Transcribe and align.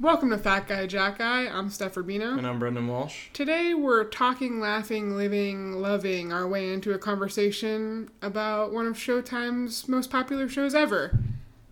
Welcome 0.00 0.30
to 0.30 0.38
Fat 0.38 0.68
Guy 0.68 0.86
Jacked 0.86 1.18
Guy. 1.18 1.48
I'm 1.48 1.70
Stef 1.70 1.94
Rubino. 1.94 2.38
And 2.38 2.46
I'm 2.46 2.60
Brendan 2.60 2.86
Walsh. 2.86 3.30
Today 3.32 3.74
we're 3.74 4.04
talking, 4.04 4.60
laughing, 4.60 5.16
living, 5.16 5.72
loving 5.72 6.32
our 6.32 6.46
way 6.46 6.72
into 6.72 6.92
a 6.92 6.98
conversation 6.98 8.08
about 8.22 8.72
one 8.72 8.86
of 8.86 8.94
Showtime's 8.94 9.88
most 9.88 10.08
popular 10.08 10.48
shows 10.48 10.72
ever. 10.72 11.18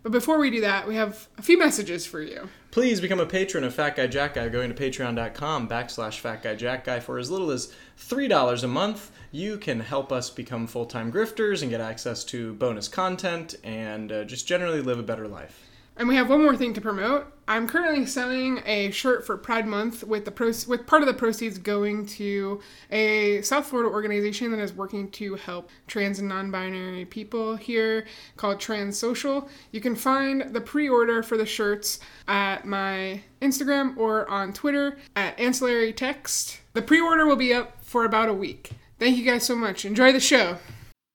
But 0.03 0.11
before 0.11 0.39
we 0.39 0.49
do 0.49 0.59
that, 0.59 0.85
we 0.85 0.95
have 0.95 1.29
a 1.37 1.41
few 1.41 1.57
messages 1.57 2.05
for 2.05 2.21
you. 2.21 2.49
Please 2.71 2.99
become 2.99 3.21
a 3.21 3.25
patron 3.25 3.63
of 3.63 3.73
Fat 3.73 3.95
Guy 3.95 4.07
Jacked 4.07 4.35
Guy 4.35 4.49
going 4.49 4.73
to 4.73 4.75
patreon.com 4.75 5.69
backslash 5.69 6.19
Fat 6.19 6.43
Guy 6.43 6.55
Jacked 6.55 6.85
Guy 6.85 6.99
for 6.99 7.17
as 7.19 7.31
little 7.31 7.49
as 7.49 7.71
$3 7.97 8.61
a 8.61 8.67
month. 8.67 9.09
You 9.31 9.57
can 9.57 9.79
help 9.79 10.11
us 10.11 10.29
become 10.29 10.67
full 10.67 10.85
time 10.85 11.13
grifters 11.13 11.61
and 11.61 11.71
get 11.71 11.79
access 11.79 12.25
to 12.25 12.55
bonus 12.55 12.89
content 12.89 13.55
and 13.63 14.11
uh, 14.11 14.25
just 14.25 14.45
generally 14.45 14.81
live 14.81 14.99
a 14.99 15.03
better 15.03 15.29
life. 15.29 15.66
And 15.97 16.07
we 16.07 16.15
have 16.15 16.29
one 16.29 16.43
more 16.43 16.55
thing 16.55 16.73
to 16.75 16.81
promote. 16.81 17.33
I'm 17.47 17.67
currently 17.67 18.05
selling 18.05 18.61
a 18.65 18.91
shirt 18.91 19.25
for 19.25 19.35
Pride 19.37 19.65
Month 19.65 20.03
with 20.03 20.25
the 20.25 20.31
pro- 20.31 20.51
with 20.67 20.85
part 20.85 21.01
of 21.01 21.07
the 21.07 21.13
proceeds 21.13 21.57
going 21.57 22.05
to 22.07 22.61
a 22.91 23.41
South 23.41 23.65
Florida 23.67 23.89
organization 23.89 24.51
that 24.51 24.59
is 24.59 24.73
working 24.73 25.09
to 25.11 25.35
help 25.35 25.69
trans 25.87 26.19
and 26.19 26.27
non-binary 26.27 27.05
people 27.05 27.55
here 27.55 28.05
called 28.35 28.59
Trans 28.59 28.97
Social. 28.97 29.49
You 29.71 29.81
can 29.81 29.95
find 29.95 30.53
the 30.53 30.61
pre-order 30.61 31.23
for 31.23 31.37
the 31.37 31.45
shirts 31.45 31.99
at 32.27 32.65
my 32.65 33.21
Instagram 33.41 33.97
or 33.97 34.29
on 34.29 34.51
Twitter 34.53 34.97
at 35.15 35.39
Ancillary 35.39 35.93
Text. 35.93 36.59
The 36.73 36.81
pre-order 36.81 37.25
will 37.25 37.37
be 37.37 37.53
up 37.53 37.83
for 37.83 38.03
about 38.05 38.29
a 38.29 38.33
week. 38.33 38.71
Thank 38.99 39.17
you 39.17 39.23
guys 39.23 39.45
so 39.45 39.55
much. 39.55 39.85
Enjoy 39.85 40.11
the 40.11 40.19
show. 40.19 40.57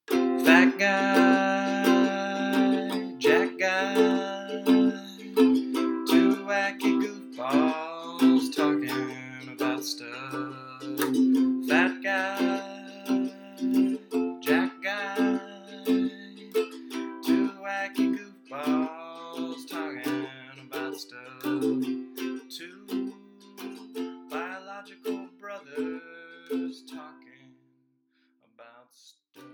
Fat 0.08 0.78
guy, 0.78 1.84
Jacked 3.18 3.60
guy. 3.60 4.31
Talking 8.54 8.90
about 9.50 9.82
stuff. 9.82 10.32
Fat 11.68 12.02
guy, 12.02 13.30
Jacked 14.40 14.82
guy, 14.82 15.16
two 17.24 17.50
wacky 17.62 18.14
goofballs 18.14 19.66
talking 19.68 20.26
about 20.66 20.94
stuff. 20.96 21.42
Two 21.42 23.14
biological 24.30 25.28
brothers 25.40 26.82
talking 26.88 27.54
about 28.54 28.88
stuff. 28.92 29.44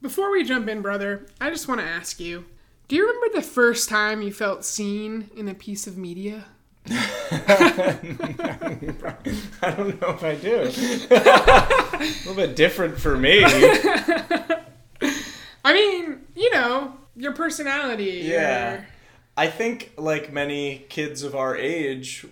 Before 0.00 0.30
we 0.32 0.44
jump 0.44 0.68
in, 0.68 0.80
brother, 0.82 1.26
I 1.40 1.50
just 1.50 1.68
want 1.68 1.80
to 1.80 1.86
ask 1.86 2.18
you 2.18 2.46
do 2.88 2.96
you 2.96 3.06
remember 3.06 3.36
the 3.36 3.42
first 3.42 3.88
time 3.88 4.22
you 4.22 4.32
felt 4.32 4.64
seen 4.64 5.30
in 5.36 5.46
a 5.48 5.54
piece 5.54 5.86
of 5.86 5.98
media? 5.98 6.46
I 6.90 7.98
don't 9.76 10.00
know 10.00 10.08
if 10.08 10.24
I 10.24 10.34
do. 10.36 10.72
a 11.10 11.98
little 12.26 12.34
bit 12.34 12.56
different 12.56 12.98
for 12.98 13.16
me. 13.18 13.44
I 15.64 15.74
mean, 15.74 16.20
you 16.34 16.50
know, 16.50 16.94
your 17.14 17.32
personality. 17.32 18.22
Yeah. 18.24 18.72
Your... 18.72 18.86
I 19.36 19.48
think, 19.48 19.92
like 19.98 20.32
many 20.32 20.86
kids 20.88 21.22
of 21.22 21.36
our 21.36 21.54
age, 21.54 22.26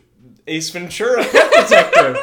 Ace 0.46 0.70
Ventura 0.70 1.22
Pet 1.22 1.52
Detective. 1.52 2.16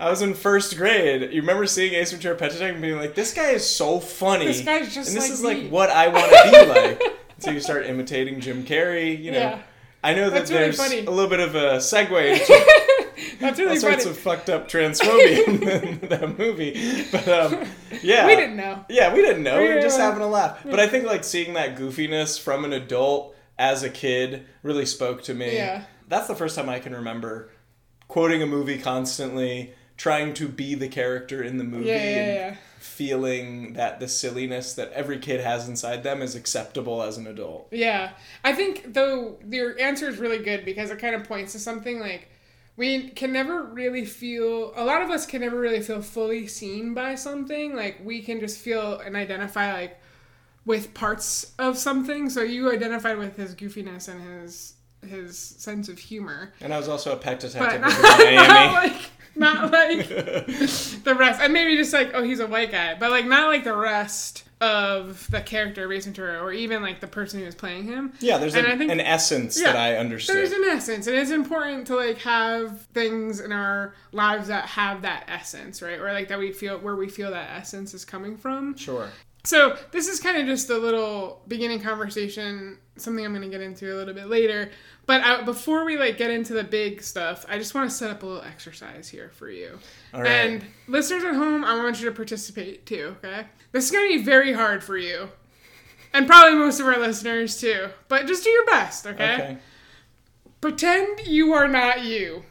I 0.00 0.08
was 0.10 0.22
in 0.22 0.34
first 0.34 0.76
grade. 0.76 1.32
You 1.32 1.40
remember 1.42 1.66
seeing 1.66 1.94
Ace 1.94 2.10
Ventura 2.10 2.34
Pet 2.34 2.50
Detective 2.52 2.74
and 2.76 2.82
being 2.82 2.96
like, 2.96 3.14
"This 3.14 3.34
guy 3.34 3.50
is 3.50 3.68
so 3.68 4.00
funny." 4.00 4.46
This 4.46 4.62
guy's 4.62 4.92
just 4.94 5.08
and 5.10 5.16
this 5.16 5.24
like 5.28 5.32
is 5.32 5.42
me. 5.42 5.48
like 5.64 5.70
what 5.72 5.90
I 5.90 6.08
want 6.08 6.32
to 6.32 6.50
be 6.50 6.66
like. 7.00 7.18
so 7.38 7.50
you 7.50 7.60
start 7.60 7.86
imitating 7.86 8.40
Jim 8.40 8.64
Carrey. 8.64 9.20
You 9.22 9.32
know, 9.32 9.38
yeah. 9.38 9.62
I 10.02 10.14
know 10.14 10.30
that 10.30 10.48
really 10.48 10.54
there's 10.54 10.76
funny. 10.78 11.04
a 11.04 11.10
little 11.10 11.28
bit 11.28 11.40
of 11.40 11.54
a 11.54 11.76
segue 11.76 12.10
into 12.40 13.36
That's 13.38 13.58
really 13.58 13.72
all 13.72 13.76
sorts 13.76 14.04
funny. 14.04 14.10
of 14.10 14.18
fucked 14.18 14.48
up 14.48 14.68
transphobia 14.68 15.46
in 16.02 16.08
that 16.08 16.38
movie. 16.38 17.04
But 17.12 17.28
um, 17.28 17.68
yeah, 18.02 18.26
we 18.26 18.34
didn't 18.36 18.56
know. 18.56 18.84
Yeah, 18.88 19.12
we 19.12 19.20
didn't 19.20 19.42
know. 19.42 19.58
We 19.60 19.68
were 19.68 19.74
Yeah. 19.74 19.82
just 19.82 19.98
having 20.00 20.22
a 20.22 20.26
laugh. 20.28 20.60
But 20.64 20.80
I 20.80 20.86
think 20.88 21.04
like 21.04 21.22
seeing 21.24 21.52
that 21.54 21.76
goofiness 21.76 22.40
from 22.40 22.64
an 22.64 22.72
adult 22.72 23.36
as 23.58 23.82
a 23.82 23.90
kid 23.90 24.46
really 24.62 24.86
spoke 24.86 25.22
to 25.24 25.34
me. 25.34 25.54
Yeah. 25.56 25.82
That's 26.08 26.26
the 26.26 26.34
first 26.34 26.56
time 26.56 26.70
I 26.70 26.78
can 26.78 26.94
remember 26.94 27.50
quoting 28.08 28.42
a 28.42 28.46
movie 28.46 28.78
constantly, 28.78 29.74
trying 30.00 30.32
to 30.32 30.48
be 30.48 30.74
the 30.74 30.88
character 30.88 31.42
in 31.42 31.58
the 31.58 31.64
movie 31.64 31.88
Yeah, 31.88 31.94
yeah, 31.94 32.00
and 32.20 32.34
yeah. 32.34 32.56
feeling 32.78 33.74
that 33.74 34.00
the 34.00 34.08
silliness 34.08 34.72
that 34.72 34.90
every 34.92 35.18
kid 35.18 35.40
has 35.40 35.68
inside 35.68 36.02
them 36.02 36.22
is 36.22 36.34
acceptable 36.34 37.02
as 37.02 37.18
an 37.18 37.26
adult. 37.26 37.68
Yeah. 37.70 38.12
I 38.42 38.54
think 38.54 38.94
though 38.94 39.36
your 39.46 39.78
answer 39.78 40.08
is 40.08 40.16
really 40.16 40.38
good 40.38 40.64
because 40.64 40.90
it 40.90 40.98
kind 41.00 41.14
of 41.14 41.24
points 41.24 41.52
to 41.52 41.58
something 41.58 42.00
like 42.00 42.28
we 42.78 43.10
can 43.10 43.30
never 43.30 43.62
really 43.62 44.06
feel 44.06 44.72
a 44.74 44.86
lot 44.86 45.02
of 45.02 45.10
us 45.10 45.26
can 45.26 45.42
never 45.42 45.60
really 45.60 45.80
feel 45.82 46.00
fully 46.00 46.46
seen 46.46 46.94
by 46.94 47.14
something. 47.14 47.76
Like 47.76 48.00
we 48.02 48.22
can 48.22 48.40
just 48.40 48.58
feel 48.58 49.00
and 49.00 49.14
identify 49.16 49.74
like 49.74 50.00
with 50.64 50.94
parts 50.94 51.52
of 51.58 51.76
something. 51.76 52.30
So 52.30 52.40
you 52.40 52.72
identified 52.72 53.18
with 53.18 53.36
his 53.36 53.54
goofiness 53.54 54.08
and 54.08 54.22
his 54.22 54.76
his 55.06 55.38
sense 55.38 55.90
of 55.90 55.98
humor. 55.98 56.54
And 56.62 56.72
I 56.72 56.78
was 56.78 56.88
also 56.88 57.12
a 57.12 57.16
pet 57.16 57.40
But 57.42 57.52
detective 57.52 57.82
not, 57.82 58.20
in 58.20 58.34
Miami. 58.36 58.88
like 58.88 59.10
not 59.36 59.70
like 59.72 60.06
the 60.08 61.14
rest. 61.18 61.40
And 61.40 61.52
maybe 61.52 61.76
just 61.76 61.92
like, 61.92 62.10
oh 62.14 62.22
he's 62.22 62.40
a 62.40 62.46
white 62.46 62.70
guy. 62.72 62.94
But 62.98 63.10
like 63.10 63.26
not 63.26 63.48
like 63.48 63.64
the 63.64 63.76
rest 63.76 64.44
of 64.60 65.26
the 65.30 65.40
character 65.40 65.86
of 65.86 65.92
Ace 65.92 66.04
Ventura 66.04 66.38
or 66.42 66.52
even 66.52 66.82
like 66.82 67.00
the 67.00 67.06
person 67.06 67.40
who 67.40 67.46
was 67.46 67.54
playing 67.54 67.84
him. 67.84 68.12
yeah, 68.20 68.36
there's 68.36 68.54
And 68.54 68.66
a- 68.66 68.72
I 68.72 68.76
think- 68.76 68.90
an 68.92 69.00
essence 69.00 69.58
Yeah, 69.58 69.72
that 69.72 69.76
I 69.76 69.96
understood. 69.96 70.36
There's 70.36 70.52
an 70.52 70.64
essence, 70.64 71.06
and 71.06 71.16
it's 71.16 71.30
important 71.30 71.86
to 71.86 71.96
like 71.96 72.18
have 72.18 72.82
things 72.92 73.40
in 73.40 73.52
our 73.52 73.94
lives 74.12 74.48
that 74.48 74.66
have 74.66 75.00
that 75.02 75.24
essence, 75.28 75.80
right? 75.80 75.98
Or 75.98 76.12
like 76.12 76.28
that 76.28 76.38
we 76.38 76.52
feel 76.52 76.78
where 76.78 76.96
we 76.96 77.08
feel 77.08 77.30
that 77.30 77.50
essence 77.56 77.94
is 77.94 78.04
coming 78.04 78.36
from. 78.36 78.76
Sure. 78.76 79.08
So 79.44 79.78
this 79.92 80.06
is 80.08 80.20
kind 80.20 80.36
of 80.36 80.44
just 80.46 80.68
a 80.68 80.76
little 80.76 81.40
beginning 81.48 81.80
conversation, 81.80 82.76
something 82.96 83.24
I'm 83.24 83.32
going 83.32 83.40
to 83.40 83.48
get 83.48 83.62
into 83.62 83.94
a 83.94 83.96
little 83.96 84.12
bit 84.12 84.26
later. 84.26 84.70
But 85.10 85.22
I, 85.24 85.42
before 85.42 85.84
we 85.84 85.98
like 85.98 86.18
get 86.18 86.30
into 86.30 86.52
the 86.52 86.62
big 86.62 87.02
stuff, 87.02 87.44
I 87.48 87.58
just 87.58 87.74
want 87.74 87.90
to 87.90 87.96
set 87.96 88.12
up 88.12 88.22
a 88.22 88.26
little 88.26 88.44
exercise 88.44 89.08
here 89.08 89.32
for 89.34 89.50
you. 89.50 89.76
All 90.14 90.22
right. 90.22 90.30
And 90.30 90.64
listeners 90.86 91.24
at 91.24 91.34
home, 91.34 91.64
I 91.64 91.74
want 91.82 91.98
you 91.98 92.06
to 92.06 92.14
participate 92.14 92.86
too. 92.86 93.16
Okay, 93.18 93.44
this 93.72 93.86
is 93.86 93.90
going 93.90 94.08
to 94.08 94.18
be 94.18 94.22
very 94.22 94.52
hard 94.52 94.84
for 94.84 94.96
you, 94.96 95.28
and 96.12 96.28
probably 96.28 96.56
most 96.56 96.78
of 96.78 96.86
our 96.86 96.96
listeners 96.96 97.60
too. 97.60 97.88
But 98.06 98.28
just 98.28 98.44
do 98.44 98.50
your 98.50 98.64
best. 98.66 99.04
Okay. 99.04 99.58
Pretend 100.60 101.26
you 101.26 101.54
are 101.54 101.66
not 101.66 102.04
you. 102.04 102.44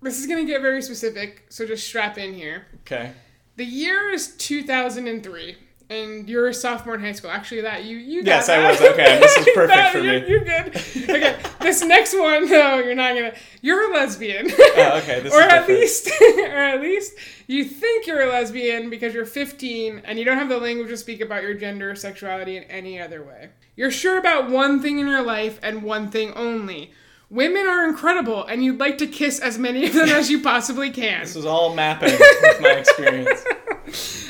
This 0.00 0.18
is 0.18 0.26
going 0.26 0.46
to 0.46 0.50
get 0.50 0.62
very 0.62 0.80
specific, 0.80 1.44
so 1.50 1.66
just 1.66 1.86
strap 1.86 2.16
in 2.16 2.32
here. 2.32 2.64
Okay. 2.80 3.12
The 3.56 3.66
year 3.66 4.08
is 4.08 4.34
2003, 4.38 5.54
and 5.90 6.28
you're 6.28 6.48
a 6.48 6.54
sophomore 6.54 6.94
in 6.94 7.00
high 7.00 7.12
school. 7.12 7.30
Actually, 7.30 7.62
that 7.62 7.84
you 7.84 7.96
you 7.96 8.22
got 8.22 8.46
Yes, 8.46 8.48
I 8.48 8.70
was. 8.70 8.80
Okay, 8.80 9.18
this 9.20 9.36
is 9.36 9.48
perfect 9.54 9.68
That- 9.76 9.92
for 9.92 9.98
you're, 10.00 10.20
me. 10.20 10.28
You're 10.28 10.44
good. 10.44 10.76
Okay, 11.08 11.36
this 11.60 11.82
next 11.82 12.14
one, 12.18 12.46
no, 12.50 12.78
you're 12.78 12.94
not 12.94 13.14
gonna. 13.14 13.34
You're 13.62 13.90
a 13.90 13.94
lesbian. 13.94 14.48
Oh, 14.50 14.98
okay, 15.02 15.20
this 15.20 15.32
or 15.34 15.40
is 15.40 15.46
at 15.46 15.66
different. 15.66 15.80
least, 15.80 16.10
or 16.20 16.58
at 16.58 16.80
least 16.80 17.14
you 17.46 17.64
think 17.64 18.06
you're 18.06 18.20
a 18.22 18.26
lesbian 18.28 18.90
because 18.90 19.14
you're 19.14 19.24
15 19.24 20.02
and 20.04 20.18
you 20.18 20.24
don't 20.24 20.36
have 20.36 20.48
the 20.48 20.58
language 20.58 20.88
to 20.88 20.96
speak 20.96 21.20
about 21.20 21.42
your 21.42 21.54
gender 21.54 21.90
or 21.90 21.94
sexuality 21.96 22.56
in 22.58 22.64
any 22.64 23.00
other 23.00 23.22
way. 23.22 23.50
You're 23.74 23.90
sure 23.90 24.18
about 24.18 24.50
one 24.50 24.82
thing 24.82 24.98
in 24.98 25.06
your 25.06 25.22
life 25.22 25.58
and 25.62 25.82
one 25.82 26.10
thing 26.10 26.32
only. 26.34 26.92
Women 27.30 27.66
are 27.66 27.86
incredible, 27.86 28.44
and 28.46 28.64
you'd 28.64 28.80
like 28.80 28.96
to 28.98 29.06
kiss 29.06 29.38
as 29.38 29.58
many 29.58 29.86
of 29.86 29.92
them 29.92 30.08
as 30.08 30.30
you 30.30 30.40
possibly 30.42 30.90
can. 30.90 31.20
This 31.20 31.36
is 31.36 31.44
all 31.44 31.74
mapping 31.74 32.10
with 32.12 32.60
my 32.62 32.70
experience. 32.70 33.44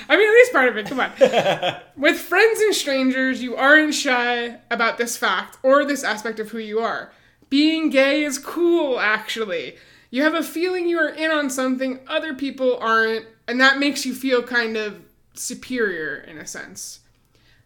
I 0.08 0.16
mean, 0.16 0.28
at 0.28 0.32
least 0.32 0.52
part 0.52 0.68
of 0.68 0.76
it. 0.76 0.86
Come 0.86 1.00
on. 1.00 1.80
With 1.96 2.18
friends 2.18 2.60
and 2.60 2.74
strangers, 2.74 3.42
you 3.42 3.56
aren't 3.56 3.94
shy 3.94 4.58
about 4.70 4.98
this 4.98 5.16
fact 5.16 5.58
or 5.62 5.84
this 5.84 6.04
aspect 6.04 6.40
of 6.40 6.50
who 6.50 6.58
you 6.58 6.80
are. 6.80 7.12
Being 7.50 7.90
gay 7.90 8.24
is 8.24 8.38
cool, 8.38 8.98
actually. 9.00 9.76
You 10.10 10.22
have 10.22 10.34
a 10.34 10.42
feeling 10.42 10.88
you 10.88 10.98
are 10.98 11.08
in 11.08 11.30
on 11.30 11.50
something 11.50 12.00
other 12.06 12.34
people 12.34 12.78
aren't, 12.78 13.26
and 13.46 13.60
that 13.60 13.78
makes 13.78 14.06
you 14.06 14.14
feel 14.14 14.42
kind 14.42 14.76
of 14.76 15.02
superior 15.34 16.16
in 16.16 16.38
a 16.38 16.46
sense. 16.46 17.00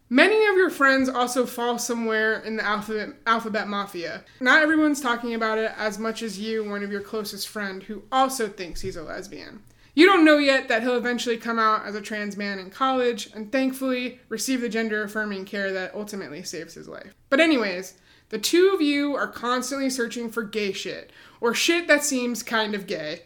Many 0.09 0.45
of 0.45 0.55
your 0.55 0.69
friends 0.69 1.09
also 1.09 1.45
fall 1.45 1.79
somewhere 1.79 2.39
in 2.41 2.57
the 2.57 2.63
alphabet, 2.63 3.15
alphabet 3.25 3.67
mafia. 3.67 4.23
Not 4.39 4.61
everyone's 4.61 5.01
talking 5.01 5.33
about 5.33 5.57
it 5.57 5.71
as 5.77 5.97
much 5.97 6.21
as 6.21 6.37
you, 6.37 6.69
one 6.69 6.83
of 6.83 6.91
your 6.91 7.01
closest 7.01 7.47
friend, 7.47 7.81
who 7.81 8.03
also 8.11 8.47
thinks 8.47 8.81
he's 8.81 8.95
a 8.95 9.03
lesbian. 9.03 9.63
You 9.95 10.07
don't 10.07 10.25
know 10.25 10.37
yet 10.37 10.67
that 10.69 10.81
he'll 10.81 10.97
eventually 10.97 11.37
come 11.37 11.59
out 11.59 11.85
as 11.85 11.93
a 11.95 12.01
trans 12.01 12.35
man 12.35 12.57
in 12.57 12.69
college 12.71 13.29
and 13.35 13.51
thankfully 13.51 14.19
receive 14.27 14.61
the 14.61 14.69
gender 14.69 15.03
affirming 15.03 15.45
care 15.45 15.71
that 15.71 15.93
ultimately 15.93 16.41
saves 16.43 16.73
his 16.73 16.87
life. 16.87 17.13
But, 17.29 17.39
anyways, 17.39 17.93
the 18.29 18.39
two 18.39 18.71
of 18.73 18.81
you 18.81 19.15
are 19.15 19.27
constantly 19.27 19.91
searching 19.91 20.29
for 20.31 20.41
gay 20.43 20.71
shit, 20.71 21.11
or 21.39 21.53
shit 21.53 21.87
that 21.87 22.03
seems 22.03 22.41
kind 22.41 22.73
of 22.73 22.87
gay. 22.87 23.21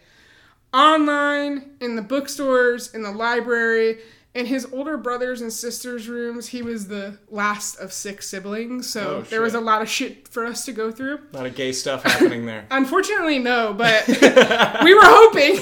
Online, 0.73 1.71
in 1.79 1.95
the 1.95 2.01
bookstores, 2.01 2.93
in 2.93 3.01
the 3.01 3.11
library, 3.11 3.99
in 4.33 4.45
his 4.45 4.67
older 4.73 4.97
brothers 4.97 5.39
and 5.39 5.51
sisters' 5.51 6.09
rooms, 6.09 6.47
he 6.49 6.61
was 6.61 6.89
the 6.89 7.17
last 7.29 7.77
of 7.79 7.93
six 7.93 8.27
siblings, 8.29 8.87
so 8.89 9.17
Oh, 9.17 9.21
there 9.21 9.41
was 9.41 9.55
a 9.55 9.61
lot 9.61 9.81
of 9.81 9.89
shit 9.89 10.27
for 10.27 10.45
us 10.45 10.65
to 10.65 10.73
go 10.73 10.91
through. 10.91 11.19
A 11.31 11.37
lot 11.37 11.45
of 11.45 11.55
gay 11.55 11.71
stuff 11.71 12.03
happening 12.03 12.45
there. 12.45 12.67
Unfortunately, 12.71 13.39
no, 13.39 13.73
but 13.73 14.05
we 14.83 14.93
were 14.93 15.01
hoping. 15.03 15.59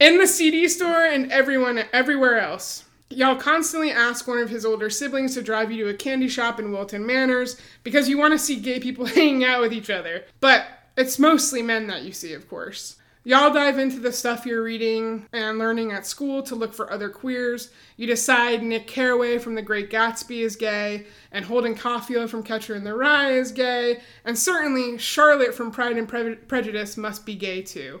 In 0.00 0.18
the 0.18 0.26
CD 0.26 0.68
store 0.68 1.04
and 1.06 1.30
everyone 1.30 1.84
everywhere 1.92 2.40
else. 2.40 2.84
Y'all 3.10 3.36
constantly 3.36 3.92
ask 3.92 4.26
one 4.26 4.38
of 4.38 4.50
his 4.50 4.64
older 4.64 4.90
siblings 4.90 5.34
to 5.34 5.42
drive 5.42 5.70
you 5.70 5.84
to 5.84 5.90
a 5.90 5.94
candy 5.94 6.26
shop 6.26 6.58
in 6.58 6.72
Wilton 6.72 7.06
Manors 7.06 7.60
because 7.84 8.08
you 8.08 8.18
want 8.18 8.32
to 8.32 8.38
see 8.38 8.56
gay 8.56 8.80
people 8.80 9.04
hanging 9.06 9.44
out 9.44 9.60
with 9.60 9.72
each 9.72 9.90
other. 9.90 10.24
But 10.40 10.66
it's 10.96 11.20
mostly 11.20 11.62
men 11.62 11.86
that 11.86 12.02
you 12.02 12.12
see, 12.12 12.32
of 12.32 12.48
course. 12.48 12.96
Y'all 13.22 13.54
dive 13.54 13.78
into 13.78 14.00
the 14.00 14.12
stuff 14.12 14.44
you're 14.44 14.64
reading 14.64 15.26
and 15.32 15.58
learning 15.58 15.92
at 15.92 16.06
school 16.06 16.42
to 16.42 16.56
look 16.56 16.74
for 16.74 16.92
other 16.92 17.08
queers. 17.08 17.70
You 17.96 18.06
decide 18.08 18.62
Nick 18.62 18.88
Carraway 18.88 19.38
from 19.38 19.54
The 19.54 19.62
Great 19.62 19.90
Gatsby 19.90 20.40
is 20.40 20.56
gay, 20.56 21.06
and 21.30 21.44
Holden 21.44 21.76
Caulfield 21.76 22.30
from 22.30 22.42
Catcher 22.42 22.74
in 22.74 22.84
the 22.84 22.94
Rye 22.94 23.32
is 23.32 23.52
gay, 23.52 24.00
and 24.26 24.36
certainly 24.36 24.98
Charlotte 24.98 25.54
from 25.54 25.70
Pride 25.70 25.96
and 25.96 26.08
Pre- 26.08 26.34
Prejudice 26.34 26.96
must 26.96 27.24
be 27.24 27.34
gay 27.34 27.62
too. 27.62 28.00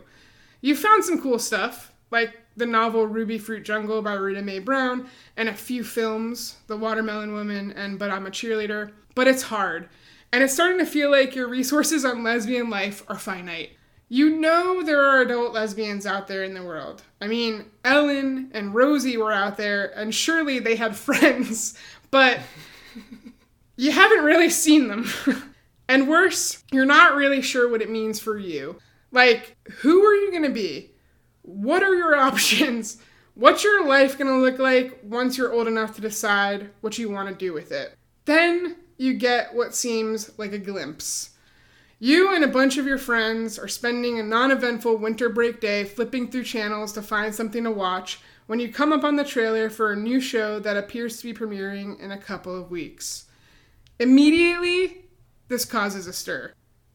You 0.64 0.74
found 0.74 1.04
some 1.04 1.20
cool 1.20 1.38
stuff, 1.38 1.92
like 2.10 2.38
the 2.56 2.64
novel 2.64 3.06
Rubyfruit 3.06 3.64
Jungle 3.64 4.00
by 4.00 4.14
Rita 4.14 4.40
Mae 4.40 4.60
Brown, 4.60 5.10
and 5.36 5.50
a 5.50 5.52
few 5.52 5.84
films, 5.84 6.56
The 6.68 6.76
Watermelon 6.78 7.34
Woman 7.34 7.72
and 7.72 7.98
But 7.98 8.10
I'm 8.10 8.26
a 8.26 8.30
Cheerleader, 8.30 8.92
but 9.14 9.28
it's 9.28 9.42
hard. 9.42 9.90
And 10.32 10.42
it's 10.42 10.54
starting 10.54 10.78
to 10.78 10.86
feel 10.86 11.10
like 11.10 11.34
your 11.34 11.48
resources 11.48 12.02
on 12.06 12.24
lesbian 12.24 12.70
life 12.70 13.04
are 13.08 13.18
finite. 13.18 13.72
You 14.08 14.38
know 14.38 14.82
there 14.82 15.02
are 15.02 15.20
adult 15.20 15.52
lesbians 15.52 16.06
out 16.06 16.28
there 16.28 16.44
in 16.44 16.54
the 16.54 16.64
world. 16.64 17.02
I 17.20 17.26
mean, 17.26 17.66
Ellen 17.84 18.50
and 18.54 18.74
Rosie 18.74 19.18
were 19.18 19.32
out 19.32 19.58
there, 19.58 19.92
and 19.94 20.14
surely 20.14 20.60
they 20.60 20.76
had 20.76 20.96
friends, 21.08 21.76
but 22.10 22.40
you 23.76 23.92
haven't 23.92 24.24
really 24.24 24.48
seen 24.48 24.88
them. 24.88 25.10
and 25.90 26.08
worse, 26.08 26.64
you're 26.72 26.86
not 26.86 27.16
really 27.16 27.42
sure 27.42 27.70
what 27.70 27.82
it 27.82 27.90
means 27.90 28.18
for 28.18 28.38
you. 28.38 28.78
Like, 29.14 29.56
who 29.76 30.04
are 30.04 30.14
you 30.14 30.32
gonna 30.32 30.50
be? 30.50 30.90
What 31.42 31.84
are 31.84 31.94
your 31.94 32.16
options? 32.30 32.98
What's 33.34 33.64
your 33.64 33.86
life 33.86 34.18
gonna 34.18 34.38
look 34.38 34.58
like 34.58 35.00
once 35.04 35.38
you're 35.38 35.52
old 35.52 35.68
enough 35.68 35.94
to 35.94 36.00
decide 36.00 36.70
what 36.80 36.98
you 36.98 37.08
wanna 37.08 37.32
do 37.32 37.52
with 37.52 37.70
it? 37.70 37.96
Then 38.24 38.76
you 38.98 39.14
get 39.14 39.54
what 39.54 39.74
seems 39.74 40.36
like 40.36 40.52
a 40.52 40.58
glimpse. 40.58 41.30
You 42.00 42.34
and 42.34 42.44
a 42.44 42.48
bunch 42.48 42.76
of 42.76 42.86
your 42.86 42.98
friends 42.98 43.56
are 43.56 43.68
spending 43.68 44.18
a 44.18 44.22
non 44.22 44.50
eventful 44.50 44.96
winter 44.96 45.28
break 45.28 45.60
day 45.60 45.84
flipping 45.84 46.28
through 46.28 46.44
channels 46.44 46.92
to 46.94 47.02
find 47.02 47.32
something 47.32 47.62
to 47.62 47.70
watch 47.70 48.18
when 48.46 48.58
you 48.58 48.70
come 48.70 48.92
up 48.92 49.04
on 49.04 49.14
the 49.14 49.24
trailer 49.24 49.70
for 49.70 49.92
a 49.92 49.96
new 49.96 50.20
show 50.20 50.58
that 50.58 50.76
appears 50.76 51.18
to 51.18 51.32
be 51.32 51.38
premiering 51.38 51.98
in 52.00 52.10
a 52.10 52.18
couple 52.18 52.60
of 52.60 52.70
weeks. 52.70 53.26
Immediately, 54.00 55.04
this 55.46 55.64
causes 55.64 56.08
a 56.08 56.12
stir. 56.12 56.52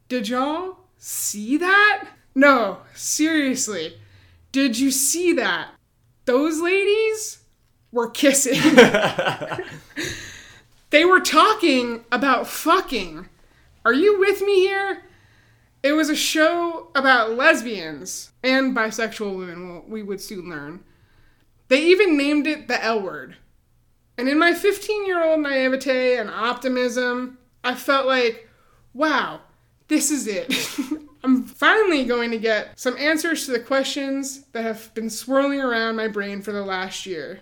Did 0.10 0.28
y'all 0.28 0.89
see 1.00 1.58
that? 1.58 2.10
No, 2.36 2.80
seriously. 2.94 4.00
Did 4.52 4.78
you 4.78 4.92
see 4.92 5.34
that? 5.34 5.70
Those 6.26 6.62
ladies 6.62 7.40
were 7.92 8.10
kissing. 8.10 8.62
they 10.92 11.06
were 11.06 11.20
talking 11.20 12.06
about 12.12 12.48
fucking. 12.48 13.28
Are 13.84 13.94
you 13.94 14.20
with 14.20 14.42
me 14.42 14.60
here? 14.60 15.04
It 15.82 15.94
was 15.94 16.10
a 16.10 16.16
show 16.16 16.92
about 16.94 17.32
lesbians 17.32 18.32
and 18.44 18.76
bisexual 18.76 19.38
women, 19.38 19.70
well, 19.70 19.86
we 19.88 20.04
would 20.04 20.22
soon 20.22 20.50
learn. 20.50 20.84
They 21.70 21.84
even 21.86 22.18
named 22.18 22.48
it 22.48 22.68
the 22.68 22.84
L 22.84 23.02
word. 23.02 23.38
And 24.18 24.28
in 24.28 24.38
my 24.38 24.54
15 24.54 25.06
year 25.06 25.24
old 25.24 25.40
naivete 25.40 26.18
and 26.18 26.30
optimism, 26.30 27.38
I 27.64 27.76
felt 27.76 28.06
like, 28.06 28.50
wow, 28.94 29.42
this 29.90 30.12
is 30.12 30.28
it. 30.28 30.54
I'm 31.24 31.44
finally 31.44 32.06
going 32.06 32.32
to 32.32 32.38
get 32.38 32.80
some 32.80 32.98
answers 32.98 33.46
to 33.46 33.52
the 33.52 33.60
questions 33.60 34.46
that 34.54 34.64
have 34.64 34.94
been 34.94 35.10
swirling 35.10 35.60
around 35.60 35.98
my 35.98 36.08
brain 36.08 36.42
for 36.42 36.54
the 36.54 36.64
last 36.64 37.06
year. 37.06 37.42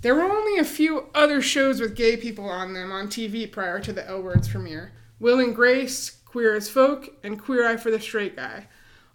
There 0.00 0.14
were 0.14 0.22
only 0.22 0.58
a 0.58 0.64
few 0.64 1.08
other 1.14 1.42
shows 1.42 1.80
with 1.80 1.96
gay 1.96 2.16
people 2.16 2.48
on 2.48 2.72
them 2.72 2.90
on 2.90 3.08
TV 3.08 3.50
prior 3.50 3.80
to 3.80 3.92
the 3.92 4.08
L 4.08 4.22
Word's 4.22 4.48
premiere 4.48 4.92
Will 5.20 5.40
and 5.40 5.54
Grace, 5.54 6.10
Queer 6.24 6.54
as 6.54 6.70
Folk, 6.70 7.10
and 7.24 7.42
Queer 7.42 7.68
Eye 7.68 7.76
for 7.76 7.90
the 7.90 8.00
Straight 8.00 8.36
Guy. 8.36 8.68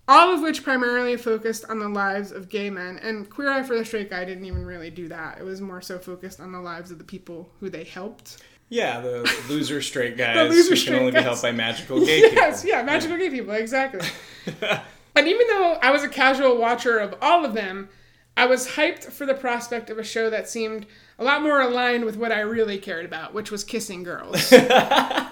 All 0.05 0.33
of 0.33 0.41
which 0.41 0.63
primarily 0.63 1.15
focused 1.15 1.63
on 1.69 1.79
the 1.79 1.87
lives 1.87 2.33
of 2.33 2.49
gay 2.49 2.69
men, 2.69 2.99
and 2.99 3.29
Queer 3.29 3.49
Eye 3.49 3.63
for 3.63 3.77
the 3.77 3.85
Straight 3.85 4.09
Guy 4.09 4.25
didn't 4.25 4.43
even 4.43 4.65
really 4.65 4.89
do 4.89 5.07
that. 5.07 5.39
It 5.39 5.45
was 5.45 5.61
more 5.61 5.81
so 5.81 5.97
focused 5.97 6.41
on 6.41 6.51
the 6.51 6.59
lives 6.59 6.91
of 6.91 6.97
the 6.97 7.05
people 7.05 7.49
who 7.61 7.69
they 7.69 7.85
helped. 7.85 8.43
Yeah, 8.73 9.01
the 9.01 9.31
loser 9.49 9.83
straight 9.83 10.17
guys 10.17 10.49
loser 10.49 10.71
who 10.71 10.75
straight 10.75 10.93
can 10.93 10.99
only 11.01 11.11
guys. 11.11 11.21
be 11.21 11.23
helped 11.25 11.41
by 11.43 11.51
magical 11.51 12.03
gay 12.03 12.19
yes, 12.33 12.63
people. 12.63 12.75
yeah, 12.75 12.83
magical 12.83 13.17
gay 13.17 13.29
people, 13.29 13.53
exactly. 13.53 14.01
and 15.15 15.27
even 15.27 15.47
though 15.47 15.77
I 15.83 15.91
was 15.91 16.01
a 16.01 16.09
casual 16.09 16.57
watcher 16.57 16.97
of 16.97 17.13
all 17.21 17.45
of 17.45 17.53
them, 17.53 17.89
I 18.35 18.47
was 18.47 18.69
hyped 18.69 19.11
for 19.11 19.27
the 19.27 19.35
prospect 19.35 19.91
of 19.91 19.99
a 19.99 20.03
show 20.03 20.31
that 20.31 20.49
seemed 20.49 20.87
a 21.19 21.23
lot 21.23 21.43
more 21.43 21.61
aligned 21.61 22.03
with 22.05 22.17
what 22.17 22.31
I 22.31 22.39
really 22.39 22.79
cared 22.79 23.05
about, 23.05 23.35
which 23.35 23.51
was 23.51 23.63
kissing 23.63 24.01
girls. 24.01 24.51
I 24.51 25.29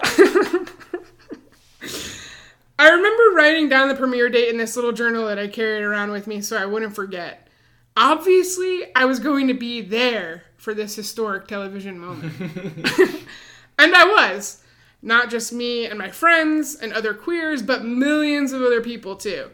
remember 2.78 3.22
writing 3.34 3.68
down 3.68 3.88
the 3.88 3.96
premiere 3.96 4.28
date 4.28 4.50
in 4.50 4.56
this 4.56 4.76
little 4.76 4.92
journal 4.92 5.26
that 5.26 5.40
I 5.40 5.48
carried 5.48 5.82
around 5.82 6.12
with 6.12 6.28
me 6.28 6.42
so 6.42 6.56
I 6.56 6.66
wouldn't 6.66 6.94
forget. 6.94 7.48
Obviously, 7.96 8.94
I 8.94 9.04
was 9.04 9.18
going 9.18 9.48
to 9.48 9.54
be 9.54 9.80
there 9.80 10.44
for 10.62 10.74
this 10.74 10.94
historic 10.94 11.48
television 11.48 11.98
moment. 11.98 12.32
and 13.78 13.94
I 13.96 14.04
was. 14.06 14.62
Not 15.04 15.28
just 15.28 15.52
me 15.52 15.86
and 15.86 15.98
my 15.98 16.12
friends 16.12 16.76
and 16.76 16.92
other 16.92 17.14
queers, 17.14 17.62
but 17.62 17.84
millions 17.84 18.52
of 18.52 18.62
other 18.62 18.80
people 18.80 19.16
too. 19.16 19.50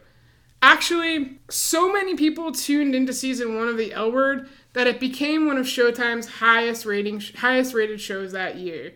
Actually, 0.60 1.38
so 1.48 1.90
many 1.90 2.14
people 2.14 2.52
tuned 2.52 2.94
into 2.94 3.14
season 3.14 3.56
one 3.56 3.68
of 3.68 3.78
The 3.78 3.94
L 3.94 4.12
Word 4.12 4.50
that 4.74 4.86
it 4.86 5.00
became 5.00 5.46
one 5.46 5.56
of 5.56 5.64
Showtime's 5.64 6.28
highest 6.28 6.84
rating, 6.84 7.22
highest 7.36 7.72
rated 7.72 8.02
shows 8.02 8.32
that 8.32 8.56
year. 8.56 8.92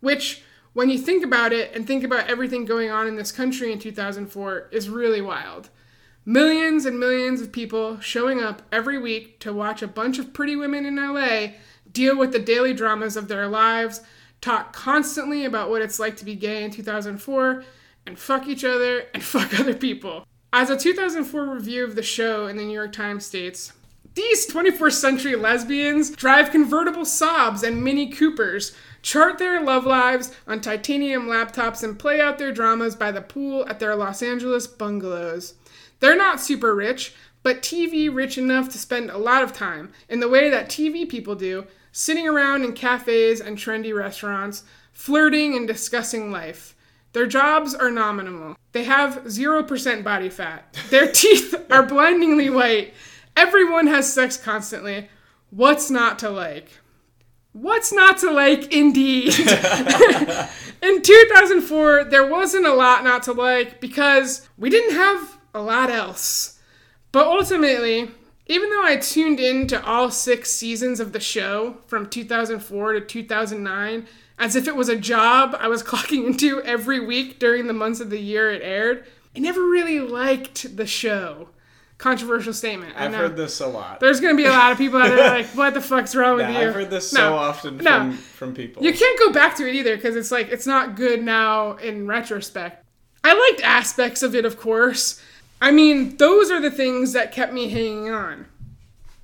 Which, 0.00 0.42
when 0.72 0.90
you 0.90 0.98
think 0.98 1.22
about 1.22 1.52
it 1.52 1.72
and 1.76 1.86
think 1.86 2.02
about 2.02 2.28
everything 2.28 2.64
going 2.64 2.90
on 2.90 3.06
in 3.06 3.14
this 3.14 3.30
country 3.30 3.70
in 3.70 3.78
2004, 3.78 4.70
is 4.72 4.88
really 4.88 5.20
wild. 5.20 5.70
Millions 6.24 6.86
and 6.86 7.00
millions 7.00 7.40
of 7.40 7.50
people 7.50 7.98
showing 7.98 8.40
up 8.40 8.62
every 8.70 8.96
week 8.96 9.40
to 9.40 9.52
watch 9.52 9.82
a 9.82 9.88
bunch 9.88 10.20
of 10.20 10.32
pretty 10.32 10.54
women 10.54 10.86
in 10.86 10.94
LA 10.94 11.54
deal 11.90 12.16
with 12.16 12.30
the 12.30 12.38
daily 12.38 12.72
dramas 12.72 13.16
of 13.16 13.26
their 13.26 13.48
lives, 13.48 14.02
talk 14.40 14.72
constantly 14.72 15.44
about 15.44 15.68
what 15.68 15.82
it's 15.82 15.98
like 15.98 16.16
to 16.16 16.24
be 16.24 16.36
gay 16.36 16.62
in 16.62 16.70
2004, 16.70 17.64
and 18.06 18.18
fuck 18.18 18.46
each 18.46 18.64
other 18.64 19.06
and 19.14 19.22
fuck 19.22 19.58
other 19.58 19.74
people. 19.74 20.24
As 20.52 20.70
a 20.70 20.76
2004 20.76 21.46
review 21.46 21.82
of 21.82 21.96
the 21.96 22.02
show 22.02 22.46
in 22.46 22.56
the 22.56 22.64
New 22.64 22.74
York 22.74 22.92
Times 22.92 23.26
states, 23.26 23.72
these 24.14 24.46
21st 24.46 24.92
century 24.92 25.36
lesbians 25.36 26.10
drive 26.10 26.50
convertible 26.50 27.02
Saabs 27.02 27.62
and 27.66 27.82
Mini 27.82 28.10
Coopers, 28.10 28.76
chart 29.00 29.38
their 29.38 29.60
love 29.62 29.86
lives 29.86 30.32
on 30.46 30.60
titanium 30.60 31.26
laptops, 31.26 31.82
and 31.82 31.98
play 31.98 32.20
out 32.20 32.38
their 32.38 32.52
dramas 32.52 32.94
by 32.94 33.10
the 33.10 33.22
pool 33.22 33.66
at 33.68 33.80
their 33.80 33.96
Los 33.96 34.22
Angeles 34.22 34.66
bungalows. 34.66 35.54
They're 36.02 36.16
not 36.16 36.40
super 36.40 36.74
rich, 36.74 37.14
but 37.44 37.62
TV 37.62 38.12
rich 38.12 38.36
enough 38.36 38.68
to 38.70 38.78
spend 38.78 39.08
a 39.08 39.18
lot 39.18 39.44
of 39.44 39.52
time, 39.52 39.92
in 40.08 40.18
the 40.18 40.28
way 40.28 40.50
that 40.50 40.68
TV 40.68 41.08
people 41.08 41.36
do, 41.36 41.64
sitting 41.92 42.26
around 42.26 42.64
in 42.64 42.72
cafes 42.72 43.40
and 43.40 43.56
trendy 43.56 43.96
restaurants, 43.96 44.64
flirting 44.92 45.54
and 45.56 45.64
discussing 45.64 46.32
life. 46.32 46.74
Their 47.12 47.28
jobs 47.28 47.72
are 47.72 47.88
nominal. 47.88 48.56
They 48.72 48.82
have 48.82 49.26
0% 49.26 50.02
body 50.02 50.28
fat. 50.28 50.76
Their 50.90 51.06
teeth 51.12 51.54
are 51.70 51.84
blindingly 51.84 52.50
white. 52.50 52.94
Everyone 53.36 53.86
has 53.86 54.12
sex 54.12 54.36
constantly. 54.36 55.08
What's 55.50 55.88
not 55.88 56.18
to 56.18 56.30
like? 56.30 56.80
What's 57.52 57.92
not 57.92 58.18
to 58.18 58.30
like, 58.32 58.72
indeed? 58.72 59.38
In 60.82 61.00
2004, 61.00 62.06
there 62.06 62.26
wasn't 62.26 62.66
a 62.66 62.74
lot 62.74 63.04
not 63.04 63.22
to 63.24 63.32
like 63.32 63.80
because 63.80 64.48
we 64.58 64.68
didn't 64.68 64.96
have 64.96 65.38
a 65.54 65.60
lot 65.60 65.90
else. 65.90 66.58
But 67.12 67.26
ultimately, 67.26 68.10
even 68.46 68.70
though 68.70 68.84
I 68.84 68.96
tuned 68.96 69.38
in 69.40 69.66
to 69.68 69.84
all 69.84 70.10
six 70.10 70.50
seasons 70.50 70.98
of 71.00 71.12
the 71.12 71.20
show 71.20 71.76
from 71.86 72.08
2004 72.08 72.92
to 72.94 73.00
2009, 73.00 74.06
as 74.38 74.56
if 74.56 74.66
it 74.66 74.74
was 74.76 74.88
a 74.88 74.96
job 74.96 75.54
I 75.58 75.68
was 75.68 75.82
clocking 75.82 76.26
into 76.26 76.62
every 76.62 77.00
week 77.00 77.38
during 77.38 77.66
the 77.66 77.72
months 77.72 78.00
of 78.00 78.10
the 78.10 78.18
year 78.20 78.50
it 78.50 78.62
aired, 78.62 79.04
I 79.36 79.40
never 79.40 79.62
really 79.62 80.00
liked 80.00 80.76
the 80.76 80.86
show. 80.86 81.48
Controversial 81.98 82.52
statement. 82.52 82.94
I've 82.96 83.14
heard 83.14 83.36
this 83.36 83.60
a 83.60 83.66
lot. 83.68 84.00
There's 84.00 84.20
gonna 84.20 84.34
be 84.34 84.46
a 84.46 84.50
lot 84.50 84.72
of 84.72 84.78
people 84.78 85.00
out 85.00 85.08
there 85.08 85.28
like, 85.28 85.46
what 85.54 85.72
the 85.72 85.80
fuck's 85.90 86.16
wrong 86.16 86.36
with 86.38 86.50
you? 86.50 86.56
I've 86.56 86.74
heard 86.74 86.90
this 86.90 87.12
No. 87.12 87.20
so 87.20 87.34
often 87.34 87.76
No. 87.76 87.84
from, 87.84 88.12
from 88.16 88.54
people. 88.54 88.82
You 88.82 88.92
can't 88.92 89.18
go 89.20 89.32
back 89.32 89.54
to 89.58 89.68
it 89.68 89.74
either 89.76 89.94
because 89.94 90.16
it's 90.16 90.32
like 90.32 90.48
it's 90.48 90.66
not 90.66 90.96
good 90.96 91.22
now 91.22 91.74
in 91.76 92.08
retrospect. 92.08 92.84
I 93.22 93.34
liked 93.50 93.62
aspects 93.62 94.24
of 94.24 94.34
it, 94.34 94.44
of 94.44 94.58
course. 94.58 95.22
I 95.62 95.70
mean, 95.70 96.16
those 96.16 96.50
are 96.50 96.60
the 96.60 96.72
things 96.72 97.12
that 97.12 97.30
kept 97.30 97.52
me 97.52 97.68
hanging 97.68 98.10
on. 98.10 98.46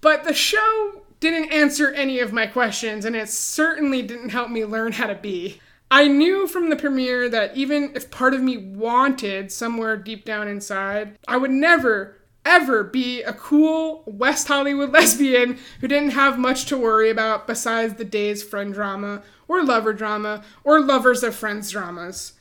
But 0.01 0.23
the 0.23 0.33
show 0.33 1.03
didn't 1.19 1.53
answer 1.53 1.91
any 1.91 2.21
of 2.21 2.33
my 2.33 2.47
questions, 2.47 3.05
and 3.05 3.17
it 3.17 3.29
certainly 3.29 4.03
didn't 4.03 4.29
help 4.29 4.49
me 4.49 4.65
learn 4.65 4.93
how 4.93 5.09
to 5.09 5.17
be. 5.17 5.61
I 5.91 6.07
knew 6.07 6.47
from 6.47 6.71
the 6.71 6.77
premiere 6.77 7.29
that 7.29 7.57
even 7.57 7.91
if 7.97 8.13
part 8.13 8.35
of 8.35 8.41
me 8.41 8.57
wanted 8.57 9.51
somewhere 9.51 9.97
deep 9.97 10.25
down 10.25 10.47
inside, 10.47 11.19
I 11.27 11.39
would 11.39 11.51
never, 11.51 12.19
ever 12.47 12.85
be 12.85 13.21
a 13.23 13.33
cool 13.33 14.05
West 14.07 14.47
Hollywood 14.47 14.93
lesbian 14.93 15.59
who 15.81 15.89
didn't 15.89 16.11
have 16.11 16.39
much 16.39 16.67
to 16.67 16.79
worry 16.79 17.11
about 17.11 17.49
besides 17.49 17.95
the 17.95 18.05
day's 18.05 18.45
friend 18.45 18.73
drama, 18.73 19.25
or 19.49 19.65
lover 19.65 19.93
drama, 19.93 20.45
or 20.63 20.79
lovers 20.81 21.25
of 21.25 21.35
friends 21.35 21.73
dramas. 21.73 22.35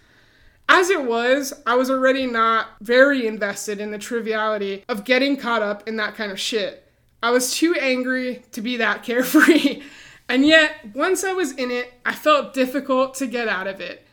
As 0.70 0.90
it 0.90 1.06
was, 1.06 1.54
I 1.66 1.76
was 1.76 1.90
already 1.90 2.28
not 2.28 2.68
very 2.82 3.26
invested 3.26 3.80
in 3.80 3.92
the 3.92 3.98
triviality 3.98 4.84
of 4.90 5.06
getting 5.06 5.38
caught 5.38 5.62
up 5.62 5.88
in 5.88 5.96
that 5.98 6.16
kind 6.16 6.32
of 6.32 6.40
shit. 6.40 6.84
I 7.24 7.32
was 7.32 7.54
too 7.54 7.76
angry 7.80 8.44
to 8.52 8.62
be 8.62 8.78
that 8.78 9.04
carefree. 9.04 9.82
And 10.30 10.46
yet, 10.46 10.74
once 10.94 11.24
I 11.24 11.32
was 11.32 11.54
in 11.54 11.72
it, 11.72 11.94
I 12.06 12.14
felt 12.14 12.54
difficult 12.54 13.16
to 13.16 13.28
get 13.28 13.48
out 13.48 13.68
of 13.68 13.80
it. 13.80 14.06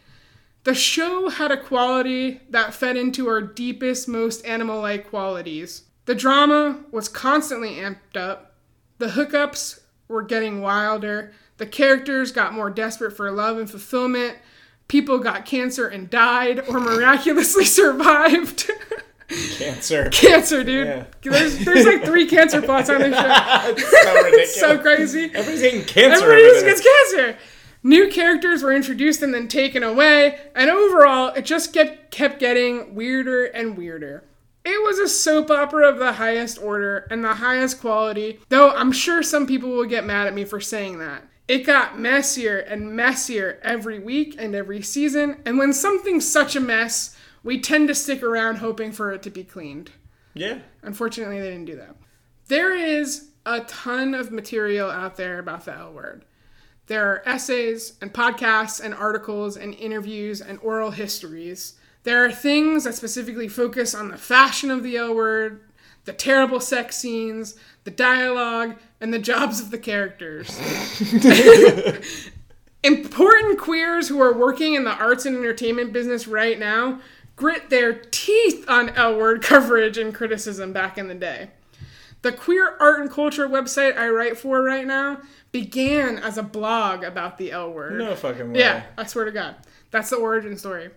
The 0.62 0.74
show 0.74 1.28
had 1.28 1.50
a 1.50 1.62
quality 1.62 2.40
that 2.48 2.72
fed 2.72 2.96
into 2.96 3.28
our 3.28 3.42
deepest, 3.42 4.08
most 4.08 4.46
animal 4.46 4.80
like 4.80 5.10
qualities. 5.10 5.82
The 6.06 6.14
drama 6.14 6.78
was 6.90 7.08
constantly 7.08 7.76
amped 7.76 8.16
up, 8.16 8.54
the 8.98 9.08
hookups 9.08 9.80
were 10.08 10.22
getting 10.22 10.62
wilder, 10.62 11.32
the 11.56 11.66
characters 11.66 12.32
got 12.32 12.54
more 12.54 12.70
desperate 12.70 13.16
for 13.16 13.30
love 13.30 13.58
and 13.58 13.68
fulfillment, 13.68 14.38
people 14.88 15.18
got 15.18 15.44
cancer 15.44 15.86
and 15.88 16.10
died 16.10 16.60
or 16.68 16.80
miraculously 16.80 17.64
survived. 17.80 18.70
Cancer. 19.56 20.10
cancer, 20.10 20.62
dude. 20.62 20.86
Yeah. 20.86 21.04
There's, 21.22 21.58
there's 21.64 21.86
like 21.86 22.04
three 22.04 22.26
cancer 22.26 22.60
plots 22.60 22.90
on 22.90 22.98
this 23.00 23.14
show. 23.14 23.24
it's 23.76 23.90
so 23.90 24.14
ridiculous. 24.14 24.50
It's 24.50 24.60
so 24.60 24.78
crazy. 24.78 25.24
Everybody's 25.24 25.60
getting 25.62 25.84
cancer. 25.84 26.24
Everybody 26.24 26.42
just 26.42 26.64
gets 26.66 26.80
cancer. 26.82 27.38
New 27.82 28.10
characters 28.10 28.62
were 28.62 28.72
introduced 28.72 29.22
and 29.22 29.34
then 29.34 29.46
taken 29.46 29.82
away, 29.82 30.38
and 30.54 30.70
overall, 30.70 31.34
it 31.34 31.44
just 31.44 31.74
kept 31.74 32.10
kept 32.10 32.40
getting 32.40 32.94
weirder 32.94 33.44
and 33.44 33.76
weirder. 33.76 34.24
It 34.64 34.82
was 34.82 34.98
a 34.98 35.08
soap 35.08 35.50
opera 35.50 35.90
of 35.90 35.98
the 35.98 36.14
highest 36.14 36.58
order 36.62 37.06
and 37.10 37.22
the 37.22 37.34
highest 37.34 37.80
quality, 37.82 38.40
though 38.48 38.70
I'm 38.70 38.92
sure 38.92 39.22
some 39.22 39.46
people 39.46 39.68
will 39.68 39.84
get 39.84 40.06
mad 40.06 40.26
at 40.26 40.34
me 40.34 40.44
for 40.44 40.60
saying 40.60 40.98
that. 41.00 41.24
It 41.46 41.66
got 41.66 41.98
messier 41.98 42.58
and 42.58 42.96
messier 42.96 43.58
every 43.62 43.98
week 43.98 44.34
and 44.38 44.54
every 44.54 44.80
season, 44.80 45.42
and 45.44 45.58
when 45.58 45.72
something's 45.72 46.30
such 46.30 46.56
a 46.56 46.60
mess, 46.60 47.16
we 47.42 47.60
tend 47.60 47.88
to 47.88 47.94
stick 47.94 48.22
around 48.22 48.56
hoping 48.56 48.92
for 48.92 49.12
it 49.12 49.22
to 49.22 49.30
be 49.30 49.44
cleaned. 49.44 49.90
Yeah. 50.32 50.60
Unfortunately, 50.82 51.40
they 51.40 51.50
didn't 51.50 51.66
do 51.66 51.76
that. 51.76 51.96
There 52.48 52.74
is 52.74 53.28
a 53.44 53.60
ton 53.60 54.14
of 54.14 54.32
material 54.32 54.90
out 54.90 55.16
there 55.16 55.38
about 55.38 55.66
the 55.66 55.76
L 55.76 55.92
word. 55.92 56.24
There 56.86 57.06
are 57.10 57.22
essays 57.26 57.94
and 58.00 58.12
podcasts 58.12 58.82
and 58.82 58.94
articles 58.94 59.56
and 59.56 59.74
interviews 59.74 60.40
and 60.40 60.58
oral 60.60 60.90
histories. 60.90 61.74
There 62.02 62.24
are 62.24 62.32
things 62.32 62.84
that 62.84 62.94
specifically 62.94 63.48
focus 63.48 63.94
on 63.94 64.08
the 64.08 64.18
fashion 64.18 64.70
of 64.70 64.82
the 64.82 64.96
L 64.96 65.14
word, 65.14 65.60
the 66.04 66.12
terrible 66.12 66.60
sex 66.60 66.96
scenes, 66.96 67.54
the 67.84 67.90
dialogue, 67.90 68.76
and 69.00 69.12
the 69.12 69.18
jobs 69.18 69.60
of 69.60 69.70
the 69.70 69.78
characters. 69.78 70.50
Important 72.82 73.58
queers 73.58 74.08
who 74.08 74.20
are 74.20 74.36
working 74.36 74.74
in 74.74 74.84
the 74.84 74.94
arts 74.94 75.24
and 75.24 75.36
entertainment 75.36 75.92
business 75.92 76.26
right 76.26 76.58
now 76.58 77.00
grit 77.36 77.70
their 77.70 77.92
teeth 77.92 78.64
on 78.68 78.90
L 78.90 79.16
word 79.16 79.42
coverage 79.42 79.98
and 79.98 80.14
criticism 80.14 80.72
back 80.72 80.98
in 80.98 81.08
the 81.08 81.14
day. 81.14 81.50
The 82.22 82.32
queer 82.32 82.76
art 82.80 83.00
and 83.00 83.10
culture 83.10 83.46
website 83.46 83.96
I 83.96 84.08
write 84.08 84.38
for 84.38 84.62
right 84.62 84.86
now 84.86 85.20
began 85.52 86.18
as 86.18 86.38
a 86.38 86.42
blog 86.42 87.04
about 87.04 87.38
the 87.38 87.52
L 87.52 87.70
word. 87.70 87.98
No 87.98 88.14
fucking 88.14 88.52
way. 88.52 88.60
Yeah, 88.60 88.84
I 88.96 89.04
swear 89.04 89.26
to 89.26 89.30
God. 89.30 89.56
That's 89.90 90.10
the 90.10 90.16
origin 90.16 90.56
story. 90.56 90.90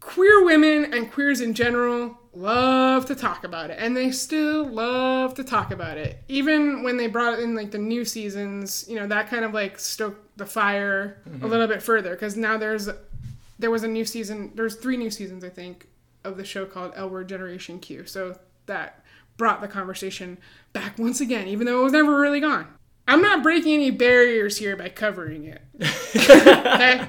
queer 0.00 0.44
women 0.44 0.92
and 0.94 1.10
queers 1.10 1.40
in 1.40 1.54
general 1.54 2.18
love 2.36 3.06
to 3.06 3.14
talk 3.14 3.44
about 3.44 3.70
it, 3.70 3.78
and 3.80 3.96
they 3.96 4.10
still 4.10 4.66
love 4.66 5.34
to 5.34 5.44
talk 5.44 5.70
about 5.70 5.96
it. 5.96 6.22
Even 6.28 6.82
when 6.82 6.96
they 6.96 7.06
brought 7.06 7.38
in 7.38 7.54
like 7.54 7.70
the 7.70 7.78
new 7.78 8.04
seasons, 8.04 8.84
you 8.88 8.96
know, 8.96 9.06
that 9.06 9.28
kind 9.28 9.44
of 9.44 9.54
like 9.54 9.78
stoked 9.78 10.36
the 10.36 10.46
fire 10.46 11.22
a 11.26 11.28
mm-hmm. 11.28 11.46
little 11.46 11.66
bit 11.66 11.82
further 11.82 12.10
because 12.10 12.36
now 12.36 12.56
there's 12.56 12.88
there 13.58 13.70
was 13.70 13.82
a 13.82 13.88
new 13.88 14.04
season. 14.04 14.52
There's 14.54 14.76
three 14.76 14.96
new 14.96 15.10
seasons, 15.10 15.44
I 15.44 15.48
think, 15.48 15.86
of 16.24 16.36
the 16.36 16.44
show 16.44 16.66
called 16.66 16.92
L 16.96 17.08
Word 17.08 17.28
Generation 17.28 17.78
Q. 17.78 18.06
So 18.06 18.38
that 18.66 19.04
brought 19.36 19.60
the 19.60 19.68
conversation 19.68 20.38
back 20.72 20.98
once 20.98 21.20
again, 21.20 21.48
even 21.48 21.66
though 21.66 21.80
it 21.80 21.84
was 21.84 21.92
never 21.92 22.18
really 22.20 22.40
gone. 22.40 22.66
I'm 23.06 23.20
not 23.20 23.42
breaking 23.42 23.74
any 23.74 23.90
barriers 23.90 24.56
here 24.56 24.76
by 24.76 24.88
covering 24.88 25.44
it. 25.44 25.60
okay? 26.16 27.06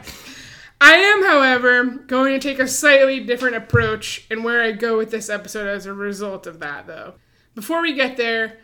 I 0.82 0.96
am, 0.96 1.24
however, 1.24 1.84
going 1.86 2.34
to 2.34 2.40
take 2.48 2.60
a 2.60 2.68
slightly 2.68 3.20
different 3.22 3.56
approach 3.56 4.26
in 4.30 4.44
where 4.44 4.62
I 4.62 4.72
go 4.74 4.98
with 4.98 5.10
this 5.12 5.30
episode 5.30 5.68
as 5.68 5.86
a 5.86 5.94
result 5.94 6.48
of 6.48 6.60
that, 6.60 6.86
though. 6.88 7.14
Before 7.56 7.82
we 7.82 7.94
get 7.94 8.18
there, 8.18 8.58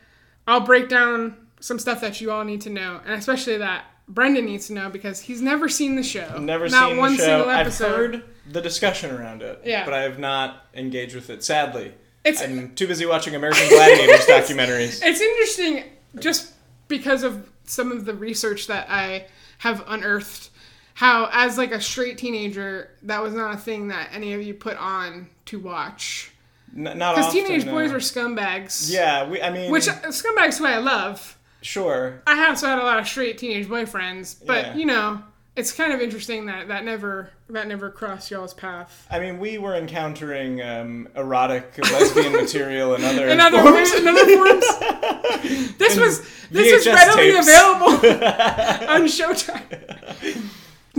I'll 0.47 0.59
break 0.61 0.89
down 0.89 1.35
some 1.59 1.79
stuff 1.79 2.01
that 2.01 2.19
you 2.21 2.31
all 2.31 2.43
need 2.43 2.61
to 2.61 2.69
know, 2.69 2.99
and 3.05 3.13
especially 3.13 3.57
that 3.57 3.85
Brendan 4.07 4.45
needs 4.45 4.67
to 4.67 4.73
know 4.73 4.89
because 4.89 5.21
he's 5.21 5.41
never 5.41 5.69
seen 5.69 5.95
the 5.95 6.03
show. 6.03 6.37
Never 6.37 6.67
Not 6.67 6.89
seen 6.89 6.97
one 6.97 7.11
the 7.13 7.17
show. 7.17 7.23
single 7.25 7.49
I've 7.49 7.59
episode. 7.67 7.95
heard 8.15 8.23
the 8.51 8.61
discussion 8.61 9.11
around 9.15 9.41
it. 9.41 9.61
Yeah. 9.63 9.85
But 9.85 9.93
I 9.93 10.01
have 10.01 10.19
not 10.19 10.65
engaged 10.73 11.15
with 11.15 11.29
it, 11.29 11.43
sadly. 11.43 11.93
It's- 12.25 12.43
I'm 12.43 12.75
too 12.75 12.87
busy 12.87 13.05
watching 13.05 13.35
American 13.35 13.67
Gladiators 13.69 14.25
documentaries. 14.27 14.99
It's 15.03 15.21
interesting 15.21 15.85
just 16.19 16.51
because 16.89 17.23
of 17.23 17.49
some 17.63 17.91
of 17.91 18.03
the 18.05 18.13
research 18.13 18.67
that 18.67 18.87
I 18.89 19.27
have 19.59 19.83
unearthed 19.87 20.49
how 21.01 21.27
as 21.33 21.57
like 21.57 21.71
a 21.71 21.81
straight 21.81 22.17
teenager 22.19 22.91
that 23.01 23.21
was 23.23 23.33
not 23.33 23.55
a 23.55 23.57
thing 23.57 23.87
that 23.87 24.09
any 24.13 24.33
of 24.33 24.41
you 24.43 24.53
put 24.53 24.77
on 24.77 25.27
to 25.45 25.59
watch 25.59 26.31
N- 26.77 26.95
not 26.97 27.15
because 27.15 27.33
teenage 27.33 27.65
no. 27.65 27.71
boys 27.71 27.91
are 27.91 27.97
scumbags 27.97 28.91
Yeah, 28.91 29.27
we, 29.27 29.41
I 29.41 29.49
mean, 29.49 29.71
which 29.71 29.87
scumbags 29.87 30.59
who 30.59 30.65
I 30.65 30.77
love 30.77 31.37
sure. 31.63 32.21
I 32.27 32.35
have 32.35 32.49
also 32.51 32.67
had 32.67 32.77
a 32.77 32.83
lot 32.83 32.99
of 32.99 33.07
straight 33.07 33.39
teenage 33.39 33.67
boyfriends 33.67 34.45
but 34.45 34.65
Yeah. 34.67 34.75
you 34.75 34.85
know 34.85 35.23
it's 35.55 35.73
kind 35.73 35.91
of 35.91 35.99
interesting 36.01 36.45
that 36.45 36.67
that 36.69 36.85
never 36.85 37.31
that 37.49 37.67
never 37.67 37.89
crossed 37.89 38.29
y'all's 38.31 38.53
path 38.53 39.05
I 39.11 39.19
mean, 39.19 39.39
we 39.39 39.57
were 39.57 39.75
encountering 39.75 40.61
um, 40.61 41.09
erotic 41.15 41.77
lesbian 41.91 42.31
material 42.33 42.93
and 42.95 43.03
other 43.03 43.27
in 43.27 43.39
other 43.41 43.59
forms. 43.59 43.75
ways 43.75 43.93
in 43.95 44.07
other 44.07 44.25
forms 44.37 45.77
this 45.79 45.97
was 45.99 46.21
this 46.51 46.71
was 46.71 46.85
VHS 46.85 46.93
readily 46.93 47.31
tapes. 47.31 47.47
available 47.47 47.91
on 48.93 49.01
Showtime. 49.07 50.49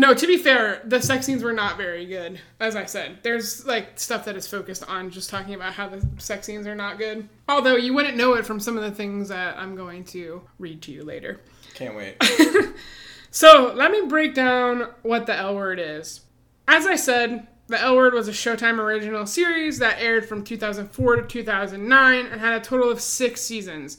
No, 0.02 0.14
to 0.14 0.26
be 0.26 0.37
fair, 0.37 0.82
the 0.85 1.00
sex 1.00 1.26
scenes 1.26 1.44
were 1.44 1.52
not 1.52 1.76
very 1.76 2.06
good. 2.06 2.40
As 2.59 2.75
I 2.75 2.87
said, 2.87 3.18
there's 3.23 3.64
like 3.64 4.00
stuff 4.00 4.25
that 4.25 4.35
is 4.35 4.49
focused 4.49 4.82
on 4.88 5.11
just 5.11 5.30
talking 5.30 5.54
about 5.54 5.75
how 5.75 5.88
the 5.88 6.04
sex 6.18 6.47
scenes 6.47 6.66
are 6.66 6.75
not 6.75 6.99
good. 6.99 7.28
Although 7.49 7.76
you 7.76 7.94
wouldn't 7.94 8.16
know 8.16 8.35
it 8.35 8.44
from 8.44 8.59
some 8.59 8.76
of 8.76 8.82
the 8.82 8.90
things 8.90 9.28
that 9.28 9.56
I'm 9.56 9.76
going 9.76 10.02
to 10.06 10.42
read 10.59 10.82
to 10.82 10.90
you 10.90 11.04
later. 11.04 11.40
Can't 11.75 11.94
wait. 11.94 12.16
So 13.35 13.73
let 13.75 13.90
me 13.90 14.02
break 14.02 14.35
down 14.35 14.90
what 15.00 15.25
the 15.25 15.35
L 15.35 15.54
Word 15.54 15.80
is. 15.80 16.21
As 16.68 16.85
I 16.85 16.97
said, 16.97 17.47
the 17.66 17.80
L 17.80 17.97
Word 17.97 18.12
was 18.12 18.28
a 18.28 18.32
Showtime 18.32 18.78
original 18.78 19.25
series 19.25 19.78
that 19.78 20.02
aired 20.02 20.28
from 20.28 20.44
2004 20.44 21.16
to 21.16 21.26
2009 21.26 22.26
and 22.26 22.40
had 22.40 22.52
a 22.52 22.62
total 22.62 22.90
of 22.90 23.00
six 23.00 23.40
seasons. 23.40 23.97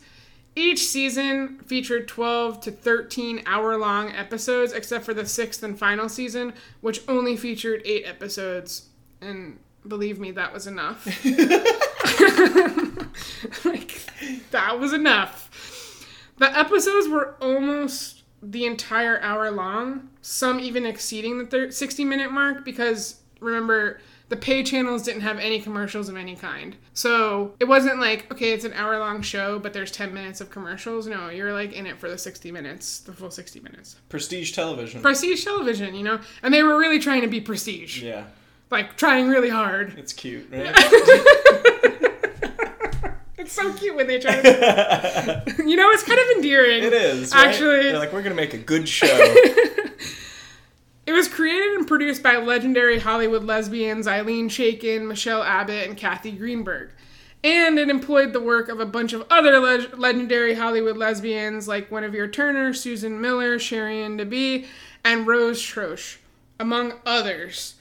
Each 0.55 0.87
season 0.87 1.59
featured 1.65 2.07
12 2.07 2.61
to 2.61 2.71
13 2.71 3.43
hour 3.45 3.77
long 3.77 4.11
episodes, 4.11 4.71
except 4.71 5.03
for 5.03 5.13
the 5.13 5.25
sixth 5.25 5.63
and 5.63 5.77
final 5.77 6.07
season, 6.07 6.53
which 6.81 7.01
only 7.07 7.35
featured 7.35 7.81
eight 7.85 8.05
episodes. 8.05 8.89
And 9.19 9.59
believe 9.87 10.19
me, 10.19 10.31
that 10.31 10.53
was 10.53 10.67
enough. 10.67 11.05
like, 13.65 13.99
that 14.51 14.79
was 14.79 14.93
enough. 14.93 15.49
The 16.37 16.57
episodes 16.57 17.07
were 17.07 17.35
almost 17.41 18.23
the 18.41 18.65
entire 18.65 19.19
hour 19.21 19.49
long, 19.49 20.09
some 20.21 20.59
even 20.59 20.85
exceeding 20.85 21.39
the 21.39 21.45
thir- 21.45 21.71
60 21.71 22.05
minute 22.05 22.31
mark 22.31 22.65
because 22.65 23.21
remember, 23.39 23.99
the 24.33 24.39
pay 24.39 24.63
channels 24.63 25.03
didn't 25.03 25.21
have 25.21 25.37
any 25.37 25.61
commercials 25.61 26.09
of 26.09 26.17
any 26.17 26.35
kind. 26.35 26.75
So 26.95 27.53
it 27.59 27.65
wasn't 27.65 27.99
like, 27.99 28.31
okay, 28.31 28.51
it's 28.51 28.65
an 28.65 28.73
hour 28.73 28.97
long 28.97 29.21
show, 29.21 29.59
but 29.59 29.73
there's 29.73 29.91
10 29.91 30.11
minutes 30.11 30.41
of 30.41 30.49
commercials. 30.49 31.05
No, 31.05 31.29
you're 31.29 31.53
like 31.53 31.71
in 31.73 31.85
it 31.85 31.99
for 31.99 32.09
the 32.09 32.17
60 32.17 32.51
minutes, 32.51 33.01
the 33.01 33.13
full 33.13 33.29
60 33.29 33.59
minutes. 33.59 33.97
Prestige 34.09 34.51
television. 34.53 35.03
Prestige 35.03 35.43
television, 35.43 35.93
you 35.93 36.01
know? 36.03 36.19
And 36.41 36.51
they 36.51 36.63
were 36.63 36.79
really 36.79 36.97
trying 36.97 37.21
to 37.21 37.27
be 37.27 37.41
prestige. 37.41 38.01
yeah, 38.01 38.23
Like, 38.71 38.97
trying 38.97 39.29
really 39.29 39.49
hard. 39.49 39.99
it's 39.99 40.13
cute, 40.13 40.49
right? 40.51 40.73
It's 43.35 43.51
so 43.51 43.73
cute 43.73 43.93
when 43.93 44.07
they 44.07 44.19
try 44.19 44.41
to. 44.41 45.43
you 45.67 45.75
know, 45.75 45.89
it's 45.89 46.03
kind 46.03 46.17
of 46.17 46.25
endearing. 46.37 46.81
it 46.81 46.93
is. 46.93 47.35
Right? 47.35 47.47
Actually, 47.47 47.83
they're 47.83 47.99
like, 47.99 48.13
we're 48.13 48.21
gonna 48.21 48.35
make 48.35 48.53
a 48.53 48.57
good 48.57 48.87
show. 48.87 49.05
It 51.05 51.11
was 51.11 51.27
created 51.27 51.73
and 51.73 51.87
produced 51.87 52.23
by 52.23 52.37
legendary 52.37 52.99
Hollywood 52.99 53.43
lesbians 53.43 54.07
Ilene 54.07 54.49
Chaiken, 54.49 55.07
Michele 55.07 55.43
Abbott, 55.43 55.87
and 55.87 55.97
Kathy 55.97 56.31
Greenberg. 56.31 56.91
And 57.43 57.77
it 57.77 57.89
employed 57.89 58.31
the 58.31 58.39
work 58.39 58.69
of 58.69 58.79
a 58.79 58.85
bunch 58.85 59.11
of 59.11 59.25
other 59.29 59.59
leg- 59.59 59.97
legendary 59.97 60.53
Hollywood 60.53 60.95
lesbians 60.95 61.67
like 61.67 61.89
Guinevere 61.89 62.29
Turner, 62.31 62.73
Susan 62.73 63.19
Miller, 63.19 63.57
Cherien 63.57 64.17
Dabis, 64.17 64.65
and 65.03 65.27
Rose 65.27 65.61
Troche, 65.61 66.19
among 66.57 66.93
others. 67.05 67.75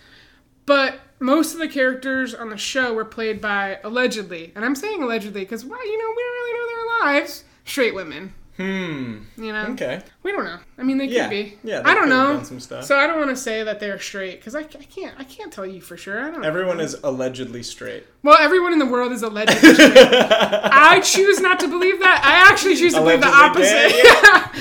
But 0.66 0.98
most 1.20 1.52
of 1.52 1.60
the 1.60 1.68
characters 1.68 2.34
on 2.34 2.50
the 2.50 2.56
show 2.56 2.92
were 2.92 3.04
played 3.04 3.40
by 3.40 3.78
allegedly, 3.84 4.50
and 4.56 4.64
I'm 4.64 4.74
saying 4.74 5.00
allegedly 5.00 5.42
because 5.42 5.64
well, 5.64 5.86
you 5.86 5.98
know, 5.98 6.10
we 6.10 6.22
don't 6.22 6.32
really 6.32 6.52
know 6.58 6.66
their 6.66 7.14
lives. 7.14 7.44
Straight 7.64 7.94
women, 7.94 8.34
Hmm. 8.58 9.20
you 9.38 9.50
know. 9.52 9.66
Okay. 9.68 10.02
We 10.22 10.30
don't 10.30 10.44
know. 10.44 10.58
I 10.76 10.82
mean, 10.82 10.98
they 10.98 11.06
Yeah. 11.06 11.22
could 11.24 11.30
be. 11.30 11.58
Yeah, 11.64 11.82
I 11.86 11.94
don't 11.94 12.10
know. 12.10 12.42
some 12.42 12.60
stuff. 12.60 12.84
So 12.84 12.96
I 12.98 13.06
don't 13.06 13.18
want 13.18 13.30
to 13.30 13.36
say 13.36 13.62
that 13.64 13.80
they're 13.80 13.98
straight 13.98 14.40
because 14.40 14.54
I, 14.54 14.60
I 14.60 14.64
can't. 14.64 15.14
I 15.18 15.24
can't 15.24 15.50
tell 15.52 15.64
you 15.64 15.80
for 15.80 15.96
sure. 15.96 16.20
I 16.20 16.30
don't. 16.30 16.42
Know. 16.42 16.48
Everyone 16.48 16.76
know. 16.76 16.84
is 16.84 16.94
allegedly 17.02 17.62
straight. 17.62 18.04
Well, 18.22 18.36
everyone 18.38 18.72
in 18.74 18.78
the 18.78 18.86
world 18.86 19.10
is 19.12 19.22
allegedly 19.22 19.72
straight. 19.74 19.96
I 19.96 21.00
choose 21.02 21.40
not 21.40 21.60
to 21.60 21.68
believe 21.68 21.98
that. 22.00 22.20
I 22.24 22.50
actually 22.52 22.76
choose 22.76 22.92
to 22.92 23.00
believe 23.00 23.20
the 23.22 23.28
Allegedly 23.28 24.02
opposite. 24.02 24.60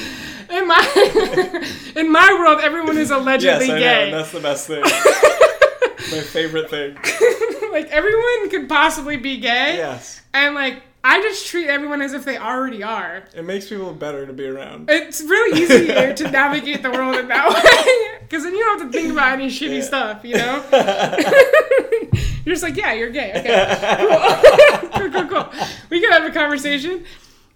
in 0.51 0.67
my 0.67 1.91
in 2.01 2.12
my 2.12 2.33
world, 2.39 2.60
everyone 2.62 2.98
is 2.98 3.12
allegedly 3.12 3.67
yes, 3.67 3.75
I 3.75 3.79
gay. 3.79 4.12
know. 4.12 4.17
That's 4.19 4.31
the 4.31 4.39
best 4.39 4.67
thing. 4.67 4.83
My 4.83 6.21
favorite 6.21 6.69
thing. 6.69 6.95
like 7.71 7.88
everyone 7.89 8.50
could 8.50 8.67
possibly 8.67 9.17
be 9.17 9.38
gay, 9.38 9.75
Yes. 9.77 10.21
and 10.33 10.55
like 10.55 10.81
I 11.03 11.20
just 11.22 11.48
treat 11.48 11.67
everyone 11.67 12.01
as 12.01 12.13
if 12.13 12.25
they 12.25 12.38
already 12.38 12.84
are. 12.84 13.24
It 13.36 13.43
makes 13.43 13.67
people 13.70 13.91
better 13.93 14.25
to 14.27 14.34
be 14.34 14.46
around. 14.48 14.89
It's 14.89 15.22
really 15.22 15.60
easy 15.62 15.88
to 15.88 16.31
navigate 16.31 16.84
the 16.84 16.91
world 16.91 17.15
in 17.15 17.27
that 17.27 17.50
way 17.50 18.20
because 18.22 18.43
then 18.43 18.53
you 18.53 18.60
don't 18.60 18.79
have 18.81 18.91
to 18.91 18.98
think 18.98 19.12
about 19.12 19.34
any 19.34 19.48
shitty 19.48 19.77
Yeah. 19.77 19.81
stuff, 19.84 20.24
you 20.24 20.36
know. 20.36 20.63
you're 22.46 22.53
just 22.53 22.62
like, 22.63 22.77
yeah, 22.77 22.93
you're 22.93 23.10
gay. 23.10 23.31
Okay, 23.36 24.77
cool, 24.91 25.10
cool, 25.10 25.27
cool, 25.27 25.43
cool. 25.43 25.67
We 25.89 26.01
can 26.01 26.12
have 26.12 26.24
a 26.24 26.31
conversation. 26.31 27.03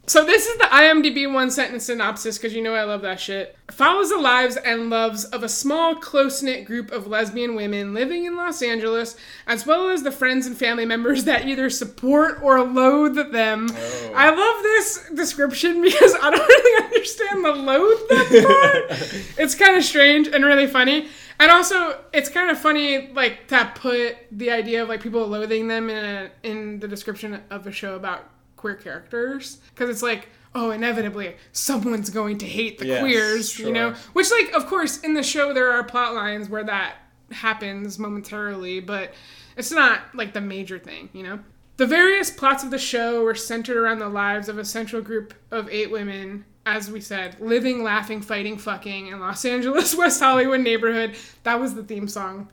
So 0.08 0.24
this 0.24 0.46
is 0.46 0.58
the 0.58 0.66
IMDb 0.66 1.32
one 1.32 1.50
sentence 1.50 1.86
synopsis 1.86 2.38
because 2.38 2.54
you 2.54 2.62
know 2.62 2.76
I 2.76 2.84
love 2.84 3.02
that 3.02 3.20
shit. 3.20 3.58
Follows 3.72 4.10
the 4.10 4.20
lives 4.20 4.56
and 4.56 4.92
loves 4.92 5.26
of 5.26 5.42
a 5.42 5.50
small, 5.50 5.96
close 5.96 6.44
knit 6.44 6.66
group 6.66 6.92
of 6.92 7.08
lesbian 7.08 7.56
women 7.56 7.96
living 7.96 8.26
in 8.26 8.36
Los 8.36 8.62
Angeles, 8.62 9.16
as 9.48 9.66
well 9.66 9.90
as 9.90 10.04
the 10.04 10.12
friends 10.12 10.46
and 10.46 10.56
family 10.56 10.86
members 10.86 11.24
that 11.24 11.48
either 11.48 11.72
support 11.72 12.40
or 12.44 12.64
loathe 12.64 13.32
them. 13.32 13.68
Oh. 13.72 14.14
I 14.16 14.30
love 14.30 14.64
this 14.64 15.10
description 15.16 15.82
because 15.82 16.14
I 16.22 16.30
don't 16.30 16.48
really 16.48 16.84
understand 16.86 17.44
the 17.44 17.54
loathe 17.54 18.10
them 18.10 18.46
part. 18.46 18.86
it's 19.40 19.56
kind 19.56 19.76
of 19.76 19.84
strange 19.84 20.28
and 20.28 20.46
really 20.46 20.68
funny. 20.68 21.08
And 21.40 21.52
also, 21.52 22.00
it's 22.14 22.30
kind 22.30 22.52
of 22.52 22.60
funny, 22.60 23.12
like 23.12 23.48
to 23.48 23.72
put 23.74 24.18
the 24.32 24.52
idea 24.52 24.84
of 24.84 24.90
like 24.90 25.02
people 25.02 25.26
loathing 25.28 25.68
them 25.68 25.90
in 25.90 26.06
a, 26.06 26.32
in 26.44 26.80
the 26.80 26.88
description 26.88 27.42
of 27.50 27.66
a 27.66 27.72
show 27.72 27.96
about 27.96 28.30
queer 28.58 28.76
characters, 28.76 29.58
because 29.74 29.90
it's 29.90 30.02
like, 30.04 30.30
oh, 30.54 30.72
inevitably 30.72 31.36
someone's 31.52 32.10
going 32.10 32.38
to 32.40 32.46
hate 32.46 32.78
the 32.80 32.86
Yes, 32.88 33.00
queers, 33.02 33.60
you 33.60 33.72
know. 33.72 33.94
Which, 34.14 34.32
like, 34.32 34.54
of 34.54 34.68
course, 34.68 35.00
in 35.02 35.14
the 35.14 35.24
show 35.24 35.54
there 35.54 35.72
are 35.72 35.84
plot 35.84 36.14
lines 36.16 36.50
where 36.50 36.64
that 36.64 36.96
happens 37.32 38.00
momentarily, 38.00 38.80
but 38.80 39.14
it's 39.58 39.72
not 39.72 40.02
like 40.14 40.34
the 40.34 40.42
major 40.42 40.80
thing, 40.80 41.10
you 41.14 41.24
know. 41.24 41.40
The 41.78 41.86
various 41.86 42.32
plots 42.32 42.64
of 42.64 42.72
the 42.72 42.78
show 42.78 43.24
were 43.24 43.36
centered 43.36 43.76
around 43.76 44.00
the 44.00 44.08
lives 44.08 44.48
of 44.48 44.58
a 44.58 44.64
central 44.64 45.02
group 45.02 45.34
of 45.52 45.68
eight 45.70 45.92
women, 45.92 46.46
as 46.66 46.90
we 46.90 47.02
said, 47.02 47.36
living, 47.42 47.84
laughing, 47.84 48.22
fighting, 48.22 48.58
fucking 48.58 49.08
in 49.08 49.20
Los 49.20 49.44
Angeles, 49.44 49.94
West 49.98 50.22
Hollywood 50.22 50.62
neighborhood. 50.62 51.16
That 51.44 51.60
was 51.60 51.76
the 51.76 51.84
theme 51.84 52.08
song. 52.08 52.48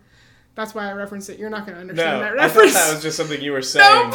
That's 0.56 0.74
why 0.74 0.88
I 0.90 0.92
referenced 0.92 1.30
it. 1.30 1.38
You're 1.38 1.50
not 1.50 1.64
going 1.66 1.76
to 1.76 1.80
understand 1.82 2.18
No, 2.20 2.24
that 2.24 2.32
I 2.40 2.48
thought 2.48 2.56
reference. 2.56 2.74
that 2.74 2.94
was 2.94 3.02
just 3.02 3.16
something 3.16 3.40
you 3.40 3.52
were 3.52 3.62
saying. 3.62 4.10
Nope. 4.10 4.14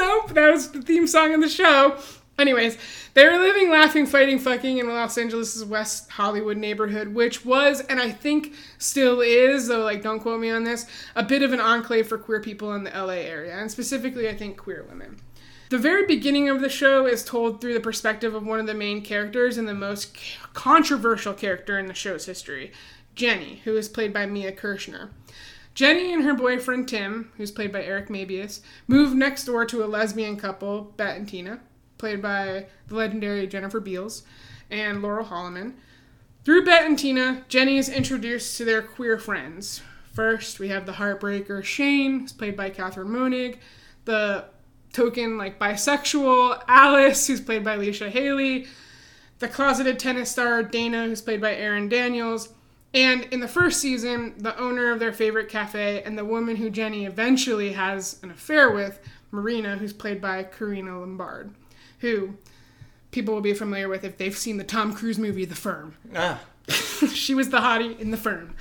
Nope. 0.00 0.30
That 0.30 0.50
was 0.50 0.72
the 0.72 0.82
theme 0.82 1.06
song 1.06 1.34
of 1.34 1.40
the 1.40 1.48
show. 1.48 1.96
Anyways, 2.38 2.78
they 3.12 3.26
were 3.26 3.36
living, 3.36 3.70
laughing, 3.70 4.06
fighting, 4.06 4.38
fucking 4.38 4.78
in 4.78 4.88
Los 4.88 5.18
Angeles' 5.18 5.62
West 5.62 6.10
Hollywood 6.10 6.56
neighborhood, 6.56 7.08
which 7.08 7.44
was, 7.44 7.80
and 7.82 8.00
I 8.00 8.10
think 8.10 8.54
still 8.78 9.20
is, 9.20 9.68
though, 9.68 9.84
like, 9.84 10.02
don't 10.02 10.20
quote 10.20 10.40
me 10.40 10.48
on 10.48 10.64
this, 10.64 10.86
a 11.14 11.22
bit 11.22 11.42
of 11.42 11.52
an 11.52 11.60
enclave 11.60 12.08
for 12.08 12.16
queer 12.16 12.40
people 12.40 12.72
in 12.72 12.84
the 12.84 12.90
LA 12.90 13.14
area, 13.14 13.58
and 13.58 13.70
specifically, 13.70 14.26
I 14.26 14.34
think, 14.34 14.56
queer 14.56 14.86
women. 14.88 15.20
The 15.68 15.78
very 15.78 16.06
beginning 16.06 16.48
of 16.48 16.62
the 16.62 16.70
show 16.70 17.04
is 17.06 17.22
told 17.22 17.60
through 17.60 17.74
the 17.74 17.80
perspective 17.80 18.34
of 18.34 18.46
one 18.46 18.58
of 18.58 18.66
the 18.66 18.74
main 18.74 19.02
characters 19.02 19.58
and 19.58 19.68
the 19.68 19.74
most 19.74 20.16
controversial 20.54 21.34
character 21.34 21.78
in 21.78 21.86
the 21.86 21.94
show's 21.94 22.24
history, 22.24 22.72
Jenny, 23.14 23.60
who 23.64 23.76
is 23.76 23.88
played 23.88 24.14
by 24.14 24.24
Mia 24.24 24.52
Kirshner. 24.52 25.10
Jenny 25.74 26.12
and 26.12 26.24
her 26.24 26.34
boyfriend 26.34 26.88
Tim, 26.88 27.32
who's 27.36 27.50
played 27.50 27.72
by 27.72 27.82
Eric 27.82 28.08
Mabius, 28.08 28.60
move 28.86 29.14
next 29.14 29.44
door 29.44 29.64
to 29.66 29.84
a 29.84 29.86
lesbian 29.86 30.36
couple, 30.36 30.92
Bette 30.96 31.18
and 31.18 31.28
Tina, 31.28 31.60
played 31.98 32.20
by 32.20 32.66
the 32.88 32.94
legendary 32.94 33.46
Jennifer 33.46 33.80
Beals 33.80 34.24
and 34.70 35.00
Laurel 35.02 35.26
Holloman. 35.26 35.74
Through 36.44 36.64
Bette 36.64 36.86
and 36.86 36.98
Tina, 36.98 37.44
Jenny 37.48 37.76
is 37.76 37.88
introduced 37.88 38.56
to 38.58 38.64
their 38.64 38.82
queer 38.82 39.18
friends. 39.18 39.82
First, 40.12 40.58
we 40.58 40.68
have 40.68 40.86
the 40.86 40.92
heartbreaker 40.92 41.62
Shane, 41.62 42.20
who's 42.20 42.32
played 42.32 42.56
by 42.56 42.70
Katherine 42.70 43.08
Moennig, 43.08 43.58
the 44.06 44.46
token 44.92 45.38
like 45.38 45.58
bisexual 45.58 46.62
Alice, 46.66 47.26
who's 47.26 47.40
played 47.40 47.62
by 47.62 47.76
Leisha 47.76 48.08
Hailey, 48.08 48.66
the 49.38 49.48
closeted 49.48 49.98
tennis 49.98 50.30
star 50.30 50.62
Dana, 50.62 51.04
who's 51.04 51.22
played 51.22 51.40
by 51.40 51.54
Erin 51.54 51.88
Daniels, 51.88 52.50
and 52.92 53.24
in 53.24 53.40
the 53.40 53.48
first 53.48 53.80
season, 53.80 54.34
the 54.38 54.58
owner 54.58 54.90
of 54.90 54.98
their 54.98 55.12
favorite 55.12 55.48
cafe 55.48 56.02
and 56.02 56.18
the 56.18 56.24
woman 56.24 56.56
who 56.56 56.70
Jenny 56.70 57.06
eventually 57.06 57.72
has 57.72 58.18
an 58.22 58.30
affair 58.30 58.70
with, 58.70 59.00
Marina, 59.30 59.76
who's 59.76 59.92
played 59.92 60.20
by 60.20 60.42
Karina 60.42 60.98
Lombard, 60.98 61.54
who 62.00 62.34
people 63.12 63.34
will 63.34 63.40
be 63.40 63.54
familiar 63.54 63.88
with 63.88 64.04
if 64.04 64.16
they've 64.16 64.36
seen 64.36 64.56
the 64.56 64.64
Tom 64.64 64.92
Cruise 64.92 65.18
movie 65.18 65.44
The 65.44 65.54
Firm. 65.54 65.94
Ah, 66.16 66.40
she 67.12 67.34
was 67.34 67.50
the 67.50 67.58
hottie 67.58 67.98
in 67.98 68.10
The 68.10 68.16
Firm. 68.16 68.54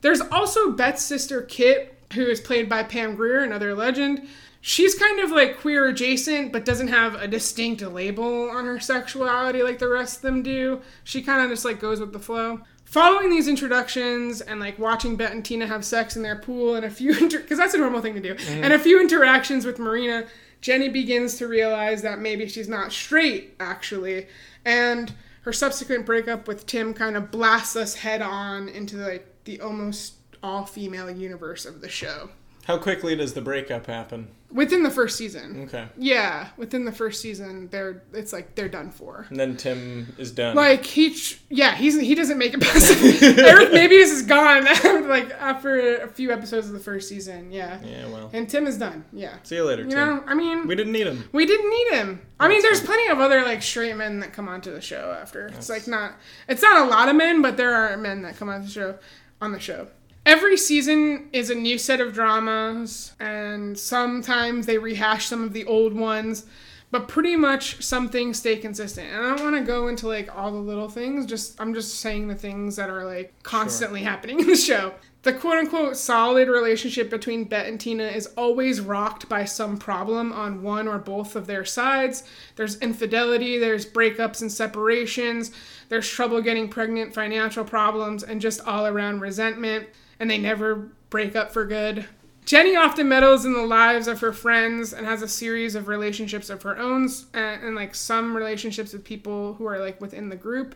There's 0.00 0.20
also 0.20 0.72
Beth's 0.72 1.02
sister 1.02 1.42
Kit, 1.42 2.02
who 2.14 2.26
is 2.26 2.40
played 2.40 2.68
by 2.68 2.82
Pam 2.82 3.14
Grier, 3.14 3.42
another 3.42 3.74
legend. 3.74 4.28
She's 4.60 4.94
kind 4.94 5.20
of 5.20 5.30
like 5.30 5.60
queer 5.60 5.86
adjacent, 5.88 6.52
but 6.52 6.64
doesn't 6.64 6.88
have 6.88 7.14
a 7.14 7.28
distinct 7.28 7.82
label 7.82 8.50
on 8.50 8.64
her 8.64 8.80
sexuality 8.80 9.62
like 9.62 9.78
the 9.78 9.88
rest 9.88 10.16
of 10.16 10.22
them 10.22 10.42
do. 10.42 10.80
She 11.04 11.22
kind 11.22 11.42
of 11.42 11.50
just 11.50 11.64
like 11.64 11.80
goes 11.80 12.00
with 12.00 12.12
the 12.12 12.18
flow. 12.18 12.60
Following 12.84 13.30
these 13.30 13.48
introductions 13.48 14.40
and 14.40 14.60
like 14.60 14.78
watching 14.78 15.16
Bette 15.16 15.32
and 15.32 15.44
Tina 15.44 15.66
have 15.66 15.84
sex 15.84 16.16
in 16.16 16.22
their 16.22 16.36
pool 16.36 16.74
and 16.74 16.84
a 16.84 16.90
few 16.90 17.12
because 17.28 17.58
that's 17.58 17.74
a 17.74 17.78
normal 17.78 18.00
thing 18.00 18.14
to 18.14 18.20
do, 18.20 18.34
mm-hmm. 18.34 18.64
and 18.64 18.72
a 18.72 18.78
few 18.78 19.00
interactions 19.00 19.64
with 19.64 19.78
Marina, 19.78 20.26
Jenny 20.60 20.88
begins 20.88 21.36
to 21.38 21.48
realize 21.48 22.02
that 22.02 22.20
maybe 22.20 22.48
she's 22.48 22.68
not 22.68 22.92
straight 22.92 23.54
actually, 23.58 24.26
and 24.64 25.12
her 25.42 25.52
subsequent 25.52 26.06
breakup 26.06 26.48
with 26.48 26.66
Tim 26.66 26.94
kind 26.94 27.16
of 27.16 27.30
blasts 27.30 27.76
us 27.76 27.96
head 27.96 28.22
on 28.22 28.68
into 28.68 28.96
like 28.96 29.26
the 29.44 29.60
almost 29.60 30.14
all 30.42 30.64
female 30.64 31.10
universe 31.10 31.66
of 31.66 31.80
the 31.80 31.88
show 31.88 32.30
how 32.64 32.78
quickly 32.78 33.14
does 33.16 33.34
the 33.34 33.40
breakup 33.42 33.86
happen? 33.86 34.28
within 34.54 34.84
the 34.84 34.90
first 34.90 35.16
season. 35.18 35.64
Okay. 35.64 35.86
Yeah, 35.98 36.48
within 36.56 36.84
the 36.84 36.92
first 36.92 37.20
season, 37.20 37.68
they're 37.70 38.02
it's 38.12 38.32
like 38.32 38.54
they're 38.54 38.68
done 38.68 38.90
for. 38.90 39.26
And 39.28 39.38
then 39.38 39.56
Tim 39.56 40.14
is 40.16 40.30
done. 40.30 40.54
Like 40.56 40.86
he, 40.86 41.14
yeah, 41.50 41.74
he's 41.74 42.00
he 42.00 42.14
doesn't 42.14 42.38
make 42.38 42.54
it 42.54 42.60
past. 42.60 42.90
Eric 43.22 43.70
Mabius 43.70 44.12
is 44.12 44.22
gone 44.22 44.64
like 45.08 45.30
after 45.32 45.96
a 45.96 46.08
few 46.08 46.30
episodes 46.30 46.68
of 46.68 46.72
the 46.72 46.78
first 46.78 47.08
season. 47.08 47.50
Yeah, 47.50 47.80
yeah, 47.84 48.06
well. 48.08 48.30
and 48.32 48.48
Tim 48.48 48.66
is 48.66 48.78
done. 48.78 49.04
Yeah, 49.12 49.36
See 49.42 49.56
you 49.56 49.64
later, 49.64 49.82
you 49.82 49.90
Tim. 49.90 49.98
know, 49.98 50.24
I 50.26 50.34
mean, 50.34 50.66
We 50.66 50.76
didn't 50.76 50.92
need 50.92 51.08
him. 51.08 51.28
we 51.32 51.44
didn't 51.46 51.68
need 51.68 51.88
him. 51.98 52.20
I 52.38 52.48
mean, 52.48 52.62
there's 52.62 52.80
plenty 52.80 53.08
of 53.08 53.18
other 53.18 53.42
like 53.42 53.62
straight 53.62 53.96
men 53.96 54.20
that 54.20 54.32
come 54.32 54.48
onto 54.48 54.72
the 54.72 54.80
show 54.80 55.16
after. 55.20 55.48
It's 55.48 55.68
like 55.68 55.86
not, 55.88 56.14
it's 56.48 56.62
not 56.62 56.86
a 56.86 56.88
lot 56.88 57.08
of 57.08 57.16
men, 57.16 57.42
but 57.42 57.56
there 57.56 57.74
are 57.74 57.96
men 57.96 58.22
that 58.22 58.36
come 58.36 58.48
on 58.48 58.62
the 58.62 58.68
show, 58.68 58.98
on 59.40 59.52
the 59.52 59.60
show. 59.60 59.88
Every 60.26 60.56
season 60.56 61.28
is 61.32 61.50
a 61.50 61.54
new 61.54 61.76
set 61.76 62.00
of 62.00 62.14
dramas, 62.14 63.12
and 63.20 63.78
sometimes 63.78 64.64
they 64.64 64.78
rehash 64.78 65.26
some 65.26 65.44
of 65.44 65.52
the 65.52 65.66
old 65.66 65.92
ones, 65.92 66.46
but 66.90 67.08
pretty 67.08 67.36
much 67.36 67.82
some 67.82 68.08
things 68.08 68.38
stay 68.38 68.56
consistent. 68.56 69.10
And 69.10 69.20
I 69.20 69.36
don't 69.36 69.42
want 69.42 69.56
to 69.56 69.62
go 69.62 69.88
into 69.88 70.08
like 70.08 70.34
all 70.34 70.50
the 70.50 70.58
little 70.58 70.88
things. 70.88 71.26
Just 71.26 71.60
I'm 71.60 71.74
just 71.74 71.96
saying 71.96 72.28
the 72.28 72.34
things 72.34 72.76
that 72.76 72.88
are 72.88 73.04
like 73.04 73.34
constantly 73.42 74.02
happening 74.02 74.40
in 74.40 74.46
the 74.46 74.56
show. 74.56 74.94
The 75.24 75.32
quote 75.32 75.58
unquote 75.58 75.96
solid 75.96 76.48
relationship 76.48 77.10
between 77.10 77.44
Bette 77.44 77.68
and 77.68 77.80
Tina 77.80 78.04
is 78.04 78.26
always 78.36 78.80
rocked 78.80 79.28
by 79.28 79.44
some 79.44 79.76
problem 79.76 80.32
on 80.32 80.62
one 80.62 80.86
or 80.86 80.98
both 80.98 81.34
of 81.34 81.46
their 81.46 81.64
sides. 81.64 82.24
There's 82.56 82.78
infidelity, 82.78 83.58
there's 83.58 83.84
breakups 83.84 84.40
and 84.40 84.52
separations, 84.52 85.50
there's 85.88 86.08
trouble 86.08 86.40
getting 86.40 86.68
pregnant, 86.68 87.14
financial 87.14 87.64
problems, 87.64 88.22
and 88.22 88.40
just 88.40 88.60
all 88.66 88.86
around 88.86 89.20
resentment, 89.20 89.88
and 90.18 90.30
they 90.30 90.38
never 90.38 90.90
break 91.10 91.36
up 91.36 91.52
for 91.52 91.64
good. 91.64 92.06
Jenny 92.44 92.76
often 92.76 93.08
meddles 93.08 93.46
in 93.46 93.54
the 93.54 93.62
lives 93.62 94.06
of 94.06 94.20
her 94.20 94.32
friends 94.32 94.92
and 94.92 95.06
has 95.06 95.22
a 95.22 95.28
series 95.28 95.74
of 95.74 95.88
relationships 95.88 96.50
of 96.50 96.62
her 96.62 96.76
own, 96.78 97.08
and, 97.32 97.62
and 97.62 97.74
like 97.74 97.94
some 97.94 98.36
relationships 98.36 98.92
with 98.92 99.04
people 99.04 99.54
who 99.54 99.66
are 99.66 99.78
like 99.78 100.00
within 100.00 100.28
the 100.28 100.36
group. 100.36 100.74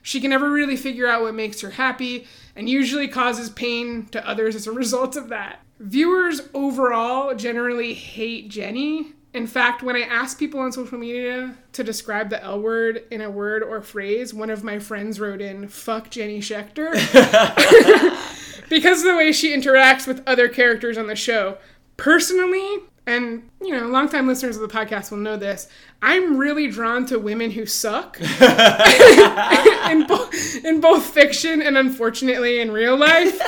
She 0.00 0.20
can 0.20 0.30
never 0.30 0.48
really 0.48 0.76
figure 0.76 1.08
out 1.08 1.22
what 1.22 1.34
makes 1.34 1.60
her 1.60 1.70
happy 1.70 2.26
and 2.54 2.68
usually 2.68 3.08
causes 3.08 3.50
pain 3.50 4.06
to 4.12 4.26
others 4.26 4.54
as 4.54 4.66
a 4.66 4.72
result 4.84 5.16
of 5.16 5.28
that. 5.28 5.60
Viewers 5.80 6.42
overall 6.54 7.34
generally 7.34 7.94
hate 7.94 8.48
Jenny, 8.48 9.12
In 9.34 9.46
fact, 9.46 9.82
when 9.82 9.94
I 9.96 10.00
ask 10.00 10.38
people 10.38 10.60
on 10.60 10.72
social 10.72 10.98
media 10.98 11.54
to 11.72 11.84
describe 11.84 12.30
the 12.30 12.42
L 12.42 12.60
word 12.60 13.04
in 13.10 13.20
a 13.20 13.30
word 13.30 13.62
or 13.62 13.80
phrase, 13.82 14.32
one 14.32 14.50
of 14.50 14.64
my 14.64 14.78
friends 14.78 15.20
wrote 15.20 15.40
in, 15.40 15.68
fuck 15.68 16.10
Jenny 16.10 16.40
Schechter. 16.40 16.94
because 18.68 19.00
of 19.00 19.06
the 19.06 19.16
way 19.16 19.32
she 19.32 19.54
interacts 19.56 20.06
with 20.06 20.22
other 20.26 20.48
characters 20.48 20.98
on 20.98 21.06
the 21.06 21.16
show. 21.16 21.58
Personally, 21.96 22.78
and 23.06 23.48
you 23.60 23.72
know, 23.72 23.86
longtime 23.86 24.26
listeners 24.28 24.56
of 24.56 24.62
the 24.62 24.74
podcast 24.74 25.10
will 25.10 25.18
know 25.18 25.36
this, 25.36 25.68
I'm 26.02 26.36
really 26.36 26.68
drawn 26.68 27.06
to 27.06 27.18
women 27.18 27.50
who 27.50 27.66
suck 27.66 28.20
in, 28.20 30.06
bo- 30.06 30.30
in 30.64 30.80
both 30.80 31.04
fiction 31.04 31.60
and 31.62 31.76
unfortunately 31.76 32.60
in 32.60 32.70
real 32.70 32.96
life. 32.96 33.40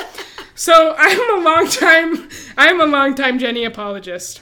So 0.55 0.95
I'm 0.97 1.39
a 1.39 1.43
long 1.43 1.67
time 1.69 2.29
I'm 2.57 2.81
a 2.81 2.85
long 2.85 3.15
time 3.15 3.39
Jenny 3.39 3.63
apologist. 3.63 4.41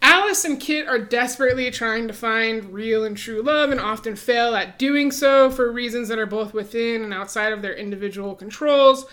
Alice 0.00 0.44
and 0.44 0.58
Kit 0.58 0.88
are 0.88 0.98
desperately 0.98 1.70
trying 1.70 2.08
to 2.08 2.14
find 2.14 2.72
real 2.72 3.04
and 3.04 3.16
true 3.16 3.40
love 3.40 3.70
and 3.70 3.78
often 3.78 4.16
fail 4.16 4.56
at 4.56 4.76
doing 4.78 5.12
so 5.12 5.48
for 5.50 5.70
reasons 5.70 6.08
that 6.08 6.18
are 6.18 6.26
both 6.26 6.52
within 6.52 7.04
and 7.04 7.14
outside 7.14 7.52
of 7.52 7.62
their 7.62 7.74
individual 7.74 8.34
controls. 8.34 9.06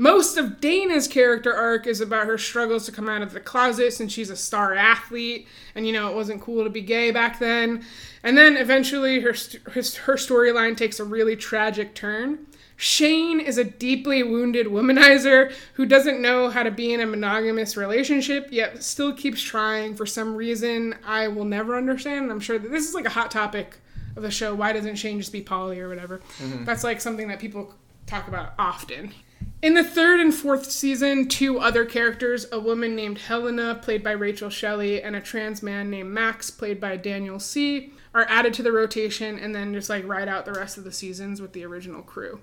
Most 0.00 0.38
of 0.38 0.62
Dana's 0.62 1.06
character 1.06 1.52
arc 1.52 1.86
is 1.86 2.00
about 2.00 2.26
her 2.26 2.38
struggles 2.38 2.86
to 2.86 2.92
come 2.92 3.06
out 3.06 3.20
of 3.20 3.34
the 3.34 3.38
closet 3.38 3.92
since 3.92 4.10
she's 4.10 4.30
a 4.30 4.34
star 4.34 4.72
athlete, 4.72 5.46
and 5.74 5.86
you 5.86 5.92
know 5.92 6.08
it 6.08 6.14
wasn't 6.14 6.40
cool 6.40 6.64
to 6.64 6.70
be 6.70 6.80
gay 6.80 7.10
back 7.10 7.38
then. 7.38 7.84
And 8.22 8.34
then 8.34 8.56
eventually 8.56 9.20
her 9.20 9.34
st- 9.34 9.62
her 9.64 10.14
storyline 10.14 10.74
takes 10.74 11.00
a 11.00 11.04
really 11.04 11.36
tragic 11.36 11.94
turn. 11.94 12.46
Shane 12.78 13.40
is 13.40 13.58
a 13.58 13.64
deeply 13.64 14.22
wounded 14.22 14.68
womanizer 14.68 15.52
who 15.74 15.84
doesn't 15.84 16.22
know 16.22 16.48
how 16.48 16.62
to 16.62 16.70
be 16.70 16.94
in 16.94 17.00
a 17.00 17.06
monogamous 17.06 17.76
relationship, 17.76 18.48
yet 18.50 18.82
still 18.82 19.12
keeps 19.12 19.42
trying 19.42 19.94
for 19.94 20.06
some 20.06 20.34
reason 20.34 20.94
I 21.04 21.28
will 21.28 21.44
never 21.44 21.76
understand. 21.76 22.22
And 22.22 22.32
I'm 22.32 22.40
sure 22.40 22.58
that 22.58 22.70
this 22.70 22.88
is 22.88 22.94
like 22.94 23.04
a 23.04 23.10
hot 23.10 23.30
topic 23.30 23.76
of 24.16 24.22
the 24.22 24.30
show. 24.30 24.54
Why 24.54 24.72
doesn't 24.72 24.96
Shane 24.96 25.18
just 25.18 25.30
be 25.30 25.42
poly 25.42 25.78
or 25.78 25.90
whatever? 25.90 26.22
Mm-hmm. 26.38 26.64
That's 26.64 26.84
like 26.84 27.02
something 27.02 27.28
that 27.28 27.38
people 27.38 27.74
talk 28.06 28.28
about 28.28 28.54
often. 28.58 29.12
In 29.62 29.74
the 29.74 29.84
third 29.84 30.20
and 30.20 30.32
fourth 30.32 30.70
season, 30.70 31.28
two 31.28 31.58
other 31.58 31.84
characters, 31.84 32.46
a 32.50 32.58
woman 32.58 32.96
named 32.96 33.18
Helena, 33.18 33.74
played 33.74 34.02
by 34.02 34.12
Rachel 34.12 34.48
Shelley, 34.48 35.02
and 35.02 35.14
a 35.14 35.20
trans 35.20 35.62
man 35.62 35.90
named 35.90 36.10
Max, 36.10 36.50
played 36.50 36.80
by 36.80 36.96
Daniela 36.96 37.42
Sea., 37.42 37.92
are 38.14 38.26
added 38.28 38.54
to 38.54 38.62
the 38.62 38.72
rotation 38.72 39.38
and 39.38 39.54
then 39.54 39.74
just 39.74 39.90
like 39.90 40.08
ride 40.08 40.28
out 40.28 40.46
the 40.46 40.52
rest 40.52 40.78
of 40.78 40.84
the 40.84 40.92
seasons 40.92 41.42
with 41.42 41.52
the 41.52 41.64
original 41.64 42.02
crew. 42.02 42.40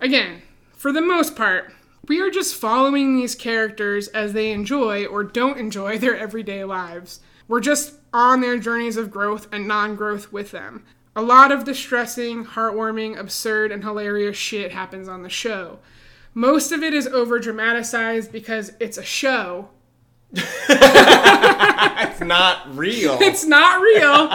Again, 0.00 0.40
for 0.72 0.90
the 0.90 1.02
most 1.02 1.36
part, 1.36 1.72
we 2.06 2.20
are 2.20 2.30
just 2.30 2.54
following 2.54 3.14
these 3.14 3.34
characters 3.34 4.08
as 4.08 4.32
they 4.32 4.50
enjoy 4.50 5.04
or 5.04 5.22
don't 5.22 5.58
enjoy 5.58 5.98
their 5.98 6.16
everyday 6.16 6.64
lives. 6.64 7.20
We're 7.46 7.60
just 7.60 7.94
on 8.14 8.40
their 8.40 8.58
journeys 8.58 8.96
of 8.96 9.10
growth 9.10 9.48
and 9.52 9.68
non 9.68 9.96
growth 9.96 10.32
with 10.32 10.50
them. 10.50 10.84
A 11.14 11.22
lot 11.22 11.52
of 11.52 11.64
distressing, 11.64 12.44
heartwarming, 12.44 13.18
absurd, 13.18 13.70
and 13.70 13.84
hilarious 13.84 14.36
shit 14.36 14.72
happens 14.72 15.08
on 15.08 15.22
the 15.22 15.28
show. 15.28 15.78
Most 16.34 16.72
of 16.72 16.82
it 16.82 16.94
is 16.94 17.06
over 17.06 17.38
dramatized 17.38 18.32
because 18.32 18.72
it's 18.80 18.98
a 18.98 19.04
show. 19.04 19.68
It's 22.00 22.20
not 22.20 22.76
real. 22.76 23.18
It's 23.20 23.44
not 23.44 23.80
real. 23.80 24.28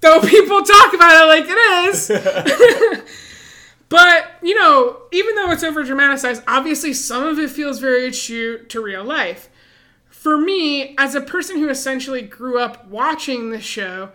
Though 0.00 0.20
people 0.20 0.62
talk 0.62 0.94
about 0.94 1.24
it 1.24 1.28
like 1.28 1.44
it 1.46 1.88
is. 1.88 2.08
but, 3.88 4.30
you 4.42 4.54
know, 4.54 5.02
even 5.12 5.34
though 5.34 5.50
it's 5.50 5.62
over 5.62 5.82
dramatized, 5.84 6.42
obviously 6.46 6.92
some 6.92 7.24
of 7.24 7.38
it 7.38 7.50
feels 7.50 7.80
very 7.80 8.10
true 8.10 8.64
to 8.66 8.80
real 8.80 9.04
life. 9.04 9.48
For 10.08 10.38
me, 10.38 10.94
as 10.96 11.14
a 11.14 11.20
person 11.20 11.58
who 11.58 11.68
essentially 11.68 12.22
grew 12.22 12.58
up 12.58 12.86
watching 12.86 13.50
this 13.50 13.64
show, 13.64 14.10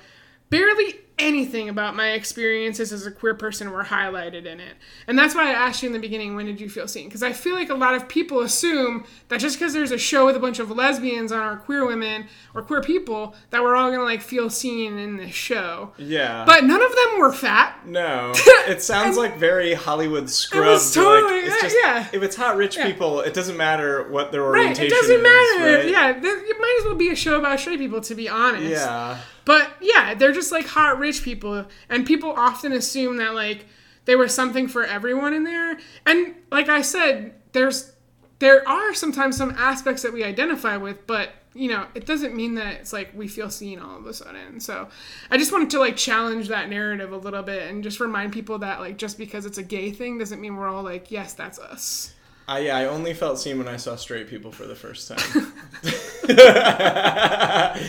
barely 0.49 1.01
anything 1.17 1.69
about 1.69 1.95
my 1.95 2.12
experiences 2.12 2.91
as 2.91 3.06
a 3.06 3.12
queer 3.12 3.34
person 3.34 3.71
were 3.71 3.86
highlighted 3.86 4.45
in 4.45 4.60
it. 4.60 4.73
And 5.08 5.17
that's 5.17 5.34
why 5.34 5.49
I 5.49 5.54
asked 5.54 5.82
you 5.82 5.88
in 5.88 5.93
the 5.93 5.99
beginning, 5.99 6.36
when 6.36 6.45
did 6.45 6.60
you 6.60 6.69
feel 6.69 6.89
seen? 6.89 7.08
Because 7.08 7.23
I 7.23 7.32
feel 7.32 7.56
like 7.56 7.69
a 7.69 7.73
lot 7.75 7.95
of 7.95 8.10
people 8.10 8.41
assume 8.41 9.06
that 9.30 9.39
just 9.39 9.58
because 9.58 9.71
there's 9.73 9.91
a 9.91 9.97
show 9.97 10.25
with 10.25 10.36
a 10.36 10.39
bunch 10.39 10.60
of 10.60 10.69
lesbians 10.71 11.32
on 11.32 11.39
our 11.39 11.56
queer 11.56 11.86
women 11.88 12.28
or 12.54 12.62
queer 12.62 12.82
people, 12.82 13.34
that 13.51 13.63
we're 13.63 13.75
all 13.78 13.89
gonna 13.91 14.04
like 14.04 14.21
feel 14.21 14.49
seen 14.49 14.97
in 14.97 15.15
this 15.15 15.34
show. 15.34 15.93
yeah. 15.97 16.43
But 16.45 16.65
none 16.65 16.82
of 16.82 16.91
them 16.93 17.19
were 17.19 17.32
fat. 17.32 17.88
no, 17.88 18.34
it 18.67 18.82
sounds 18.82 19.15
like 19.17 19.38
very 19.38 19.73
Hollywood 19.73 20.30
scrubbed. 20.30 20.67
was 20.67 20.93
totally- 20.93 21.43
like, 21.43 21.45
it's 21.45 21.56
yeah, 21.56 21.62
just, 21.62 21.78
yeah. 21.82 22.08
If 22.12 22.23
it's 22.23 22.36
hot 22.36 22.58
rich 22.58 22.78
people, 22.78 23.21
it 23.21 23.34
doesn't 23.34 23.56
matter 23.56 24.10
what 24.10 24.32
their 24.34 24.43
orientation 24.43 24.86
is. 24.88 24.91
Right, 24.91 24.97
it 24.97 25.01
doesn't 25.01 25.15
is, 25.15 25.23
matter. 25.23 25.78
right? 25.78 25.89
Yeah, 25.89 26.10
it 26.49 26.60
might 26.60 26.78
as 26.82 26.86
well 26.86 26.95
be 26.95 27.10
a 27.10 27.15
show 27.15 27.39
about 27.39 27.60
straight 27.60 27.80
people, 27.80 28.01
to 28.01 28.15
be 28.15 28.28
honest. 28.28 28.69
Yeah. 28.69 29.17
But 29.45 29.71
yeah, 29.79 30.15
they're 30.15 30.34
just 30.34 30.51
like 30.51 30.67
hot 30.67 30.99
rich 30.99 31.23
people, 31.23 31.65
and 31.89 32.05
people 32.05 32.31
often 32.31 32.73
assume 32.73 33.17
that 33.17 33.36
like 33.36 33.65
there 34.05 34.17
was 34.17 34.34
something 34.34 34.67
for 34.67 34.84
everyone 34.84 35.34
in 35.34 35.43
there. 35.43 35.77
And 36.05 36.36
like 36.51 36.69
I 36.69 36.81
said, 36.81 37.34
there's 37.51 37.93
there 38.39 38.67
are 38.67 38.93
sometimes 38.93 39.38
some 39.38 39.51
aspects 39.51 40.01
that 40.01 40.12
we 40.13 40.23
identify 40.23 40.77
with, 40.77 41.05
but 41.08 41.29
you 41.53 41.69
know, 41.69 41.88
it 41.95 42.05
doesn't 42.05 42.36
mean 42.36 42.55
that 42.55 42.73
it's 42.73 42.91
like 42.91 43.12
we 43.15 43.29
feel 43.29 43.49
seen 43.49 43.79
all 43.79 43.97
of 43.97 44.05
a 44.05 44.13
sudden. 44.13 44.60
So 44.60 44.89
I 45.31 45.38
just 45.38 45.53
wanted 45.53 45.69
to 45.69 45.79
like 45.79 45.95
challenge 45.95 46.49
that 46.49 46.69
narrative 46.69 47.13
a 47.13 47.17
little 47.17 47.43
bit 47.43 47.69
and 47.69 47.81
just 47.81 48.01
remind 48.01 48.34
people 48.34 48.60
that 48.60 48.81
like 48.81 48.97
just 48.97 49.17
because 49.17 49.45
it's 49.45 49.58
a 49.58 49.63
gay 49.63 49.91
thing 49.91 50.17
doesn't 50.17 50.41
mean 50.41 50.58
we're 50.58 50.67
all 50.67 50.84
like, 50.84 51.12
yes, 51.12 51.34
that's 51.34 51.60
us. 51.60 52.14
I, 52.47 52.60
yeah, 52.60 52.77
I 52.77 52.86
only 52.86 53.15
felt 53.15 53.39
seen 53.39 53.58
when 53.58 53.67
I 53.67 53.77
saw 53.77 53.95
straight 53.95 54.29
people 54.29 54.51
for 54.51 54.67
the 54.67 54.75
first 54.75 55.08
time. 55.08 55.17
Finally. 55.17 55.51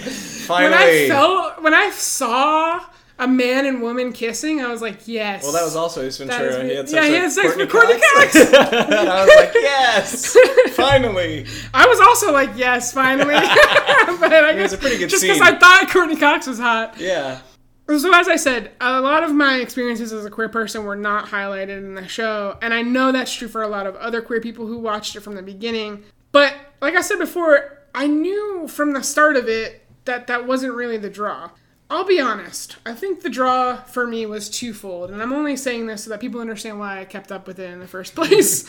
When 0.48 0.72
I 0.74 1.08
felt 1.08 1.62
when 1.62 1.74
I 1.74 1.90
saw 1.90 2.80
a 3.18 3.26
man 3.26 3.66
and 3.66 3.82
woman 3.82 4.12
kissing, 4.12 4.60
I 4.60 4.70
was 4.70 4.80
like, 4.80 5.08
yes. 5.08 5.42
well, 5.42 5.52
that 5.52 5.64
was 5.64 5.74
also 5.74 6.02
Ace 6.02 6.18
That 6.18 6.28
Ventura. 6.28 6.62
me. 6.62 6.70
he 6.70 6.76
had 6.76 6.88
Yeah, 6.88 7.00
sex 7.00 7.06
he 7.08 7.14
had 7.14 7.32
sex 7.32 7.56
with 7.56 7.70
Courteney 7.70 8.00
Cox. 8.14 8.36
and 8.36 8.54
I 8.54 9.24
was 9.24 9.34
like, 9.36 9.54
yes, 9.54 10.36
finally. 10.76 11.46
I 11.74 11.86
was 11.86 11.98
also 12.00 12.32
like, 12.32 12.50
yes, 12.56 12.92
finally. 12.92 13.34
but 13.34 14.32
I 14.32 14.54
was 14.54 14.56
guess 14.56 14.72
a 14.74 14.78
pretty 14.78 14.98
good 14.98 15.10
just 15.10 15.22
because. 15.22 15.40
I 15.40 15.58
thought 15.58 15.88
Courteney 15.90 16.16
Cox 16.16 16.46
was 16.46 16.58
hot. 16.60 16.94
Yeah. 16.98 17.40
So 17.88 18.12
as 18.12 18.26
I 18.28 18.36
said, 18.36 18.72
a 18.80 19.00
lot 19.00 19.22
of 19.22 19.32
my 19.32 19.56
experiences 19.56 20.12
as 20.12 20.24
a 20.24 20.30
queer 20.30 20.48
person 20.48 20.84
were 20.84 20.96
not 20.96 21.26
highlighted 21.26 21.78
in 21.78 21.94
the 21.94 22.08
show, 22.08 22.58
and 22.60 22.74
I 22.74 22.82
know 22.82 23.12
that's 23.12 23.32
true 23.32 23.46
for 23.46 23.62
a 23.62 23.68
lot 23.68 23.86
of 23.86 23.94
other 23.96 24.20
queer 24.20 24.40
people 24.40 24.66
who 24.66 24.78
watched 24.78 25.14
it 25.14 25.20
from 25.20 25.36
the 25.36 25.42
beginning. 25.42 26.02
But 26.32 26.54
like 26.80 26.96
I 26.96 27.00
said 27.00 27.18
before, 27.18 27.78
I 27.94 28.08
knew 28.08 28.66
from 28.68 28.92
the 28.92 29.02
start 29.02 29.36
of 29.36 29.48
it 29.48 29.86
that 30.04 30.26
that 30.26 30.46
wasn't 30.46 30.74
really 30.74 30.96
the 30.96 31.10
draw. 31.10 31.50
I'll 31.88 32.04
be 32.04 32.20
honest. 32.20 32.78
I 32.84 32.94
think 32.94 33.20
the 33.20 33.30
draw 33.30 33.76
for 33.76 34.08
me 34.08 34.26
was 34.26 34.50
twofold, 34.50 35.08
and 35.10 35.22
I'm 35.22 35.32
only 35.32 35.56
saying 35.56 35.86
this 35.86 36.02
so 36.02 36.10
that 36.10 36.20
people 36.20 36.40
understand 36.40 36.80
why 36.80 36.98
I 37.00 37.04
kept 37.04 37.30
up 37.30 37.46
with 37.46 37.60
it 37.60 37.70
in 37.70 37.78
the 37.78 37.86
first 37.86 38.14
place. 38.16 38.68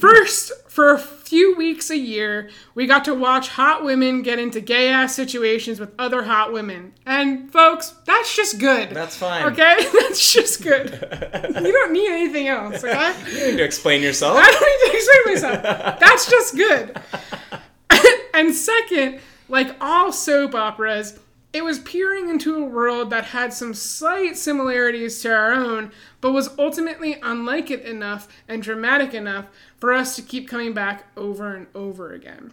First, 0.00 0.50
for 0.68 0.92
a 0.92 0.98
few 0.98 1.54
weeks 1.56 1.88
a 1.88 1.96
year, 1.96 2.50
we 2.74 2.86
got 2.88 3.04
to 3.04 3.14
watch 3.14 3.50
hot 3.50 3.84
women 3.84 4.22
get 4.22 4.40
into 4.40 4.60
gay 4.60 4.88
ass 4.88 5.14
situations 5.14 5.78
with 5.78 5.94
other 6.00 6.24
hot 6.24 6.52
women. 6.52 6.94
And 7.06 7.50
folks, 7.52 7.94
that's 8.06 8.34
just 8.34 8.58
good. 8.58 8.90
That's 8.90 9.16
fine. 9.16 9.44
Okay? 9.52 9.76
That's 9.92 10.32
just 10.32 10.62
good. 10.62 10.90
you 10.90 11.72
don't 11.72 11.92
need 11.92 12.10
anything 12.10 12.48
else, 12.48 12.82
okay? 12.82 13.14
You 13.32 13.38
don't 13.38 13.50
need 13.52 13.56
to 13.58 13.64
explain 13.64 14.02
yourself. 14.02 14.36
I 14.36 14.50
don't 14.50 14.82
need 14.84 14.90
to 14.90 14.96
explain 14.96 15.34
myself. 15.60 16.00
That's 16.00 16.28
just 16.28 16.56
good. 16.56 17.00
and 18.34 18.52
second, 18.52 19.20
like 19.48 19.76
all 19.80 20.12
soap 20.12 20.54
operas, 20.56 21.18
it 21.52 21.64
was 21.64 21.78
peering 21.80 22.30
into 22.30 22.56
a 22.56 22.64
world 22.64 23.10
that 23.10 23.26
had 23.26 23.52
some 23.52 23.74
slight 23.74 24.36
similarities 24.36 25.20
to 25.20 25.34
our 25.34 25.52
own, 25.52 25.92
but 26.20 26.32
was 26.32 26.56
ultimately 26.58 27.18
unlike 27.22 27.70
it 27.70 27.84
enough 27.84 28.26
and 28.48 28.62
dramatic 28.62 29.12
enough 29.12 29.48
for 29.76 29.92
us 29.92 30.16
to 30.16 30.22
keep 30.22 30.48
coming 30.48 30.72
back 30.72 31.04
over 31.16 31.54
and 31.54 31.66
over 31.74 32.12
again. 32.12 32.52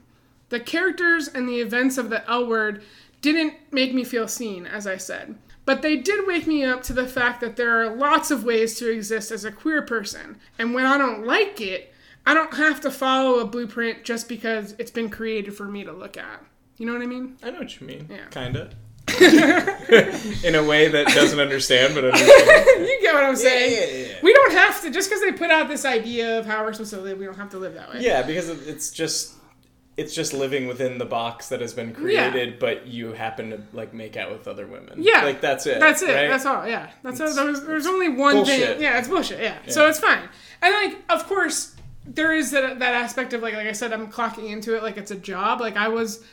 The 0.49 0.59
characters 0.59 1.27
and 1.27 1.47
the 1.47 1.61
events 1.61 1.97
of 1.97 2.09
the 2.09 2.29
L 2.29 2.45
word 2.45 2.83
didn't 3.21 3.53
make 3.71 3.93
me 3.93 4.03
feel 4.03 4.27
seen, 4.27 4.65
as 4.65 4.85
I 4.85 4.97
said, 4.97 5.35
but 5.63 5.81
they 5.81 5.95
did 5.95 6.27
wake 6.27 6.47
me 6.47 6.65
up 6.65 6.83
to 6.83 6.93
the 6.93 7.07
fact 7.07 7.39
that 7.41 7.55
there 7.55 7.81
are 7.81 7.95
lots 7.95 8.31
of 8.31 8.43
ways 8.43 8.75
to 8.79 8.91
exist 8.91 9.31
as 9.31 9.45
a 9.45 9.51
queer 9.51 9.81
person, 9.81 10.37
and 10.57 10.73
when 10.73 10.85
I 10.85 10.97
don't 10.97 11.25
like 11.25 11.61
it, 11.61 11.93
I 12.25 12.33
don't 12.33 12.55
have 12.55 12.81
to 12.81 12.91
follow 12.91 13.39
a 13.39 13.45
blueprint 13.45 14.03
just 14.03 14.27
because 14.27 14.75
it's 14.77 14.91
been 14.91 15.09
created 15.09 15.55
for 15.55 15.65
me 15.65 15.83
to 15.83 15.91
look 15.91 16.17
at. 16.17 16.43
You 16.77 16.85
know 16.85 16.93
what 16.93 17.01
I 17.01 17.07
mean? 17.07 17.37
I 17.43 17.51
know 17.51 17.59
what 17.59 17.79
you 17.79 17.87
mean. 17.87 18.07
Yeah. 18.09 18.25
Kinda. 18.31 18.71
In 20.43 20.55
a 20.55 20.63
way 20.63 20.87
that 20.87 21.07
doesn't 21.07 21.39
understand, 21.39 21.95
but 21.95 22.05
understands. 22.05 22.89
you 22.89 22.99
get 23.01 23.13
what 23.13 23.23
I'm 23.23 23.35
saying? 23.35 23.71
yeah, 23.73 23.97
yeah, 23.97 24.07
yeah. 24.07 24.15
We 24.21 24.33
don't 24.33 24.51
have 24.53 24.81
to, 24.83 24.91
just 24.91 25.09
because 25.09 25.21
they 25.23 25.31
put 25.31 25.49
out 25.49 25.67
this 25.67 25.83
idea 25.85 26.39
of 26.39 26.45
how 26.45 26.63
we're 26.63 26.73
supposed 26.73 26.91
to 26.93 27.01
live, 27.01 27.17
we 27.17 27.25
don't 27.25 27.35
have 27.37 27.49
to 27.51 27.57
live 27.57 27.73
that 27.73 27.91
way. 27.93 28.01
Yeah, 28.01 28.21
because 28.23 28.49
it's 28.49 28.91
just 28.91 29.33
it's 29.97 30.13
just 30.15 30.33
living 30.33 30.67
within 30.67 30.97
the 30.97 31.05
box 31.05 31.49
that 31.49 31.59
has 31.59 31.73
been 31.73 31.93
created, 31.93 32.57
but 32.57 32.87
you 32.87 33.11
happen 33.11 33.49
to 33.49 33.61
like 33.73 33.93
make 33.93 34.15
out 34.15 34.31
with 34.31 34.47
other 34.47 34.65
women. 34.65 35.03
Yeah. 35.03 35.23
like 35.23 35.41
that's 35.41 35.65
it. 35.65 35.79
That's 35.81 36.01
it. 36.01 36.13
right? 36.13 36.29
That's 36.29 36.45
all. 36.45 36.65
Yeah. 36.65 36.89
That's 37.03 37.19
all. 37.19 37.27
It's- 37.27 37.35
There's, 37.45 37.61
there's 37.65 37.87
only 37.87 38.07
one 38.07 38.35
bullshit. 38.35 38.69
thing. 38.75 38.81
Yeah, 38.81 38.97
it's 38.99 39.09
bullshit. 39.09 39.41
Yeah. 39.41 39.57
So 39.67 39.87
it's 39.87 39.99
fine. 39.99 40.29
And 40.61 40.73
like, 40.73 41.03
of 41.09 41.27
course, 41.27 41.75
there 42.05 42.33
is 42.33 42.51
that, 42.51 42.79
that 42.79 42.93
aspect 42.93 43.33
of 43.33 43.41
like 43.41 43.53
like 43.53 43.67
I 43.67 43.71
said 43.71 43.93
I'm 43.93 44.11
clocking 44.11 44.49
into 44.49 44.75
it 44.75 44.83
like 44.83 44.97
it's 44.97 45.11
a 45.11 45.15
job. 45.15 45.61
Like 45.61 45.77
I 45.77 45.87
was 45.89 46.23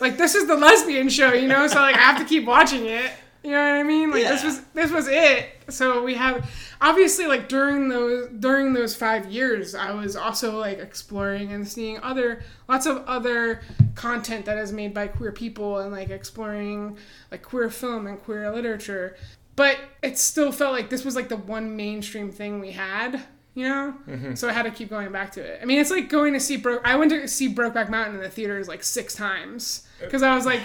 like 0.00 0.16
this 0.16 0.34
is 0.34 0.46
the 0.46 0.56
lesbian 0.56 1.08
show 1.08 1.32
you 1.32 1.48
know? 1.48 1.66
So 1.66 1.80
like 1.80 1.96
I 1.96 2.00
have 2.00 2.18
to 2.18 2.24
keep 2.24 2.44
watching 2.44 2.86
it. 2.86 3.10
You 3.42 3.50
know 3.50 3.56
what 3.56 3.80
I 3.80 3.82
mean? 3.82 4.10
Like 4.10 4.22
this 4.22 4.44
was 4.44 4.60
this 4.74 4.90
was 4.90 5.08
it. 5.08 5.48
So 5.68 6.02
we 6.02 6.14
have 6.14 6.48
obviously 6.80 7.26
like 7.26 7.48
during 7.48 7.88
those 7.88 8.28
during 8.38 8.72
those 8.72 8.94
5 8.94 9.30
years 9.30 9.74
I 9.74 9.92
was 9.92 10.16
also 10.16 10.58
like 10.58 10.78
exploring 10.78 11.52
and 11.52 11.66
seeing 11.66 11.98
other 12.00 12.42
lots 12.68 12.86
of 12.86 13.04
other 13.06 13.62
content 13.94 14.44
that 14.44 14.58
is 14.58 14.72
made 14.72 14.92
by 14.92 15.08
queer 15.08 15.32
people 15.32 15.78
and 15.78 15.92
like 15.92 16.10
exploring 16.10 16.98
like 17.30 17.42
queer 17.42 17.70
film 17.70 18.06
and 18.06 18.22
queer 18.22 18.50
literature. 18.52 19.16
But 19.54 19.78
it 20.02 20.18
still 20.18 20.50
felt 20.50 20.72
like 20.72 20.88
this 20.88 21.04
was 21.04 21.16
like 21.16 21.28
the 21.28 21.36
one 21.36 21.76
mainstream 21.76 22.30
thing 22.30 22.60
we 22.60 22.72
had 22.72 23.22
you 23.54 23.68
know 23.68 23.94
mm-hmm. 24.08 24.34
so 24.34 24.48
i 24.48 24.52
had 24.52 24.62
to 24.62 24.70
keep 24.70 24.88
going 24.88 25.10
back 25.12 25.30
to 25.32 25.40
it 25.40 25.58
i 25.62 25.64
mean 25.64 25.78
it's 25.78 25.90
like 25.90 26.08
going 26.08 26.32
to 26.32 26.40
see 26.40 26.56
broke 26.56 26.80
i 26.84 26.96
went 26.96 27.10
to 27.10 27.26
see 27.28 27.52
brokeback 27.52 27.88
mountain 27.90 28.14
in 28.16 28.20
the 28.22 28.28
theaters 28.28 28.66
like 28.68 28.82
six 28.82 29.14
times 29.14 29.86
uh, 30.00 30.04
because 30.06 30.22
i 30.22 30.34
was 30.34 30.46
like 30.46 30.60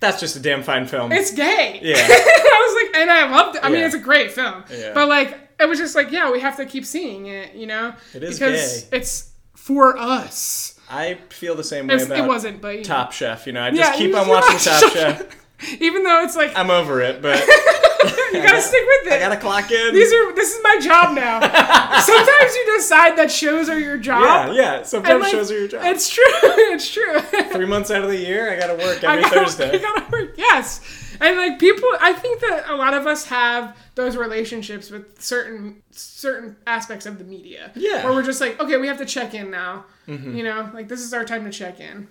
That's 0.00 0.20
just 0.20 0.34
a 0.36 0.40
damn 0.40 0.62
fine 0.62 0.86
film. 0.86 1.12
it's 1.12 1.32
gay 1.32 1.80
Yeah. 1.82 1.96
i 1.98 2.74
was 2.76 2.84
like 2.94 3.02
and 3.02 3.10
i 3.10 3.30
loved 3.30 3.56
it 3.56 3.64
i 3.64 3.68
mean 3.68 3.82
it's 3.82 3.94
a 3.94 3.98
great 3.98 4.30
film 4.32 4.64
Yeah. 4.70 4.92
but 4.94 5.08
like 5.08 5.38
it 5.60 5.68
was 5.68 5.78
just 5.78 5.94
like 5.94 6.10
yeah 6.10 6.30
we 6.32 6.40
have 6.40 6.56
to 6.56 6.66
keep 6.66 6.84
seeing 6.86 7.26
it 7.26 7.54
you 7.54 7.66
know 7.66 7.94
It 8.14 8.22
is 8.22 8.38
because 8.38 8.84
gay. 8.84 8.96
it's 8.98 9.30
for 9.54 9.96
us 9.98 10.70
I 10.90 11.14
feel 11.30 11.54
the 11.54 11.64
same 11.64 11.86
way 11.86 11.94
It's- 11.94 12.06
about 12.06 12.18
it 12.18 12.28
wasn't 12.28 12.60
but. 12.60 12.84
Top 12.84 13.10
Chef. 13.12 13.46
You 13.46 13.54
know, 13.54 13.62
I 13.62 13.70
just 13.70 13.80
Yeah, 13.80 13.96
keep 13.96 14.14
on 14.14 14.28
watching 14.28 14.58
Top 14.58 14.92
Chef. 14.92 15.22
even 15.80 16.02
though 16.04 16.22
it's 16.22 16.36
like 16.36 16.52
I'm 16.54 16.70
over 16.70 17.00
it, 17.00 17.22
but 17.22 17.38
you 18.32 18.42
gotta 18.42 18.62
stick 18.62 18.82
with 18.86 19.12
it 19.12 19.14
I 19.14 19.18
gotta 19.18 19.36
clock 19.36 19.70
in. 19.70 19.94
These 19.94 20.12
are 20.12 20.34
this 20.34 20.54
is 20.54 20.62
my 20.62 20.78
job 20.80 21.14
now. 21.14 21.40
Sometimes 22.00 22.54
you 22.54 22.72
decide 22.76 23.16
that 23.18 23.30
shows 23.30 23.68
are 23.68 23.78
your 23.78 23.98
job. 23.98 24.52
yeah, 24.52 24.52
yeah. 24.52 24.82
Sometimes 24.82 25.22
like, 25.22 25.32
shows 25.32 25.50
are 25.50 25.58
your 25.58 25.68
job. 25.68 25.82
It's 25.84 26.08
true. 26.08 26.24
It's 26.74 26.90
true. 26.92 27.20
Three 27.20 27.66
months 27.66 27.90
out 27.90 28.02
of 28.02 28.10
the 28.10 28.16
year, 28.16 28.52
I 28.52 28.58
gotta 28.58 28.74
work 28.74 29.04
I 29.04 29.12
every 29.12 29.22
gotta, 29.22 29.40
Thursday. 29.40 29.72
I 29.72 29.78
gotta 29.78 30.10
work. 30.10 30.34
Yes, 30.36 30.80
and 31.20 31.36
like 31.36 31.58
people, 31.58 31.88
I 32.00 32.12
think 32.12 32.40
that 32.40 32.64
a 32.68 32.74
lot 32.74 32.94
of 32.94 33.06
us 33.06 33.26
have 33.26 33.76
those 33.94 34.16
relationships 34.16 34.90
with 34.90 35.20
certain 35.20 35.82
certain 35.90 36.56
aspects 36.66 37.06
of 37.06 37.18
the 37.18 37.24
media. 37.24 37.70
Yeah. 37.74 37.98
Mm-hmm. 37.98 38.04
where 38.04 38.14
we're 38.14 38.22
just 38.22 38.40
like, 38.40 38.60
okay, 38.60 38.76
we 38.76 38.88
have 38.88 38.98
to 38.98 39.06
check 39.06 39.34
in 39.34 39.50
now. 39.50 39.84
You 40.06 40.44
know, 40.44 40.70
like 40.74 40.88
this 40.88 41.00
is 41.00 41.14
our 41.14 41.24
time 41.24 41.44
to 41.44 41.50
check 41.50 41.80
in. 41.80 42.08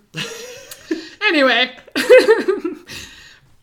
anyway, 1.21 1.75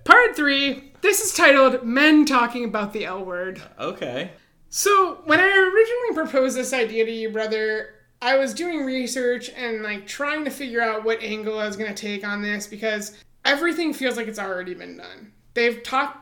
part 0.04 0.36
three. 0.36 0.92
This 1.00 1.20
is 1.20 1.32
titled 1.32 1.84
"Men 1.84 2.24
Talking 2.26 2.64
About 2.64 2.92
the 2.92 3.04
L 3.06 3.24
Word." 3.24 3.60
Okay. 3.78 4.32
So 4.68 5.22
when 5.24 5.40
I 5.40 5.48
originally 5.48 6.14
proposed 6.14 6.56
this 6.56 6.72
idea 6.72 7.04
to 7.04 7.10
you, 7.10 7.30
brother, 7.30 7.94
I 8.22 8.36
was 8.36 8.54
doing 8.54 8.84
research 8.84 9.50
and 9.50 9.82
like 9.82 10.06
trying 10.06 10.44
to 10.44 10.50
figure 10.50 10.80
out 10.80 11.04
what 11.04 11.22
angle 11.22 11.58
I 11.58 11.66
was 11.66 11.76
gonna 11.76 11.94
take 11.94 12.26
on 12.26 12.42
this 12.42 12.66
because 12.66 13.16
everything 13.44 13.94
feels 13.94 14.16
like 14.16 14.28
it's 14.28 14.38
already 14.38 14.74
been 14.74 14.96
done. 14.96 15.32
They've 15.54 15.82
talked 15.82 16.18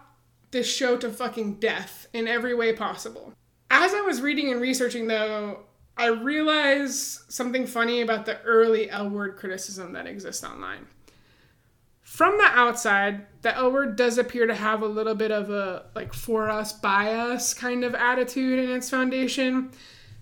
this 0.50 0.72
show 0.72 0.96
to 0.96 1.10
fucking 1.10 1.54
death 1.54 2.06
in 2.12 2.26
every 2.26 2.54
way 2.54 2.72
possible. 2.72 3.34
As 3.70 3.92
I 3.92 4.00
was 4.00 4.22
reading 4.22 4.50
and 4.50 4.60
researching 4.60 5.08
though, 5.08 5.64
I 5.96 6.06
realized 6.06 7.30
something 7.30 7.66
funny 7.66 8.00
about 8.00 8.24
the 8.24 8.40
early 8.42 8.88
L 8.88 9.10
word 9.10 9.36
criticism 9.36 9.92
that 9.92 10.06
exists 10.06 10.44
online. 10.44 10.86
From 12.08 12.36
the 12.38 12.46
outside, 12.46 13.26
the 13.42 13.54
L 13.54 13.70
word 13.70 13.94
does 13.94 14.18
appear 14.18 14.46
to 14.46 14.54
have 14.54 14.82
a 14.82 14.86
little 14.86 15.14
bit 15.14 15.30
of 15.30 15.50
a 15.50 15.84
like 15.94 16.12
for 16.12 16.50
us, 16.50 16.72
by 16.72 17.12
us 17.12 17.54
kind 17.54 17.84
of 17.84 17.94
attitude 17.94 18.58
in 18.58 18.70
its 18.70 18.90
foundation. 18.90 19.70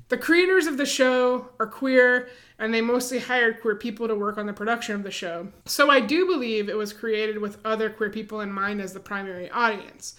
The 0.08 0.18
creators 0.18 0.66
of 0.66 0.76
the 0.76 0.84
show 0.84 1.48
are 1.58 1.66
queer, 1.66 2.28
and 2.58 2.74
they 2.74 2.82
mostly 2.82 3.18
hired 3.20 3.62
queer 3.62 3.76
people 3.76 4.08
to 4.08 4.14
work 4.14 4.36
on 4.36 4.44
the 4.44 4.52
production 4.52 4.94
of 4.94 5.04
the 5.04 5.10
show. 5.10 5.48
So 5.64 5.88
I 5.88 6.00
do 6.00 6.26
believe 6.26 6.68
it 6.68 6.76
was 6.76 6.92
created 6.92 7.38
with 7.38 7.64
other 7.64 7.88
queer 7.88 8.10
people 8.10 8.40
in 8.40 8.52
mind 8.52 8.82
as 8.82 8.92
the 8.92 9.00
primary 9.00 9.48
audience. 9.48 10.16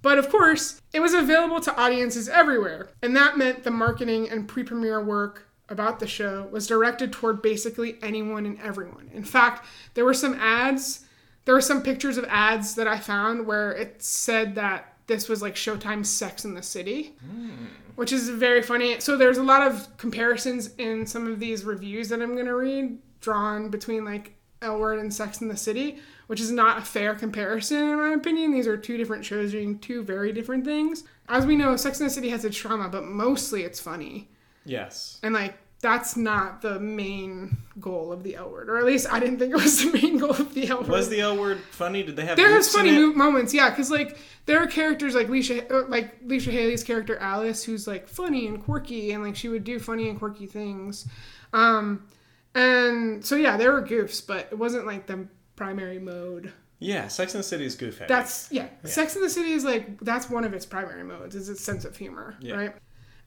But 0.00 0.18
of 0.18 0.28
course, 0.28 0.80
it 0.92 1.00
was 1.00 1.14
available 1.14 1.60
to 1.60 1.80
audiences 1.80 2.28
everywhere, 2.28 2.88
and 3.00 3.14
that 3.14 3.38
meant 3.38 3.62
the 3.62 3.70
marketing 3.70 4.28
and 4.28 4.48
pre 4.48 4.64
premiere 4.64 5.04
work 5.04 5.46
about 5.68 6.00
the 6.00 6.06
show 6.06 6.48
was 6.50 6.66
directed 6.66 7.12
toward 7.12 7.42
basically 7.42 7.98
anyone 8.02 8.44
and 8.44 8.60
everyone. 8.60 9.10
In 9.14 9.24
fact, 9.24 9.66
there 9.94 10.04
were 10.04 10.14
some 10.14 10.34
ads, 10.34 11.01
there 11.44 11.54
were 11.54 11.60
some 11.60 11.82
pictures 11.82 12.16
of 12.16 12.24
ads 12.28 12.74
that 12.76 12.86
I 12.86 12.98
found 12.98 13.46
where 13.46 13.72
it 13.72 14.02
said 14.02 14.54
that 14.54 14.94
this 15.06 15.28
was 15.28 15.42
like 15.42 15.54
Showtime's 15.54 16.08
Sex 16.08 16.44
in 16.44 16.54
the 16.54 16.62
City, 16.62 17.14
hmm. 17.20 17.66
which 17.96 18.12
is 18.12 18.28
very 18.28 18.62
funny. 18.62 19.00
So 19.00 19.16
there's 19.16 19.38
a 19.38 19.42
lot 19.42 19.66
of 19.66 19.96
comparisons 19.96 20.74
in 20.78 21.06
some 21.06 21.26
of 21.26 21.40
these 21.40 21.64
reviews 21.64 22.08
that 22.08 22.22
I'm 22.22 22.34
going 22.34 22.46
to 22.46 22.54
read 22.54 22.98
drawn 23.20 23.68
between 23.68 24.04
like 24.04 24.34
L 24.62 24.78
Word 24.78 25.00
and 25.00 25.12
Sex 25.12 25.40
in 25.40 25.48
the 25.48 25.56
City, 25.56 25.98
which 26.28 26.40
is 26.40 26.52
not 26.52 26.78
a 26.78 26.82
fair 26.82 27.14
comparison 27.14 27.78
in 27.78 27.96
my 27.96 28.10
opinion. 28.10 28.52
These 28.52 28.68
are 28.68 28.76
two 28.76 28.96
different 28.96 29.24
shows 29.24 29.50
doing 29.50 29.78
two 29.80 30.02
very 30.02 30.32
different 30.32 30.64
things. 30.64 31.04
As 31.28 31.44
we 31.44 31.56
know, 31.56 31.76
Sex 31.76 32.00
in 32.00 32.06
the 32.06 32.12
City 32.12 32.28
has 32.28 32.44
a 32.44 32.50
trauma, 32.50 32.88
but 32.88 33.04
mostly 33.04 33.64
it's 33.64 33.80
funny. 33.80 34.30
Yes. 34.64 35.18
And 35.22 35.34
like 35.34 35.56
that's 35.82 36.16
not 36.16 36.62
the 36.62 36.80
main 36.80 37.56
goal 37.80 38.12
of 38.12 38.22
the 38.22 38.36
L 38.36 38.48
Word, 38.50 38.70
or 38.70 38.78
at 38.78 38.84
least 38.84 39.12
I 39.12 39.20
didn't 39.20 39.38
think 39.38 39.52
it 39.52 39.56
was 39.56 39.84
the 39.84 39.92
main 39.92 40.16
goal 40.16 40.30
of 40.30 40.54
the 40.54 40.68
L 40.68 40.78
Word. 40.78 40.88
Was 40.88 41.08
the 41.10 41.20
L 41.20 41.36
word 41.36 41.58
funny? 41.72 42.02
Did 42.02 42.16
they 42.16 42.24
have? 42.24 42.36
There 42.36 42.56
is 42.56 42.72
funny 42.72 42.92
mo- 42.92 43.12
moments, 43.12 43.52
yeah, 43.52 43.68
because 43.68 43.90
like 43.90 44.16
there 44.46 44.58
are 44.62 44.66
characters 44.66 45.14
like 45.14 45.26
Leisha, 45.26 45.70
uh, 45.70 45.86
like 45.88 46.22
Leisha 46.26 46.50
Hailey's 46.50 46.82
character 46.84 47.18
Alice, 47.18 47.62
who's 47.64 47.86
like 47.86 48.08
funny 48.08 48.46
and 48.46 48.64
quirky, 48.64 49.12
and 49.12 49.22
like 49.22 49.36
she 49.36 49.48
would 49.48 49.64
do 49.64 49.78
funny 49.78 50.08
and 50.08 50.18
quirky 50.18 50.46
things. 50.46 51.06
Um, 51.52 52.06
and 52.54 53.24
so 53.24 53.36
yeah, 53.36 53.56
there 53.56 53.72
were 53.72 53.82
goofs, 53.82 54.26
but 54.26 54.48
it 54.50 54.58
wasn't 54.58 54.86
like 54.86 55.06
the 55.06 55.26
primary 55.56 55.98
mode. 55.98 56.52
Yeah, 56.78 57.06
Sex 57.08 57.34
and 57.34 57.40
the 57.44 57.46
City 57.46 57.64
is 57.64 57.74
goofy. 57.76 58.04
That's 58.08 58.50
yeah. 58.50 58.68
Sex 58.84 59.14
in 59.16 59.22
the 59.22 59.30
City 59.30 59.52
is 59.52 59.64
like 59.64 60.00
that's 60.00 60.28
one 60.28 60.44
of 60.44 60.52
its 60.52 60.66
primary 60.66 61.04
modes 61.04 61.34
is 61.36 61.48
its 61.48 61.62
sense 61.62 61.84
of 61.84 61.96
humor, 61.96 62.36
Yeah. 62.40 62.54
right? 62.54 62.74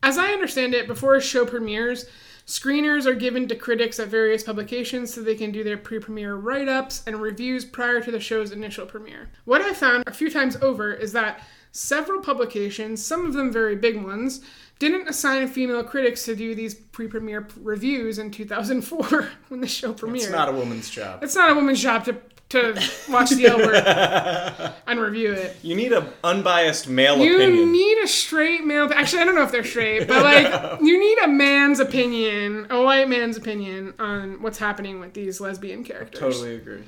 As 0.05 0.19
I 0.19 0.33
understand 0.33 0.75
it, 0.75 0.85
before 0.85 1.15
a 1.15 1.21
show 1.21 1.47
premieres, 1.47 2.05
screeners 2.45 3.07
are 3.07 3.15
given 3.15 3.47
to 3.47 3.55
critics 3.55 3.99
at 3.99 4.07
various 4.07 4.43
publications 4.43 5.11
so 5.11 5.23
they 5.23 5.33
can 5.33 5.51
do 5.51 5.63
their 5.63 5.79
pre-premiere 5.79 6.35
write-ups 6.35 7.01
and 7.07 7.19
reviews 7.19 7.65
prior 7.65 7.99
to 8.01 8.11
the 8.11 8.19
show's 8.19 8.51
initial 8.51 8.85
premiere. 8.85 9.31
What 9.45 9.61
I 9.61 9.73
found 9.73 10.03
a 10.05 10.13
few 10.13 10.29
times 10.29 10.57
over 10.57 10.93
is 10.93 11.11
that 11.13 11.41
several 11.71 12.21
publications, 12.21 13.03
some 13.03 13.25
of 13.25 13.33
them 13.33 13.51
very 13.51 13.75
big 13.75 13.99
ones, 13.99 14.41
didn't 14.77 15.09
assign 15.09 15.47
female 15.47 15.83
critics 15.83 16.23
to 16.25 16.35
do 16.35 16.53
these 16.53 16.75
pre-premiere 16.75 17.47
reviews 17.61 18.19
in 18.19 18.29
2004 18.29 19.29
when 19.47 19.59
the 19.59 19.67
show 19.67 19.91
premiered. 19.91 20.17
It's 20.17 20.29
not 20.29 20.49
a 20.49 20.51
woman's 20.51 20.91
job. 20.91 21.23
It's 21.23 21.35
not 21.35 21.49
a 21.49 21.55
woman's 21.55 21.81
job 21.81 22.05
to 22.05 22.13
to 22.49 22.73
watch 23.10 23.31
the 23.31 23.47
L 23.47 23.58
word 23.58 24.73
and 24.88 24.99
review 24.99 25.34
it. 25.34 25.58
You 25.63 25.75
need 25.75 25.91
an 25.91 26.08
unbiased 26.23 26.88
male 26.88 27.15
opinion. 27.15 27.31
You 27.31 27.41
opinion. 27.41 27.71
need 27.71 27.97
a 28.03 28.08
straight 28.08 28.65
male. 28.65 28.89
Actually, 28.93 29.23
I 29.23 29.25
don't 29.25 29.36
know 29.36 29.43
if 29.43 29.51
they're 29.51 29.63
straight, 29.63 30.08
but 30.08 30.23
like 30.23 30.79
you 30.81 30.99
need 30.99 31.17
a 31.19 31.27
man's 31.27 31.79
opinion, 31.79 32.67
a 32.69 32.84
white 32.84 33.10
man's 33.10 33.38
opinion 33.38 33.93
on 33.99 34.41
what's 34.41 34.60
happening 34.60 34.99
with 34.99 35.13
these 35.13 35.41
lesbian 35.41 35.84
characters. 35.84 36.19
totally 36.19 36.55
agree. 36.55 36.84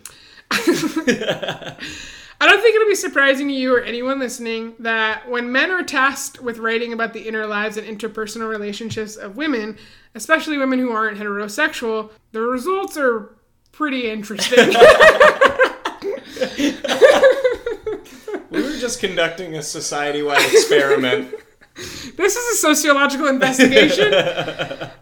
I 2.39 2.45
don't 2.45 2.61
think 2.61 2.75
it'll 2.75 2.87
be 2.87 2.93
surprising 2.95 3.47
to 3.47 3.53
you 3.53 3.73
or 3.75 3.81
anyone 3.81 4.19
listening 4.19 4.75
that 4.79 5.27
when 5.27 5.51
men 5.51 5.71
are 5.71 5.81
tasked 5.81 6.39
with 6.39 6.59
writing 6.59 6.93
about 6.93 7.13
the 7.13 7.27
inner 7.27 7.47
lives 7.47 7.77
and 7.77 7.87
interpersonal 7.87 8.47
relationships 8.47 9.15
of 9.15 9.35
women, 9.37 9.75
especially 10.13 10.57
women 10.59 10.77
who 10.77 10.91
aren't 10.91 11.17
heterosexual, 11.17 12.11
the 12.33 12.41
results 12.41 12.95
are 12.95 13.35
pretty 13.71 14.09
interesting. 14.09 14.71
We 18.49 18.63
were 18.63 18.77
just 18.77 18.99
conducting 18.99 19.55
a 19.55 19.61
society-wide 19.61 20.51
experiment. 20.51 21.35
This 22.15 22.35
is 22.35 22.57
a 22.57 22.61
sociological 22.61 23.27
investigation. 23.27 24.13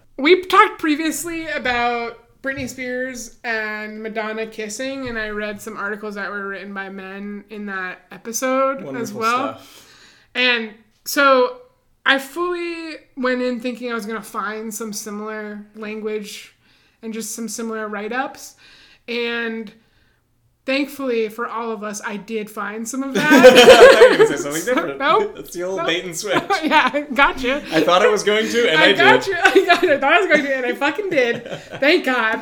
we 0.17 0.43
talked 0.45 0.79
previously 0.79 1.47
about 1.47 2.41
Britney 2.41 2.67
Spears 2.67 3.37
and 3.43 4.01
Madonna 4.01 4.47
kissing, 4.47 5.07
and 5.07 5.17
I 5.17 5.29
read 5.29 5.61
some 5.61 5.77
articles 5.77 6.15
that 6.15 6.29
were 6.29 6.47
written 6.47 6.73
by 6.73 6.89
men 6.89 7.45
in 7.49 7.67
that 7.67 8.01
episode 8.11 8.83
as 8.95 9.13
well. 9.13 9.59
stuff. 9.59 10.09
And 10.33 10.73
so 11.05 11.61
I 12.05 12.19
fully 12.19 12.95
went 13.15 13.41
in 13.41 13.59
thinking 13.59 13.91
I 13.91 13.93
was 13.93 14.05
going 14.05 14.21
to 14.21 14.27
find 14.27 14.73
some 14.73 14.91
similar 14.91 15.65
language 15.75 16.55
and 17.01 17.13
just 17.13 17.33
some 17.35 17.47
similar 17.47 17.87
write 17.87 18.11
ups. 18.11 18.55
And 19.07 19.71
thankfully 20.65 21.29
for 21.29 21.47
all 21.47 21.71
of 21.71 21.83
us, 21.83 22.01
I 22.05 22.17
did 22.17 22.49
find 22.49 22.87
some 22.87 23.03
of 23.03 23.13
that. 23.15 23.29
thought 23.29 24.01
you 24.01 24.09
were 24.09 24.17
going 24.17 24.29
to 24.31 24.37
say 24.37 24.43
something 24.43 24.65
different. 24.75 24.99
Nope. 24.99 25.35
That's 25.35 25.53
the 25.53 25.63
old 25.63 25.77
Nope. 25.77 25.87
bait 25.87 26.05
and 26.05 26.15
switch. 26.17 26.35
yeah, 26.63 26.99
gotcha. 27.13 27.63
I 27.71 27.81
thought 27.81 28.01
I 28.01 28.07
was 28.07 28.23
going 28.23 28.47
to, 28.49 28.69
and 28.69 28.77
I, 28.79 28.85
I 28.89 28.93
got 28.93 29.23
did. 29.23 29.27
you. 29.27 29.35
I 29.37 29.65
got 29.65 29.83
it. 29.83 29.91
I 29.91 29.99
thought 29.99 30.13
I 30.13 30.19
was 30.19 30.27
going 30.27 30.43
to, 30.43 30.55
and 30.55 30.65
I 30.65 30.73
fucking 30.75 31.09
did. 31.09 31.45
Thank 31.79 32.05
God. 32.05 32.41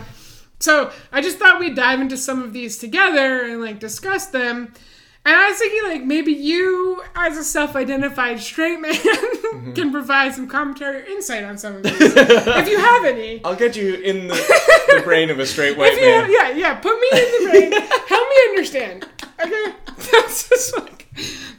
So 0.60 0.92
I 1.12 1.22
just 1.22 1.38
thought 1.40 1.60
we'd 1.60 1.76
dive 1.76 2.00
into 2.00 2.16
some 2.18 2.42
of 2.42 2.54
these 2.54 2.78
together 2.78 3.42
and 3.46 3.60
like 3.62 3.80
discuss 3.80 4.28
them. 4.28 4.74
And 5.26 5.34
I 5.34 5.50
was 5.50 5.58
thinking, 5.58 5.90
like, 5.90 6.04
maybe 6.04 6.34
you, 6.34 7.02
as 7.16 7.38
a 7.38 7.46
self 7.46 7.76
identified 7.78 8.40
straight 8.42 8.80
man, 8.80 8.94
Mm-hmm. 9.54 9.74
can 9.74 9.92
provide 9.92 10.34
some 10.34 10.48
commentary 10.48 11.04
or 11.04 11.06
insight 11.06 11.44
on 11.44 11.60
some 11.60 11.76
of 11.76 11.84
these. 11.84 11.94
if 12.02 12.68
you 12.68 12.80
have 12.80 13.06
any. 13.06 13.40
I'll 13.46 13.56
get 13.56 13.76
you 13.76 13.94
in 13.94 14.28
the, 14.28 14.34
the 14.98 15.04
brain 15.04 15.30
of 15.30 15.40
a 15.40 15.46
straight 15.46 15.78
white 15.78 15.96
man. 15.96 16.32
yeah, 16.32 16.52
yeah, 16.52 16.76
put 16.76 17.00
me 17.00 17.08
in 17.12 17.18
the 17.18 17.50
brain. 17.52 17.72
Help 17.72 18.30
me 18.30 18.36
understand. 18.50 19.08
Okay? 19.40 19.74
That's 20.12 20.50
just 20.50 20.78
like 20.78 21.04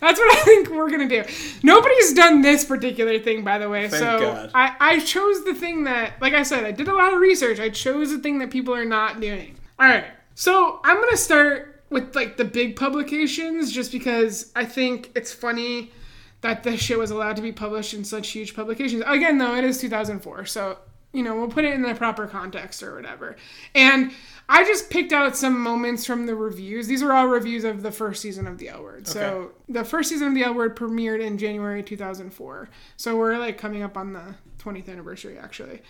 that's 0.01 0.18
what 0.18 0.37
I 0.37 0.42
think 0.42 0.70
we're 0.70 0.90
gonna 0.90 1.09
do. 1.09 1.25
Nobody's 1.62 2.12
done 2.12 2.42
this 2.42 2.64
particular 2.64 3.18
thing, 3.18 3.42
by 3.42 3.59
the 3.59 3.68
way. 3.68 3.88
Thank 3.88 4.03
so 4.03 4.18
God. 4.18 4.51
I, 4.55 4.77
I 4.79 4.99
chose 5.01 5.44
the 5.44 5.55
thing 5.55 5.85
that 5.85 6.20
like 6.20 6.35
I 6.35 6.42
said, 6.42 6.64
I 6.64 6.73
did 6.73 6.88
a 6.88 6.94
lot 6.94 7.14
of 7.14 7.20
research. 7.20 7.59
I 7.59 7.70
chose 7.70 8.11
the 8.11 8.18
thing 8.18 8.38
that 8.40 8.51
people 8.51 8.75
are 8.75 8.85
not 8.85 9.20
doing. 9.20 9.57
Alright. 9.81 10.05
So 10.35 10.81
I'm 10.85 11.01
gonna 11.01 11.16
start 11.16 11.83
with 11.90 12.14
like 12.14 12.37
the 12.37 12.44
big 12.44 12.77
publications 12.77 13.73
just 13.73 13.92
because 13.92 14.53
I 14.55 14.64
think 14.64 15.11
it's 15.14 15.33
funny 15.33 15.92
that 16.40 16.62
this 16.62 16.81
shit 16.81 16.99
was 16.99 17.11
allowed 17.11 17.37
to 17.37 17.42
be 17.42 17.53
published 17.53 17.94
in 17.94 18.05
such 18.05 18.29
huge 18.31 18.55
publications. 18.55 19.03
Again, 19.07 19.38
though, 19.38 19.55
it 19.55 19.64
is 19.64 19.81
2004, 19.81 20.44
so 20.44 20.79
you 21.14 21.22
know 21.22 21.35
we'll 21.37 21.48
put 21.48 21.64
it 21.64 21.72
in 21.72 21.83
the 21.83 21.94
proper 21.94 22.27
context 22.27 22.83
or 22.83 22.96
whatever. 22.96 23.37
And 23.74 24.12
I 24.48 24.64
just 24.64 24.90
picked 24.90 25.12
out 25.12 25.37
some 25.37 25.59
moments 25.59 26.05
from 26.05 26.27
the 26.27 26.35
reviews. 26.35 26.87
These 26.87 27.03
are 27.03 27.12
all 27.12 27.29
reviews 27.29 27.64
of 27.64 27.83
the 27.83 27.90
first 27.90 28.20
season 28.20 28.46
of 28.46 28.59
The 28.59 28.68
L 28.68 28.83
Word. 28.83 29.07
So 29.07 29.53
the 29.68 29.85
first 29.85 30.11
season 30.11 30.29
of 30.29 30.35
The 30.35 30.42
L 30.42 30.53
Word 30.55 30.77
premiered 30.77 31.20
in 31.20 31.38
January 31.38 31.83
2004. 31.83 32.68
So 32.96 33.16
we're 33.16 33.38
like 33.38 33.57
coming 33.57 33.83
up 33.83 33.96
on 33.96 34.12
the 34.12 34.35
20th 34.59 34.88
anniversary, 34.90 35.38
actually. 35.38 35.81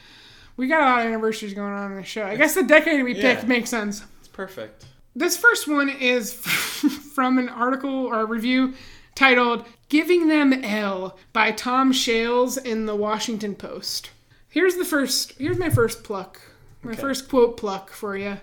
We 0.57 0.69
got 0.69 0.83
a 0.83 0.85
lot 0.85 1.01
of 1.01 1.07
anniversaries 1.07 1.55
going 1.55 1.73
on 1.73 1.91
in 1.91 1.97
the 1.97 2.05
show. 2.05 2.25
I 2.25 2.37
guess 2.37 2.55
the 2.55 2.63
decade 2.63 3.03
we 3.03 3.15
picked 3.15 3.45
makes 3.45 3.71
sense. 3.71 4.05
It's 4.21 4.29
perfect. 4.29 4.87
This 5.17 5.37
first 5.37 5.67
one 5.67 5.89
is 5.89 6.33
from 7.15 7.39
an 7.39 7.49
article 7.49 8.07
or 8.07 8.21
a 8.21 8.25
review 8.25 8.75
titled 9.15 9.65
Giving 9.89 10.29
Them 10.29 10.53
L 10.65 11.19
by 11.33 11.51
Tom 11.51 11.93
Shales 11.93 12.57
in 12.57 12.87
the 12.87 12.97
Washington 12.97 13.55
Post. 13.55 14.11
Here's 14.55 14.77
the 14.77 14.85
first, 14.85 15.33
here's 15.37 15.59
my 15.59 15.69
first 15.69 16.05
pluck, 16.05 16.41
my 16.85 16.93
Okay. 16.93 17.01
first 17.01 17.29
quote 17.29 17.57
pluck 17.57 17.91
for 17.91 18.17
you. 18.17 18.37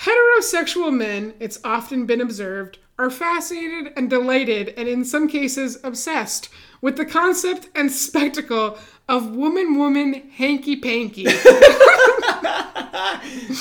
Heterosexual 0.00 0.92
men, 0.92 1.34
it's 1.38 1.60
often 1.62 2.04
been 2.04 2.20
observed, 2.20 2.78
are 2.98 3.10
fascinated 3.10 3.92
and 3.96 4.10
delighted, 4.10 4.74
and 4.76 4.88
in 4.88 5.04
some 5.04 5.28
cases 5.28 5.78
obsessed, 5.84 6.48
with 6.80 6.96
the 6.96 7.04
concept 7.06 7.68
and 7.76 7.92
spectacle 7.92 8.76
of 9.08 9.36
woman 9.36 9.78
woman 9.78 10.28
hanky 10.34 10.74
panky. 10.74 11.24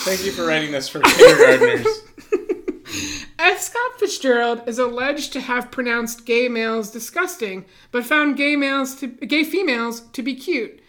Thank 0.01 0.25
you 0.25 0.31
for 0.31 0.47
writing 0.47 0.71
this 0.71 0.89
for 0.89 1.01
kindergartners. 1.01 1.85
F. 3.37 3.61
Scott 3.61 3.99
Fitzgerald 3.99 4.63
is 4.67 4.79
alleged 4.79 5.33
to 5.33 5.41
have 5.41 5.69
pronounced 5.69 6.25
gay 6.25 6.49
males 6.49 6.89
disgusting, 6.89 7.65
but 7.91 8.03
found 8.05 8.37
gay 8.37 8.55
males 8.55 8.95
to 8.95 9.05
gay 9.07 9.43
females 9.43 10.01
to 10.13 10.23
be 10.23 10.33
cute. 10.33 10.79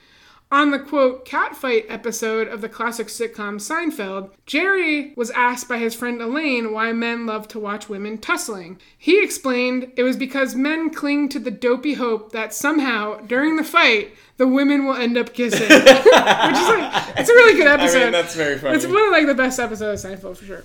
On 0.52 0.72
the 0.72 0.80
quote 0.80 1.24
catfight 1.24 1.84
episode 1.88 2.48
of 2.48 2.60
the 2.60 2.68
classic 2.68 3.06
sitcom 3.06 3.60
Seinfeld, 3.60 4.32
Jerry 4.46 5.12
was 5.14 5.30
asked 5.30 5.68
by 5.68 5.78
his 5.78 5.94
friend 5.94 6.20
Elaine 6.20 6.72
why 6.72 6.92
men 6.92 7.24
love 7.24 7.46
to 7.48 7.60
watch 7.60 7.88
women 7.88 8.18
tussling. 8.18 8.80
He 8.98 9.22
explained 9.22 9.92
it 9.96 10.02
was 10.02 10.16
because 10.16 10.56
men 10.56 10.90
cling 10.90 11.28
to 11.28 11.38
the 11.38 11.52
dopey 11.52 11.94
hope 11.94 12.32
that 12.32 12.52
somehow, 12.52 13.20
during 13.20 13.54
the 13.54 13.62
fight, 13.62 14.12
the 14.38 14.48
women 14.48 14.86
will 14.86 14.96
end 14.96 15.16
up 15.16 15.34
kissing. 15.34 15.60
Which 15.68 15.70
is 15.70 15.86
like, 15.86 17.18
it's 17.18 17.30
a 17.30 17.34
really 17.34 17.56
good 17.56 17.68
episode. 17.68 18.00
I 18.00 18.04
mean, 18.04 18.12
that's 18.12 18.34
very 18.34 18.58
funny. 18.58 18.74
It's 18.74 18.86
one 18.86 19.04
of 19.04 19.12
like 19.12 19.26
the 19.26 19.36
best 19.36 19.60
episodes 19.60 20.04
of 20.04 20.10
Seinfeld 20.10 20.36
for 20.36 20.44
sure. 20.44 20.64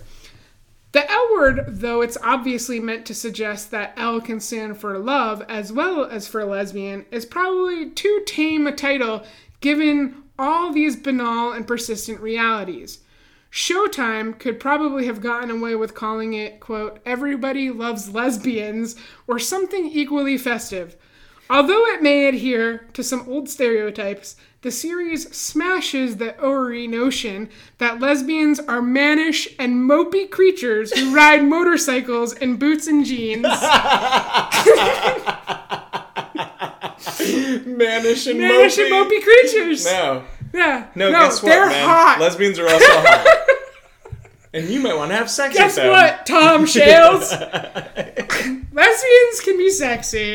The 0.95 1.11
L 1.11 1.29
word, 1.33 1.65
though 1.67 1.99
it's 1.99 2.17
obviously 2.23 2.79
meant 2.79 3.05
to 3.07 3.13
suggest 3.13 3.69
that 3.71 3.93
L 3.97 4.21
can 4.21 4.39
stand 4.39 4.77
for 4.77 4.97
love 4.97 5.43
as 5.49 5.73
well 5.73 6.05
as 6.05 6.25
for 6.25 6.45
lesbian, 6.45 7.05
is 7.11 7.25
probably 7.25 7.89
too 7.89 8.23
tame 8.25 8.65
a 8.65 8.71
title 8.71 9.25
given 9.65 10.21
all 10.37 10.71
these 10.71 10.95
banal 10.95 11.51
and 11.51 11.65
persistent 11.65 12.19
realities. 12.19 12.99
Showtime 13.51 14.37
could 14.37 14.59
probably 14.59 15.07
have 15.07 15.23
gotten 15.23 15.49
away 15.49 15.73
with 15.73 15.95
calling 15.95 16.33
it, 16.33 16.59
quote, 16.59 16.99
Everybody 17.03 17.71
Loves 17.71 18.13
Lesbians, 18.13 18.95
or 19.25 19.39
something 19.39 19.87
equally 19.87 20.37
festive. 20.37 20.95
Although 21.49 21.83
it 21.87 22.03
may 22.03 22.27
adhere 22.27 22.87
to 22.93 23.01
some 23.01 23.27
old 23.27 23.49
stereotypes, 23.49 24.35
the 24.61 24.69
series 24.69 25.35
smashes 25.35 26.17
the 26.17 26.39
Ori 26.39 26.85
notion 26.85 27.49
that 27.79 27.99
lesbians 27.99 28.59
are 28.59 28.83
mannish 28.83 29.47
and 29.57 29.89
mopey 29.89 30.29
creatures 30.29 30.93
who 30.93 31.15
ride 31.15 31.43
motorcycles 31.43 32.33
in 32.33 32.57
boots 32.57 32.85
and 32.85 33.03
jeans. 33.03 33.47
Mannish 37.65 38.27
and 38.27 38.39
mannish 38.39 38.77
and 38.77 38.91
mopey. 38.91 39.09
mopey 39.09 39.23
creatures. 39.23 39.85
No. 39.85 40.23
Yeah. 40.53 40.87
No, 40.95 41.11
guess 41.11 41.43
what, 41.43 41.49
they're 41.49 41.67
man? 41.67 41.87
hot. 41.87 42.17
Lesbians 42.19 42.59
are 42.59 42.67
also 42.67 42.85
hot. 42.87 43.47
and 44.55 44.69
you 44.69 44.79
might 44.79 44.95
want 44.95 45.11
to 45.11 45.17
have 45.17 45.29
sex 45.29 45.53
Guess 45.55 45.75
with 45.75 45.83
them. 45.83 45.91
what, 45.91 46.25
Tom 46.25 46.65
Shales? 46.75 47.31
Lesbians 48.71 49.39
can 49.43 49.57
be 49.57 49.69
sexy. 49.69 50.31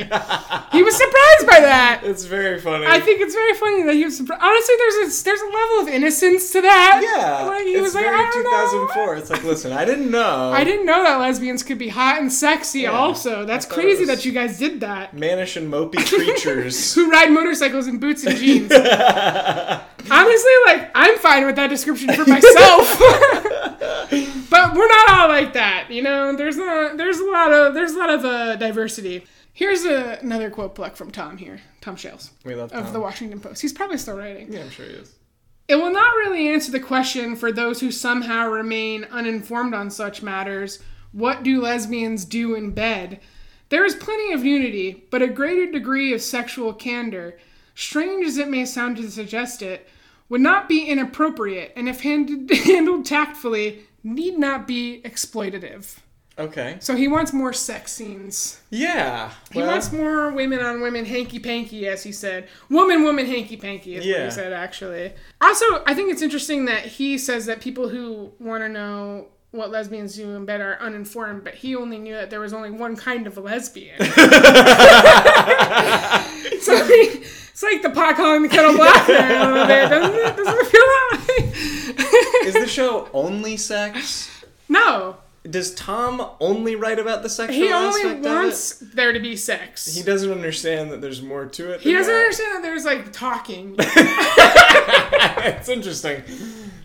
He 0.72 0.83
was 0.83 0.96
surprised 0.96 1.46
by 1.46 1.61
that. 1.61 2.02
It's 2.04 2.24
very 2.24 2.61
funny. 2.61 2.87
I 2.87 3.00
think 3.00 3.20
it's 3.20 3.35
very 3.35 3.54
funny 3.54 3.83
that 3.83 3.94
he 3.94 4.04
was 4.04 4.16
surprised. 4.16 4.42
Honestly, 4.42 4.74
there's 4.78 4.94
a 5.20 5.24
there's 5.24 5.40
a 5.40 5.46
level 5.46 5.80
of 5.80 5.88
innocence 5.88 6.50
to 6.52 6.61
that. 6.62 7.00
yeah, 7.02 7.44
like, 7.46 7.64
he 7.64 7.72
it's 7.72 7.83
was 7.83 7.94
like, 7.94 8.04
very 8.04 8.16
I 8.16 8.30
don't 8.30 8.44
know. 8.44 8.50
2004. 8.94 9.16
It's 9.16 9.30
like, 9.30 9.44
listen, 9.44 9.72
I 9.72 9.85
didn't 9.85 10.11
know. 10.11 10.50
I 10.54 10.64
didn't 10.64 10.87
know 10.87 11.02
that 11.02 11.16
lesbians 11.18 11.62
could 11.62 11.78
be 11.78 11.88
hot 11.88 12.18
and 12.20 12.33
sexy. 12.33 12.80
Yeah, 12.80 12.92
also, 12.92 13.44
that's 13.44 13.66
I 13.66 13.68
thought 13.68 13.78
it 13.78 13.83
crazy 13.83 14.04
that 14.06 14.24
you 14.24 14.33
guys 14.33 14.59
did 14.59 14.80
that. 14.80 15.12
Mannish 15.14 15.56
and 15.56 15.70
mopey 15.70 16.06
creatures. 16.09 16.94
Who 16.94 17.11
ride 17.11 17.30
motorcycles 17.33 17.88
in 17.88 17.98
boots 17.98 18.24
and 18.24 18.37
jeans? 18.38 18.72
Honestly, 18.72 20.52
like 20.66 20.90
I'm 20.94 21.18
fine 21.18 21.44
with 21.46 21.56
that 21.56 21.68
description 21.68 22.12
for 22.14 22.24
myself. 22.24 23.00
But 23.80 24.74
we're 24.74 24.88
not 24.88 25.10
all 25.10 25.28
like 25.28 25.54
that, 25.54 25.86
you 25.90 26.02
know. 26.02 26.36
There's 26.36 26.56
a 26.56 26.94
there's 26.96 27.18
a 27.18 27.24
lot 27.24 27.52
of 27.52 27.74
there's 27.74 27.92
a 27.92 27.98
lot 27.98 28.10
of 28.10 28.24
uh, 28.24 28.56
diversity. 28.56 29.24
Here's 29.52 29.84
a, 29.84 30.18
another 30.22 30.50
quote 30.50 30.74
pluck 30.74 30.96
from 30.96 31.10
Tom 31.10 31.36
here, 31.36 31.60
Tom 31.80 31.96
Shales 31.96 32.30
we 32.44 32.54
love 32.54 32.72
of 32.72 32.92
the 32.92 33.00
Washington 33.00 33.40
Post. 33.40 33.62
He's 33.62 33.72
probably 33.72 33.98
still 33.98 34.16
writing. 34.16 34.52
Yeah, 34.52 34.60
I'm 34.60 34.70
sure 34.70 34.86
he 34.86 34.92
is. 34.92 35.14
It 35.68 35.76
will 35.76 35.92
not 35.92 36.16
really 36.16 36.48
answer 36.48 36.72
the 36.72 36.80
question 36.80 37.36
for 37.36 37.52
those 37.52 37.80
who 37.80 37.90
somehow 37.90 38.48
remain 38.48 39.04
uninformed 39.04 39.72
on 39.72 39.90
such 39.90 40.22
matters 40.22 40.80
what 41.12 41.42
do 41.42 41.60
lesbians 41.60 42.24
do 42.24 42.54
in 42.54 42.70
bed? 42.70 43.20
There 43.68 43.84
is 43.84 43.94
plenty 43.94 44.32
of 44.32 44.42
nudity, 44.42 45.06
but 45.10 45.22
a 45.22 45.28
greater 45.28 45.70
degree 45.70 46.12
of 46.12 46.22
sexual 46.22 46.72
candor, 46.72 47.38
strange 47.74 48.26
as 48.26 48.38
it 48.38 48.48
may 48.48 48.64
sound 48.64 48.96
to 48.96 49.10
suggest 49.10 49.62
it, 49.62 49.88
would 50.30 50.40
not 50.40 50.68
be 50.68 50.86
inappropriate, 50.86 51.72
and 51.76 51.88
if 51.88 52.00
handed, 52.00 52.50
handled 52.64 53.04
tactfully, 53.04 53.80
need 54.02 54.38
not 54.38 54.66
be 54.66 55.02
exploitative. 55.04 55.98
Okay. 56.38 56.78
So 56.80 56.96
he 56.96 57.06
wants 57.06 57.34
more 57.34 57.52
sex 57.52 57.92
scenes. 57.92 58.62
Yeah. 58.70 59.30
He 59.52 59.58
well, 59.58 59.68
wants 59.68 59.92
more 59.92 60.30
women 60.30 60.60
on 60.60 60.80
women 60.80 61.04
hanky 61.04 61.38
panky, 61.38 61.86
as 61.86 62.02
he 62.02 62.12
said. 62.12 62.48
Woman, 62.70 63.02
woman 63.02 63.26
hanky 63.26 63.58
panky 63.58 63.96
is 63.96 64.06
what 64.06 64.24
he 64.24 64.30
said, 64.30 64.54
actually. 64.54 65.12
Also, 65.42 65.82
I 65.84 65.92
think 65.92 66.10
it's 66.10 66.22
interesting 66.22 66.64
that 66.64 66.86
he 66.86 67.18
says 67.18 67.44
that 67.44 67.60
people 67.60 67.90
who 67.90 68.32
want 68.38 68.62
to 68.62 68.70
know 68.70 69.26
what 69.50 69.70
lesbians 69.70 70.14
do 70.14 70.30
in 70.30 70.46
bed 70.46 70.62
are 70.62 70.78
uninformed, 70.80 71.44
but 71.44 71.56
he 71.56 71.76
only 71.76 71.98
knew 71.98 72.14
that 72.14 72.30
there 72.30 72.40
was 72.40 72.54
only 72.54 72.70
one 72.70 72.96
kind 72.96 73.26
of 73.26 73.36
a 73.36 73.40
lesbian. 73.40 73.98
so 76.60 76.84
he- 76.86 77.22
it's 77.62 77.73
like 77.75 77.83
the 77.83 77.90
pot 77.90 78.16
calling 78.16 78.42
the 78.42 78.49
kettle 78.49 78.75
black 78.75 79.07
a 79.09 79.12
little 79.12 79.66
bit, 79.66 79.88
doesn't 79.90 80.14
it? 80.14 80.37
Doesn't 80.37 80.59
it 80.61 80.66
feel 80.66 80.81
that 80.81 82.42
way? 82.42 82.49
is 82.49 82.55
the 82.55 82.66
show 82.66 83.09
only 83.12 83.57
sex? 83.57 84.44
no. 84.68 85.16
Does 85.49 85.75
Tom 85.75 86.23
only 86.38 86.77
write 86.77 86.99
about 86.99 87.23
the 87.23 87.31
sexual 87.31 87.57
He 87.66 87.73
only 87.73 88.03
aspect 88.03 88.25
wants 88.27 88.75
there 88.94 89.14
to 89.14 89.20
be 89.20 89.37
sex. 89.37 89.94
He 89.94 90.03
doesn't 90.03 90.31
understand 90.31 90.90
that 90.92 91.01
there's 91.01 91.23
more 91.23 91.46
to 91.46 91.73
it. 91.73 91.81
He 91.81 91.90
than 91.92 91.99
doesn't 92.01 92.12
that. 92.12 92.20
understand 92.20 92.57
that 92.57 92.62
there's 92.62 92.85
like 92.85 93.11
talking. 93.11 93.75
it's 93.79 95.70
interesting. 95.70 96.23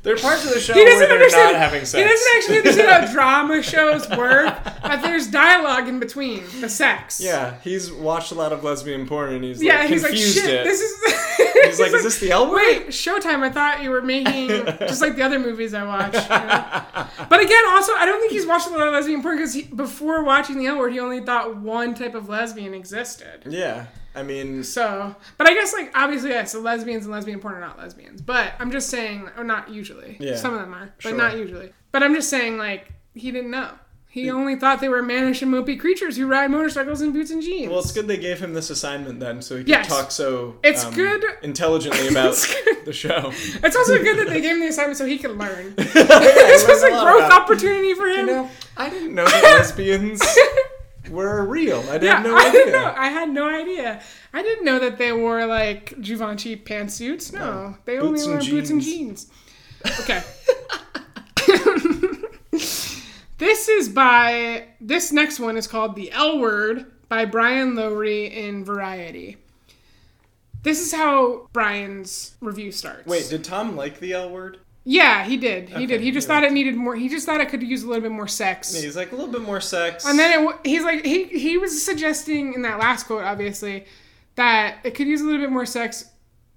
There 0.06 0.14
are 0.14 0.18
parts 0.18 0.46
of 0.46 0.54
the 0.54 0.60
show 0.60 0.74
He 0.76 0.86
doesn't 0.86 1.12
understand. 1.12 1.54
not 1.54 1.60
having 1.60 1.84
sex. 1.84 1.94
He 1.94 2.04
doesn't 2.08 2.28
actually 2.38 2.58
understand 2.60 3.06
how 3.08 3.12
drama 3.14 3.64
shows 3.64 4.08
work. 4.12 4.56
But 4.84 5.02
there's 5.02 5.26
dialogue 5.28 5.88
in 5.88 6.00
between 6.00 6.44
the 6.62 6.70
sex. 6.70 7.20
Yeah, 7.20 7.56
he's 7.64 7.92
watched 7.92 8.32
a 8.32 8.36
lot 8.36 8.54
of 8.54 8.64
lesbian 8.64 9.08
porn 9.08 9.34
and 9.34 9.44
he's 9.44 9.64
Yeah, 9.64 9.80
like, 9.80 9.90
he's 9.90 10.04
like, 10.04 10.12
confused 10.12 10.36
shit, 10.38 10.50
it. 10.50 10.64
this 10.64 10.80
is. 10.80 10.94
he's 11.66 11.80
like, 11.80 11.92
is 11.92 12.04
this 12.04 12.20
the 12.20 12.30
L 12.32 12.52
word? 12.52 12.58
Wait, 12.58 12.88
Showtime. 12.90 13.42
I 13.42 13.50
thought 13.50 13.82
you 13.82 13.90
were 13.90 14.04
making 14.04 14.48
just 14.80 15.02
like 15.02 15.16
the 15.16 15.24
other 15.24 15.40
movies 15.40 15.74
I 15.74 15.84
watch. 15.84 16.14
you 16.14 16.20
know? 16.20 17.08
But 17.28 17.40
again, 17.44 17.64
also, 17.70 17.94
I 17.96 18.06
don't 18.06 18.20
think 18.22 18.32
he's 18.32 18.46
watched 18.46 18.68
a 18.68 18.70
lot 18.70 18.88
of 18.88 18.94
lesbian 18.94 19.24
porn 19.24 19.38
because 19.38 19.60
before 19.64 20.24
watching 20.24 20.60
the 20.60 20.68
L 20.68 20.78
Word, 20.78 20.94
he 20.94 21.00
only 21.00 21.22
thought 21.22 21.58
one 21.58 21.96
type 21.96 22.14
of 22.14 22.30
lesbian 22.30 22.76
existed. 22.76 23.42
Yeah, 23.48 23.88
I 24.16 24.24
mean, 24.24 24.64
So, 24.64 25.16
but 25.38 25.48
I 25.48 25.54
guess 25.54 25.74
like 25.74 25.92
obviously, 25.96 26.30
yeah. 26.32 26.46
So 26.46 26.60
lesbians 26.62 27.06
and 27.06 27.14
lesbian 27.14 27.40
porn 27.40 27.56
are 27.56 27.60
not 27.60 27.78
lesbians, 27.78 28.22
but 28.22 28.54
I'm 28.60 28.72
just 28.72 28.90
saying, 28.90 29.30
or 29.38 29.44
not 29.44 29.70
usually. 29.70 30.18
Yeah, 30.20 30.36
Some 30.36 30.54
of 30.54 30.60
them 30.62 30.74
are, 30.74 30.94
but 31.04 31.10
sure. 31.10 31.18
not 31.18 31.38
usually. 31.38 31.72
But 31.92 32.04
I'm 32.04 32.14
just 32.16 32.30
saying, 32.30 32.58
like 32.58 32.92
he 33.14 33.32
didn't 33.32 33.52
know. 33.52 33.70
He 34.08 34.30
only 34.32 34.56
thought 34.56 34.80
they 34.80 34.88
were 34.88 35.02
mannish 35.04 35.42
and 35.42 35.54
mopey 35.54 35.78
creatures 35.78 36.16
who 36.16 36.26
ride 36.26 36.50
motorcycles 36.50 37.02
in 37.02 37.12
boots 37.12 37.32
and 37.32 37.42
jeans. 37.42 37.70
Well, 37.70 37.80
it's 37.82 37.92
good 37.92 38.08
they 38.08 38.16
gave 38.16 38.40
him 38.40 38.54
this 38.54 38.70
assignment 38.70 39.20
then, 39.20 39.42
so 39.42 39.58
he 39.58 39.64
could 39.64 39.70
Yes. 39.70 39.88
talk 39.90 40.10
so 40.10 40.56
It's 40.64 40.86
um, 40.86 40.94
good- 40.94 41.22
intelligently 41.44 42.08
about 42.12 42.34
good. 42.64 42.86
the 42.86 42.94
show. 42.94 43.34
It's 43.62 43.76
also 43.76 43.98
good 44.02 44.18
that 44.20 44.30
they 44.30 44.40
gave 44.40 44.52
him 44.54 44.62
the 44.62 44.68
assignment 44.70 44.98
so 44.98 45.06
he 45.06 45.18
could 45.18 45.38
learn. 45.38 45.74
this 45.76 45.94
this 45.94 46.66
was 46.66 46.82
a 46.84 46.92
growth 46.92 47.30
opportunity 47.30 47.94
for 47.94 48.08
him. 48.08 48.28
You 48.30 48.34
know, 48.36 48.50
I 48.78 48.90
didn't 48.90 49.16
know 49.16 49.26
that 49.26 49.44
lesbians 49.44 50.22
were 51.10 51.44
real. 51.46 51.80
I 51.90 51.98
didn't 51.98 52.24
know 52.24 52.36
I 52.36 52.40
idea. 52.48 52.52
didn't 52.52 52.72
know. 52.74 52.94
I 52.98 53.08
had 53.10 53.30
no 53.30 53.48
idea. 53.48 54.02
I 54.34 54.42
didn't 54.44 54.66
know 54.66 54.80
that 54.80 54.98
they 54.98 55.12
wore 55.14 55.46
like 55.46 56.00
Givenchy 56.02 56.56
pantsuits. 56.58 57.32
No, 57.34 57.40
No. 57.40 57.78
they 57.86 57.98
Boots 58.00 58.24
only 58.24 58.24
wore 58.24 58.42
wear 58.42 58.50
boots 58.52 58.70
and 58.70 58.82
jeans. 58.82 59.26
jeans. 59.86 60.00
Okay. 60.02 60.24
this 63.38 63.68
is 63.70 63.90
by 63.90 64.68
this 64.80 65.12
next 65.12 65.40
one 65.40 65.58
is 65.58 65.68
called 65.68 65.96
The 65.96 66.12
L 66.12 66.40
Word 66.40 66.86
by 67.10 67.26
Brian 67.26 67.76
Lowry 67.76 68.26
in 68.26 68.64
Variety. 68.66 69.38
This 70.64 70.82
is 70.82 70.92
how 70.94 71.48
Brian's 71.54 72.36
review 72.42 72.72
starts. 72.72 73.06
Wait, 73.06 73.28
did 73.30 73.44
Tom 73.44 73.76
like 73.76 74.00
the 74.00 74.14
L 74.14 74.32
word? 74.32 74.58
Yeah, 74.88 75.24
he 75.26 75.36
did. 75.38 75.70
He 75.70 75.76
Okay, 75.76 75.86
did. 75.88 76.02
He 76.02 76.12
just 76.12 76.28
yeah. 76.28 76.36
thought 76.36 76.44
it 76.44 76.54
needed 76.54 76.76
more. 76.76 76.96
He 76.96 77.10
just 77.10 77.26
thought 77.26 77.42
it 77.42 77.50
could 77.50 77.64
use 77.64 77.84
a 77.84 77.88
little 77.88 78.04
bit 78.04 78.12
more 78.12 78.28
sex. 78.28 78.74
He's 78.80 78.96
like 78.96 79.12
a 79.12 79.16
little 79.16 79.32
bit 79.32 79.42
more 79.42 79.60
sex. 79.60 80.06
And 80.06 80.18
then 80.20 80.48
it, 80.48 80.58
he's 80.64 80.84
like 80.84 81.04
he 81.04 81.26
he 81.26 81.58
was 81.58 81.84
suggesting 81.84 82.54
in 82.54 82.62
that 82.62 82.78
last 82.80 83.08
quote, 83.08 83.24
obviously, 83.24 83.86
that 84.36 84.78
it 84.84 84.94
could 84.94 85.08
use 85.08 85.22
a 85.22 85.26
little 85.26 85.42
bit 85.42 85.50
more 85.52 85.66
sex, 85.66 86.06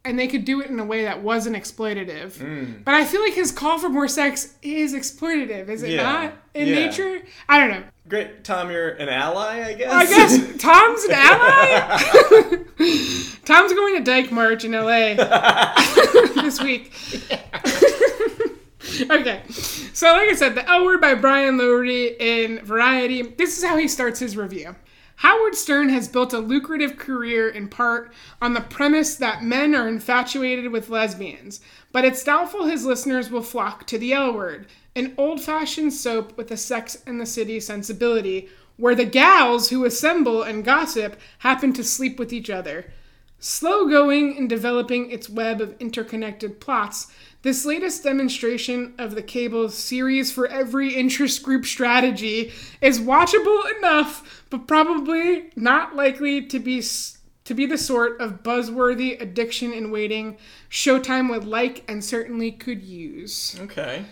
and 0.08 0.18
they 0.18 0.26
could 0.26 0.44
do 0.44 0.60
it 0.60 0.68
in 0.70 0.80
a 0.80 0.84
way 0.84 1.04
that 1.04 1.22
wasn't 1.22 1.54
exploitative. 1.56 2.32
Mm. 2.38 2.84
But 2.84 2.94
I 2.94 3.04
feel 3.04 3.20
like 3.20 3.34
his 3.34 3.52
call 3.52 3.78
for 3.78 3.88
more 3.88 4.08
sex 4.08 4.54
is 4.62 4.94
exploitative, 4.94 5.68
is 5.68 5.82
it 5.82 5.90
Yeah. 5.90 6.02
not? 6.02 6.32
In 6.54 6.66
Yeah. 6.68 6.74
nature, 6.74 7.22
I 7.48 7.58
don't 7.60 7.70
know. 7.70 7.82
Great, 8.08 8.42
Tom, 8.42 8.70
you're 8.70 8.88
an 8.88 9.08
ally, 9.10 9.62
I 9.66 9.74
guess. 9.74 9.92
I 9.92 10.06
guess 10.06 10.38
Tom's 10.58 11.04
an 11.04 11.12
ally. 11.12 12.64
Tom's 13.44 13.72
going 13.74 13.96
to 13.96 14.02
Dyke 14.02 14.32
March 14.32 14.64
in 14.64 14.72
LA 14.72 15.14
this 16.42 16.60
week. 16.62 16.92
okay, 19.10 19.42
so 19.48 20.06
like 20.12 20.30
I 20.30 20.34
said, 20.34 20.54
the 20.54 20.68
L 20.68 20.84
Word 20.84 21.00
by 21.00 21.14
Brian 21.14 21.58
Lowry 21.58 22.16
in 22.18 22.64
Variety. 22.64 23.22
This 23.22 23.58
is 23.58 23.64
how 23.64 23.76
he 23.76 23.86
starts 23.88 24.18
his 24.20 24.36
review. 24.36 24.74
Howard 25.18 25.56
Stern 25.56 25.88
has 25.88 26.06
built 26.06 26.32
a 26.32 26.38
lucrative 26.38 26.96
career 26.96 27.48
in 27.48 27.68
part 27.68 28.12
on 28.40 28.54
the 28.54 28.60
premise 28.60 29.16
that 29.16 29.42
men 29.42 29.74
are 29.74 29.88
infatuated 29.88 30.70
with 30.70 30.90
lesbians, 30.90 31.60
but 31.90 32.04
it's 32.04 32.22
doubtful 32.22 32.66
his 32.66 32.84
listeners 32.84 33.28
will 33.28 33.42
flock 33.42 33.84
to 33.88 33.98
the 33.98 34.12
L 34.12 34.32
Word, 34.32 34.68
an 34.94 35.14
old 35.18 35.40
fashioned 35.40 35.92
soap 35.92 36.36
with 36.36 36.52
a 36.52 36.56
sex 36.56 37.02
and 37.04 37.20
the 37.20 37.26
city 37.26 37.58
sensibility, 37.58 38.48
where 38.76 38.94
the 38.94 39.04
gals 39.04 39.70
who 39.70 39.84
assemble 39.84 40.44
and 40.44 40.64
gossip 40.64 41.18
happen 41.38 41.72
to 41.72 41.82
sleep 41.82 42.16
with 42.16 42.32
each 42.32 42.48
other. 42.48 42.92
Slow 43.40 43.88
going 43.88 44.36
in 44.36 44.46
developing 44.46 45.10
its 45.10 45.28
web 45.28 45.60
of 45.60 45.74
interconnected 45.80 46.60
plots, 46.60 47.08
this 47.48 47.64
latest 47.64 48.04
demonstration 48.04 48.92
of 48.98 49.14
the 49.14 49.22
cable's 49.22 49.74
series 49.74 50.30
for 50.30 50.46
every 50.48 50.94
interest 50.94 51.42
group 51.42 51.64
strategy 51.64 52.52
is 52.82 53.00
watchable 53.00 53.62
enough, 53.78 54.44
but 54.50 54.68
probably 54.68 55.48
not 55.56 55.96
likely 55.96 56.44
to 56.44 56.58
be 56.58 56.82
to 57.44 57.54
be 57.54 57.64
the 57.64 57.78
sort 57.78 58.20
of 58.20 58.42
buzzworthy 58.42 59.18
addiction 59.18 59.72
in 59.72 59.90
waiting 59.90 60.36
Showtime 60.68 61.30
would 61.30 61.46
like 61.46 61.82
and 61.88 62.04
certainly 62.04 62.52
could 62.52 62.82
use. 62.82 63.58
Okay. 63.62 64.04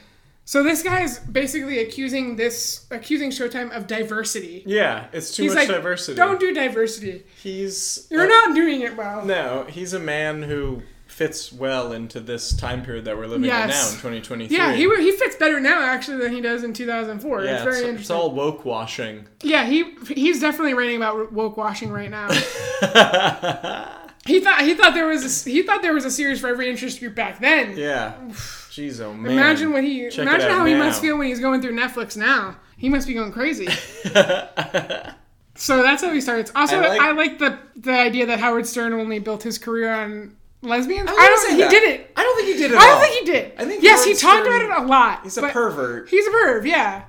So 0.47 0.63
this 0.63 0.83
guy 0.83 1.03
is 1.03 1.19
basically 1.19 1.81
accusing 1.81 2.37
this 2.37 2.87
accusing 2.91 3.29
Showtime 3.29 3.71
of 3.77 3.87
diversity. 3.87 4.63
Yeah, 4.65 5.09
it's 5.13 5.37
too 5.37 5.43
He's 5.43 5.55
much 5.55 5.69
like, 5.69 5.77
diversity. 5.77 6.17
don't 6.17 6.41
do 6.41 6.55
diversity. 6.55 7.25
He's 7.43 8.07
You're 8.11 8.23
uh, 8.23 8.29
not 8.29 8.55
doing 8.55 8.81
it 8.81 8.97
well. 8.97 9.27
No, 9.27 9.67
he's 9.69 9.93
a 9.93 10.01
man 10.01 10.43
who 10.43 10.81
fits 11.17 11.51
well 11.51 11.93
into 11.93 12.21
this 12.21 12.55
time 12.55 12.83
period 12.85 13.07
that 13.07 13.17
we're 13.17 13.27
living 13.27 13.45
in 13.45 13.49
now 13.49 13.89
in 13.89 13.95
2023. 13.95 14.55
Yeah, 14.55 14.75
he 14.75 14.83
he 14.83 15.13
fits 15.13 15.35
better 15.37 15.59
now 15.59 15.81
actually 15.83 16.19
than 16.19 16.31
he 16.31 16.43
does 16.43 16.63
in 16.63 16.75
2004. 16.75 17.43
Yeah, 17.43 17.55
it's 17.55 17.63
very 17.63 17.77
it's, 17.77 17.85
interesting. 17.85 18.01
it's 18.03 18.11
all 18.11 18.33
woke 18.33 18.67
washing. 18.67 19.27
yeah, 19.43 19.65
he 19.65 19.95
he's 20.09 20.43
definitely 20.43 20.75
writing 20.75 20.99
about 20.99 21.33
woke 21.33 21.57
washing 21.57 21.91
right 21.91 22.11
now. 22.11 22.29
he 24.27 24.41
thought 24.41 24.61
he 24.61 24.75
thought 24.75 24.93
there 24.93 25.07
was 25.07 25.47
a, 25.47 25.51
he 25.51 25.63
thought 25.63 25.81
there 25.81 25.95
was 25.95 26.05
a 26.05 26.11
series 26.11 26.39
for 26.39 26.49
every 26.49 26.69
interest 26.69 27.01
group 27.01 27.15
back 27.15 27.41
then. 27.41 27.79
Yeah. 27.79 28.13
Jeez, 28.29 29.01
oh 29.01 29.15
man. 29.15 29.33
Imagine 29.33 29.73
what 29.73 29.85
he 29.85 30.11
Check 30.11 30.19
imagine 30.19 30.51
how 30.51 30.67
he 30.67 30.75
must 30.75 31.01
feel 31.01 31.17
when 31.17 31.29
he's 31.29 31.41
going 31.41 31.63
through 31.63 31.75
Netflix 31.75 32.15
now. 32.15 32.57
He 32.77 32.91
must 32.91 33.09
be 33.09 33.15
going 33.15 33.33
crazy. 33.33 33.69
so 35.55 35.83
that's 35.83 36.03
how 36.03 36.13
he 36.13 36.21
starts. 36.21 36.53
Also, 36.55 36.79
I 36.79 36.89
like- 36.89 37.01
I 37.01 37.13
like 37.13 37.39
the 37.39 37.59
the 37.75 37.93
idea 37.93 38.27
that 38.27 38.39
Howard 38.39 38.67
Stern 38.67 38.93
only 38.93 39.19
built 39.19 39.43
his 39.43 39.57
career 39.57 39.95
on 39.95 40.37
lesbians. 40.67 41.09
I, 41.09 41.15
gonna 41.15 41.29
don't 41.29 41.47
think 41.47 41.57
he 41.57 41.63
that. 41.63 41.71
did 41.71 41.83
it. 41.85 42.13
I 42.17 42.23
don't 42.23 42.37
think 42.37 42.49
he 42.49 42.63
did 42.63 42.71
it. 42.73 42.77
I 42.77 42.87
don't 42.87 43.01
think 43.01 43.21
he 43.21 43.33
did. 43.33 43.53
I 43.59 43.65
think 43.65 43.83
yes, 43.83 44.05
he 44.05 44.15
talked 44.15 44.47
about 44.47 44.63
it 44.63 44.71
a 44.71 44.87
lot. 44.87 45.23
He's 45.25 45.37
a 45.39 45.49
pervert. 45.49 46.09
He's 46.09 46.27
a 46.27 46.31
perv, 46.31 46.67
yeah. 46.67 47.05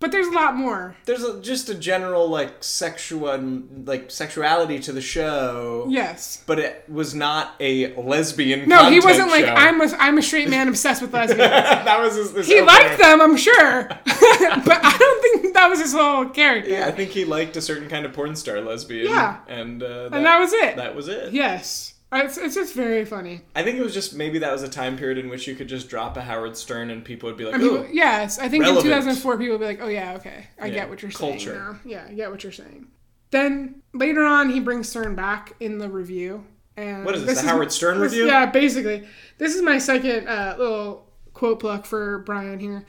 But 0.00 0.12
there's 0.12 0.26
a 0.26 0.32
lot 0.32 0.54
more. 0.54 0.94
There's 1.06 1.22
a, 1.24 1.40
just 1.40 1.70
a 1.70 1.74
general 1.74 2.28
like 2.28 2.62
sexual 2.62 3.38
like 3.86 4.10
sexuality 4.10 4.78
to 4.80 4.92
the 4.92 5.00
show. 5.00 5.86
Yes. 5.88 6.42
But 6.46 6.58
it 6.58 6.84
was 6.90 7.14
not 7.14 7.54
a 7.58 7.94
lesbian. 7.94 8.68
No, 8.68 8.90
he 8.90 9.00
wasn't 9.00 9.28
like. 9.30 9.46
I'm 9.46 9.80
a 9.80 9.86
I'm 9.98 10.18
a 10.18 10.22
straight 10.22 10.50
man 10.50 10.68
obsessed 10.68 11.00
with 11.00 11.12
lesbians. 11.14 11.38
that 11.48 11.98
was 12.02 12.16
his. 12.16 12.32
his 12.32 12.46
he 12.46 12.56
opener. 12.60 12.66
liked 12.66 12.98
them, 13.00 13.20
I'm 13.22 13.36
sure, 13.38 13.84
but 14.04 14.80
I 14.84 14.96
don't 14.98 15.22
think 15.22 15.54
that 15.54 15.68
was 15.70 15.80
his 15.80 15.94
whole 15.94 16.26
character. 16.26 16.70
Yeah, 16.70 16.86
I 16.86 16.90
think 16.90 17.10
he 17.12 17.24
liked 17.24 17.56
a 17.56 17.62
certain 17.62 17.88
kind 17.88 18.04
of 18.04 18.12
porn 18.12 18.36
star 18.36 18.60
lesbian. 18.60 19.08
Yeah. 19.08 19.38
and 19.48 19.82
uh, 19.82 20.10
and 20.12 20.26
that 20.26 20.38
was 20.38 20.52
it. 20.52 20.76
that 20.76 20.94
was 20.94 21.08
it. 21.08 21.32
yes, 21.32 21.93
it's, 22.22 22.36
it's 22.38 22.54
just 22.54 22.74
very 22.74 23.04
funny. 23.04 23.42
I 23.54 23.62
think 23.62 23.78
it 23.78 23.82
was 23.82 23.94
just 23.94 24.14
maybe 24.14 24.38
that 24.40 24.52
was 24.52 24.62
a 24.62 24.68
time 24.68 24.96
period 24.96 25.18
in 25.18 25.28
which 25.28 25.46
you 25.46 25.54
could 25.54 25.68
just 25.68 25.88
drop 25.88 26.16
a 26.16 26.22
Howard 26.22 26.56
Stern 26.56 26.90
and 26.90 27.04
people 27.04 27.28
would 27.28 27.36
be 27.38 27.44
like, 27.44 27.60
"Oh, 27.60 27.86
yes, 27.92 28.38
I 28.38 28.48
think 28.48 28.62
relevant. 28.64 28.86
in 28.86 28.90
2004 28.92 29.38
people 29.38 29.52
would 29.54 29.60
be 29.60 29.66
like, 29.66 29.80
"Oh 29.80 29.88
yeah, 29.88 30.14
okay, 30.14 30.46
I 30.60 30.66
Yeah, 30.66 30.74
get 30.74 30.90
what 30.90 31.02
you're 31.02 31.10
culture. 31.10 31.38
saying 31.52 31.58
now. 31.58 31.78
Yeah, 31.84 32.06
I 32.08 32.12
get 32.14 32.30
what 32.30 32.42
you're 32.42 32.52
saying." 32.52 32.88
Then 33.30 33.82
later 33.92 34.24
on, 34.24 34.50
he 34.50 34.60
brings 34.60 34.88
Stern 34.88 35.14
back 35.14 35.54
in 35.60 35.78
the 35.78 35.88
review. 35.88 36.44
And 36.76 37.04
What 37.04 37.14
is 37.14 37.24
this, 37.24 37.40
the 37.40 37.48
Howard 37.48 37.70
Stern 37.72 37.98
review? 38.00 38.26
Yeah, 38.26 38.46
basically. 38.46 39.06
This 39.38 39.54
is 39.54 39.62
my 39.62 39.78
second 39.78 40.26
uh, 40.28 40.56
little 40.58 41.06
quote 41.32 41.60
pluck 41.60 41.84
for 41.86 42.18
Brian 42.18 42.58
here. 42.60 42.84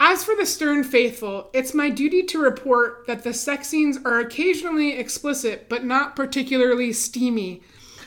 As 0.00 0.24
for 0.24 0.34
the 0.34 0.44
Stern 0.46 0.82
faithful, 0.84 1.48
it's 1.52 1.74
my 1.74 1.88
duty 1.88 2.22
to 2.24 2.38
report 2.40 3.06
that 3.06 3.22
the 3.22 3.32
sex 3.32 3.68
scenes 3.68 3.98
are 4.04 4.18
occasionally 4.18 4.98
explicit, 4.98 5.68
but 5.68 5.84
not 5.84 6.16
particularly 6.16 6.92
steamy. 6.92 7.62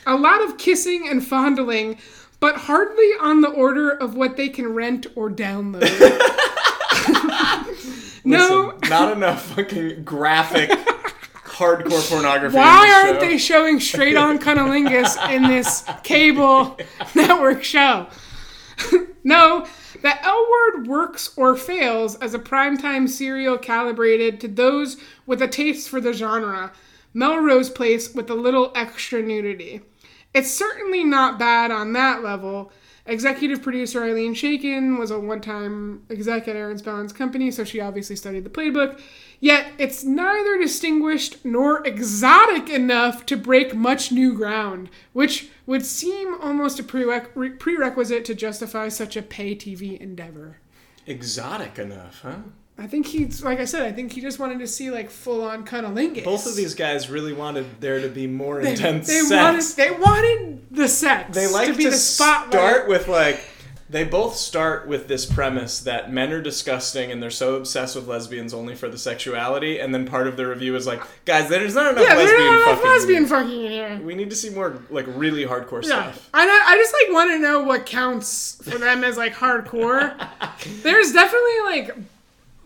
A 0.06 0.16
lot 0.16 0.42
of 0.42 0.56
kissing 0.56 1.08
and 1.08 1.24
fondling, 1.24 1.98
but 2.40 2.56
hardly 2.56 3.10
on 3.20 3.40
the 3.40 3.50
order 3.50 3.90
of 3.90 4.14
what 4.14 4.36
they 4.36 4.48
can 4.48 4.72
rent 4.72 5.06
or 5.16 5.28
download. 5.30 5.82
no, 8.24 8.72
listen, 8.74 8.90
not 8.90 9.16
enough 9.16 9.46
fucking 9.54 10.04
graphic, 10.04 10.70
hardcore 11.44 12.08
pornography. 12.08 12.56
Why 12.56 13.02
aren't 13.04 13.20
show. 13.20 13.26
they 13.26 13.38
showing 13.38 13.80
straight 13.80 14.16
on 14.16 14.38
cunnilingus 14.38 15.16
in 15.30 15.42
this 15.44 15.84
cable 16.02 16.78
network 17.14 17.64
show? 17.64 18.08
no, 19.24 19.66
the 20.02 20.24
L 20.26 20.46
word 20.50 20.86
works 20.86 21.32
or 21.36 21.56
fails 21.56 22.16
as 22.16 22.34
a 22.34 22.38
primetime 22.38 23.08
serial 23.08 23.58
calibrated 23.58 24.40
to 24.40 24.48
those 24.48 24.96
with 25.24 25.40
a 25.40 25.48
taste 25.48 25.88
for 25.88 26.00
the 26.00 26.12
genre. 26.12 26.72
Melrose 27.14 27.70
Place 27.70 28.14
with 28.14 28.28
a 28.28 28.34
little 28.34 28.72
extra 28.74 29.22
nudity. 29.22 29.80
It's 30.36 30.52
certainly 30.52 31.02
not 31.02 31.38
bad 31.38 31.70
on 31.70 31.94
that 31.94 32.22
level. 32.22 32.70
Executive 33.06 33.62
producer 33.62 34.00
Ilene 34.02 34.34
Chaiken 34.34 34.98
was 34.98 35.10
a 35.10 35.18
one 35.18 35.40
time 35.40 36.02
exec 36.10 36.46
at 36.46 36.56
Aaron 36.56 36.76
Spelling's 36.76 37.12
company, 37.14 37.50
so 37.50 37.64
she 37.64 37.80
obviously 37.80 38.16
studied 38.16 38.44
the 38.44 38.50
playbook. 38.50 39.00
Yet 39.40 39.72
it's 39.78 40.04
neither 40.04 40.58
distinguished 40.58 41.42
nor 41.42 41.86
exotic 41.86 42.68
enough 42.68 43.24
to 43.26 43.36
break 43.38 43.74
much 43.74 44.12
new 44.12 44.34
ground, 44.34 44.90
which 45.14 45.48
would 45.64 45.86
seem 45.86 46.38
almost 46.42 46.78
a 46.78 46.82
prerequisite 46.82 48.26
to 48.26 48.34
justify 48.34 48.90
such 48.90 49.16
a 49.16 49.22
pay 49.22 49.54
TV 49.54 49.98
endeavor. 49.98 50.58
exotic 51.06 51.78
enough, 51.78 52.20
huh? 52.20 52.38
I 52.78 52.86
think 52.86 53.06
he's, 53.06 53.42
like 53.42 53.58
I 53.58 53.64
said, 53.64 53.82
I 53.82 53.92
think 53.92 54.12
he 54.12 54.20
just 54.20 54.38
wanted 54.38 54.58
to 54.58 54.66
see 54.66 54.90
like 54.90 55.08
full 55.10 55.42
on 55.42 55.64
cunnilingus. 55.64 56.24
Both 56.24 56.46
of 56.46 56.56
these 56.56 56.74
guys 56.74 57.08
really 57.08 57.32
wanted 57.32 57.80
there 57.80 58.00
to 58.02 58.08
be 58.08 58.26
more 58.26 58.60
they, 58.62 58.72
intense 58.72 59.06
they 59.06 59.20
sex. 59.20 59.30
wanted 59.30 59.62
they 59.76 59.90
wanted 59.98 60.66
the 60.70 60.88
sex. 60.88 61.34
they 61.34 61.46
like 61.46 61.68
to 61.68 61.72
to, 61.72 61.78
be 61.78 61.84
the 61.86 61.92
spotlight. 61.92 62.52
start 62.52 62.88
with 62.88 63.08
like 63.08 63.40
they 63.88 64.02
both 64.04 64.34
start 64.34 64.88
with 64.88 65.06
this 65.08 65.24
premise 65.24 65.78
that 65.80 66.12
men 66.12 66.32
are 66.32 66.42
disgusting 66.42 67.12
and 67.12 67.22
they're 67.22 67.30
so 67.30 67.54
obsessed 67.54 67.94
with 67.96 68.08
lesbians 68.08 68.52
only 68.52 68.74
for 68.74 68.88
the 68.88 68.98
sexuality 68.98 69.78
and 69.78 69.94
then 69.94 70.04
part 70.04 70.26
of 70.26 70.36
the 70.36 70.44
review 70.46 70.74
is 70.74 70.86
like 70.88 71.00
guys 71.24 71.48
there's 71.48 71.74
not 71.76 71.92
enough 71.92 72.02
yeah, 72.02 72.14
there's 72.16 72.28
lesbian 72.30 72.46
not 72.52 72.62
enough 72.62 72.78
fucking 72.78 72.90
lesbian 72.90 73.26
fucking 73.26 73.64
in 73.64 73.70
here. 73.70 74.00
we 74.02 74.14
need 74.16 74.28
to 74.28 74.34
see 74.36 74.50
more 74.50 74.76
like 74.90 75.06
really 75.10 75.44
hardcore 75.46 75.82
Yeah, 75.84 76.10
stuff 76.12 76.28
I 76.34 76.42
I 76.42 76.76
just 76.76 76.92
like 76.92 77.14
want 77.14 77.30
to 77.30 77.38
know 77.38 77.60
what 77.60 77.86
counts 77.86 78.56
for 78.62 78.76
them 78.76 79.02
as 79.04 79.16
like 79.16 79.34
hardcore. 79.34 80.14
There's 80.82 81.12
definitely 81.12 81.60
like 81.64 81.96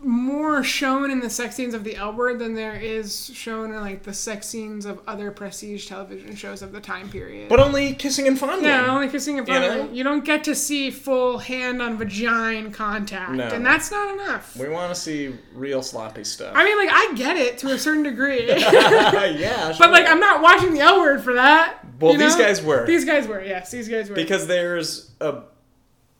more 0.03 0.63
shown 0.63 1.11
in 1.11 1.19
the 1.19 1.29
sex 1.29 1.55
scenes 1.55 1.73
of 1.73 1.83
the 1.83 1.95
L 1.95 2.13
Word 2.13 2.39
than 2.39 2.53
there 2.55 2.75
is 2.75 3.31
shown 3.33 3.71
in 3.73 3.79
like 3.81 4.03
the 4.03 4.13
sex 4.13 4.47
scenes 4.47 4.85
of 4.85 4.99
other 5.07 5.31
prestige 5.31 5.87
television 5.87 6.35
shows 6.35 6.61
of 6.61 6.71
the 6.71 6.79
time 6.81 7.09
period. 7.09 7.49
But 7.49 7.59
only 7.59 7.93
kissing 7.93 8.27
and 8.27 8.37
fondling. 8.37 8.63
yeah, 8.65 8.87
only 8.93 9.09
kissing 9.09 9.37
and 9.37 9.47
fondling. 9.47 9.77
You 9.77 9.83
know? 9.85 9.93
You 9.93 10.03
don't 10.03 10.25
get 10.25 10.43
to 10.45 10.55
see 10.55 10.89
full 10.91 11.37
hand 11.37 11.81
on 11.81 11.97
vagina 11.97 12.71
contact, 12.71 13.31
No. 13.33 13.47
and 13.47 13.65
that's 13.65 13.91
not 13.91 14.13
enough. 14.13 14.55
We 14.55 14.69
want 14.69 14.93
to 14.93 14.99
see 14.99 15.35
real 15.53 15.81
sloppy 15.83 16.23
stuff. 16.23 16.53
I 16.55 16.63
mean, 16.63 16.77
like 16.77 16.89
I 16.91 17.13
get 17.15 17.37
it 17.37 17.57
to 17.59 17.67
a 17.67 17.77
certain 17.77 18.03
degree, 18.03 18.47
yeah, 18.49 19.73
but 19.79 19.91
like 19.91 20.07
I'm 20.07 20.19
not 20.19 20.41
watching 20.41 20.73
the 20.73 20.79
L 20.81 20.99
Word 20.99 21.21
for 21.23 21.33
that. 21.33 21.79
Well, 21.99 22.13
you 22.13 22.17
these 22.19 22.35
guys 22.35 22.61
were. 22.63 22.85
These 22.87 23.05
guys 23.05 23.27
were. 23.27 23.43
Yes, 23.43 23.69
these 23.69 23.87
guys 23.87 24.09
were. 24.09 24.15
because 24.15 24.47
there's 24.47 25.11
a 25.21 25.43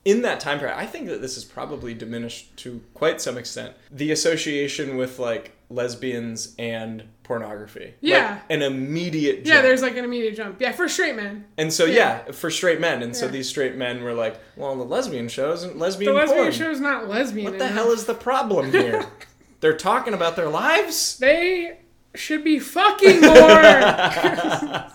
in 0.05 0.21
that 0.23 0.39
time 0.39 0.57
period 0.59 0.75
i 0.77 0.85
think 0.85 1.07
that 1.07 1.21
this 1.21 1.37
is 1.37 1.43
probably 1.45 1.93
diminished 1.93 2.55
to 2.57 2.81
quite 2.93 3.21
some 3.21 3.37
extent 3.37 3.73
the 3.91 4.11
association 4.11 4.97
with 4.97 5.19
like 5.19 5.51
lesbians 5.69 6.53
and 6.59 7.03
pornography 7.23 7.93
Yeah. 8.01 8.31
like, 8.31 8.41
an 8.49 8.61
immediate 8.61 9.35
jump. 9.37 9.47
yeah, 9.47 9.61
there's 9.61 9.81
like 9.81 9.95
an 9.95 10.03
immediate 10.03 10.35
jump. 10.35 10.59
Yeah, 10.59 10.73
for 10.73 10.89
straight 10.89 11.15
men. 11.15 11.45
and 11.57 11.71
so 11.71 11.85
yeah. 11.85 12.23
yeah. 12.25 12.31
for 12.33 12.51
straight 12.51 12.81
men 12.81 13.01
and 13.01 13.15
so 13.15 13.29
these 13.29 13.47
straight 13.47 13.75
men 13.77 14.03
were 14.03 14.13
like 14.13 14.37
well 14.57 14.75
the 14.75 14.83
lesbian 14.83 15.29
shows 15.29 15.63
and 15.63 15.79
lesbian 15.79 16.13
The 16.13 16.19
lesbian 16.19 16.41
porn. 16.41 16.51
show's 16.51 16.79
not 16.81 17.07
lesbian. 17.07 17.45
what 17.45 17.59
the 17.59 17.65
enough. 17.65 17.75
hell 17.75 17.91
is 17.91 18.03
the 18.05 18.13
problem 18.15 18.71
here 18.71 19.05
they're 19.61 19.77
talking 19.77 20.13
about 20.13 20.35
their 20.35 20.49
lives 20.49 21.17
They 21.19 21.77
should 22.15 22.43
be 22.43 22.59
fucking 22.59 23.21
more. 23.21 23.31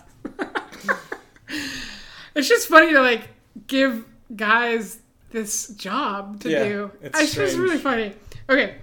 it's 2.35 2.47
just 2.47 2.67
funny 2.67 2.93
to 2.93 3.01
like 3.01 3.29
give 3.65 4.05
guys 4.35 4.99
this 5.31 5.67
job 5.69 6.39
to 6.41 6.49
Yeah, 6.49 6.63
do. 6.63 6.91
it's 7.01 7.19
It's, 7.19 7.33
just 7.35 7.51
strange. 7.53 7.57
really 7.57 7.77
funny. 7.77 8.13
Okay, 8.49 8.75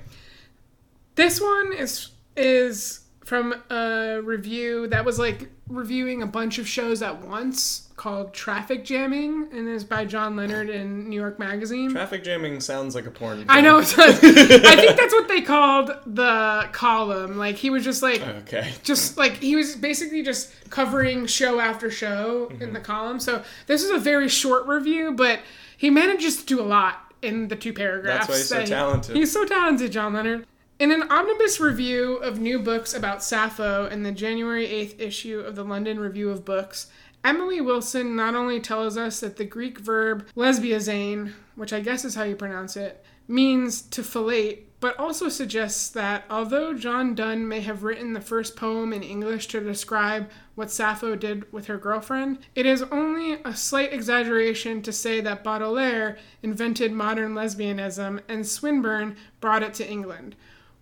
this 1.15 1.41
one 1.41 1.73
is 1.73 2.11
is 2.37 3.01
from 3.25 3.55
a 3.71 4.21
review 4.23 4.87
that 4.89 5.05
was 5.05 5.19
like 5.19 5.49
reviewing 5.69 6.23
a 6.23 6.27
bunch 6.27 6.59
of 6.59 6.69
shows 6.69 7.01
at 7.03 7.25
once 7.25 7.89
called 7.97 8.35
Traffic 8.35 8.85
Jamming, 8.85 9.49
and 9.53 9.69
is 9.69 9.85
by 9.85 10.05
John 10.05 10.35
Leonard 10.37 10.69
in 10.69 11.09
New 11.09 11.19
York 11.19 11.39
Magazine. 11.39 11.91
traffic 11.91 12.25
jamming 12.25 12.61
sounds 12.61 12.95
like 12.95 13.07
a 13.07 13.11
porn 13.11 13.45
I 13.49 13.61
know. 13.61 13.79
It 13.79 13.95
does. 13.97 14.19
I 14.25 14.77
think 14.77 14.97
that's 14.99 15.15
what 15.15 15.29
they 15.29 15.41
called 15.41 15.93
the 16.05 16.69
column. 16.73 17.39
Like 17.39 17.55
he 17.57 17.71
was 17.71 17.85
just 17.85 18.03
like 18.03 18.21
okay 18.21 18.73
just 18.83 19.17
like 19.17 19.37
he 19.39 19.55
was 19.57 19.77
basically 19.77 20.23
just 20.23 20.53
covering 20.71 21.27
show 21.27 21.61
after 21.61 21.89
show 21.91 22.49
in 22.51 22.59
Mm-hmm. 22.59 22.73
the 22.75 22.81
column. 22.81 23.21
So 23.21 23.43
this 23.67 23.83
is 23.83 23.91
a 23.91 23.99
very 23.99 24.29
short 24.29 24.67
review, 24.67 25.13
but 25.13 25.41
he 25.77 25.89
manages 25.89 26.37
to 26.39 26.45
do 26.47 26.61
a 26.61 26.67
lot 26.67 27.15
in 27.23 27.49
the 27.49 27.57
two 27.57 27.73
paragraphs. 27.73 28.27
That's 28.27 28.29
why 28.29 28.37
he's 28.37 28.49
so 28.49 28.61
he- 28.61 28.67
talented. 28.67 29.17
He's 29.17 29.33
so 29.33 29.45
talented, 29.45 29.93
John 29.93 30.13
Leonard. 30.15 30.47
In 30.77 30.91
an 30.91 31.09
omnibus 31.09 31.61
review 31.61 32.17
of 32.17 32.41
new 32.41 32.59
books 32.59 32.95
about 32.95 33.23
Sappho 33.23 33.87
in 33.87 34.03
the 34.03 34.11
January 34.11 34.67
8th 34.67 35.01
issue 35.01 35.39
of 35.39 35.55
the 35.55 35.65
London 35.65 36.01
Review 36.01 36.31
of 36.31 36.45
Books, 36.45 36.89
Emily 37.23 37.61
Wilson 37.61 38.17
not 38.17 38.35
only 38.35 38.59
tells 38.59 38.97
us 38.97 39.21
that 39.21 39.37
the 39.37 39.45
Greek 39.45 39.79
verb 39.79 40.27
lesbiazein, 40.37 41.33
which 41.55 41.73
I 41.73 41.79
guess 41.79 42.05
is 42.05 42.17
how 42.17 42.25
you 42.25 42.35
pronounce 42.35 42.77
it, 42.77 43.05
means 43.29 43.83
to 43.83 44.03
fellate, 44.03 44.65
but 44.81 44.99
also 44.99 45.29
suggests 45.29 45.89
that 45.91 46.25
although 46.29 46.75
John 46.75 47.15
Donne 47.15 47.47
may 47.47 47.61
have 47.61 47.85
written 47.85 48.13
the 48.13 48.21
first 48.21 48.57
poem 48.57 48.93
in 48.93 49.05
English 49.05 49.47
to 49.49 49.61
describe 49.61 50.29
what 50.57 50.73
Sappho 50.73 51.15
did 51.15 51.51
with 51.53 51.67
her 51.69 51.79
girlfriend, 51.79 52.41
it 52.57 52.67
is 52.67 52.83
only 52.83 53.35
a 53.45 53.55
slight 53.55 53.93
exaggeration 53.93 54.83
to 54.83 54.93
say 54.93 55.21
that 55.21 55.45
Baudelaire 55.45 56.19
invented 56.43 56.91
modern 56.91 57.33
lesbianism 57.33 58.21
and 58.29 58.45
Swinburne 58.45 59.17
brought 59.41 59.63
it 59.63 59.73
to 59.75 59.89
England. 59.89 60.35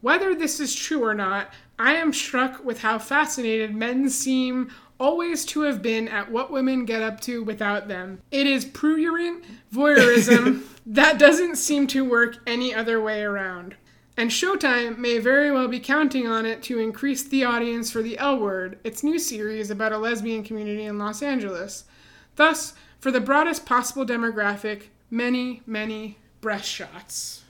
Whether 0.03 0.35
this 0.35 0.61
is 0.61 0.75
true 0.75 1.03
or 1.05 1.15
not, 1.15 1.53
I 1.79 1.95
am 1.95 2.13
struck 2.13 2.65
with 2.65 2.81
how 2.81 2.99
fascinated 2.99 3.75
men 3.75 4.11
seem 4.11 4.71
always 4.99 5.45
to 5.47 5.63
have 5.63 5.81
been 5.81 6.09
at 6.09 6.31
what 6.31 6.51
women 6.51 6.85
get 6.85 7.03
up 7.03 7.21
to 7.21 7.43
without 7.43 7.89
them. 7.89 8.21
It 8.31 8.47
is 8.47 8.65
prurient 8.65 9.45
voyeurism 9.73 10.65
that 10.87 11.19
doesn't 11.19 11.57
seem 11.57 11.87
to 11.89 12.05
work 12.05 12.39
any 12.47 12.75
other 12.75 13.01
way 13.01 13.23
around. 13.23 13.77
And 14.17 14.31
Showtime 14.31 14.99
may 14.99 15.19
very 15.19 15.51
well 15.51 15.69
be 15.69 15.81
counting 15.81 16.27
on 16.27 16.47
it 16.47 16.63
to 16.65 16.79
increase 16.79 17.23
the 17.23 17.45
audience 17.45 17.91
for 17.91 18.03
The 18.03 18.19
L 18.19 18.39
Word, 18.39 18.79
its 18.85 19.03
new 19.03 19.19
series 19.19 19.71
about 19.71 19.93
a 19.93 19.99
lesbian 19.99 20.43
community 20.43 20.85
in 20.85 20.99
Los 20.99 21.23
Angeles. 21.23 21.85
Thus, 22.37 22.75
for 22.99 23.11
the 23.11 23.21
broadest 23.21 23.67
possible 23.67 24.05
demographic, 24.05 24.85
many, 25.11 25.63
many 25.65 26.19
breast 26.41 26.69
shots. 26.69 27.45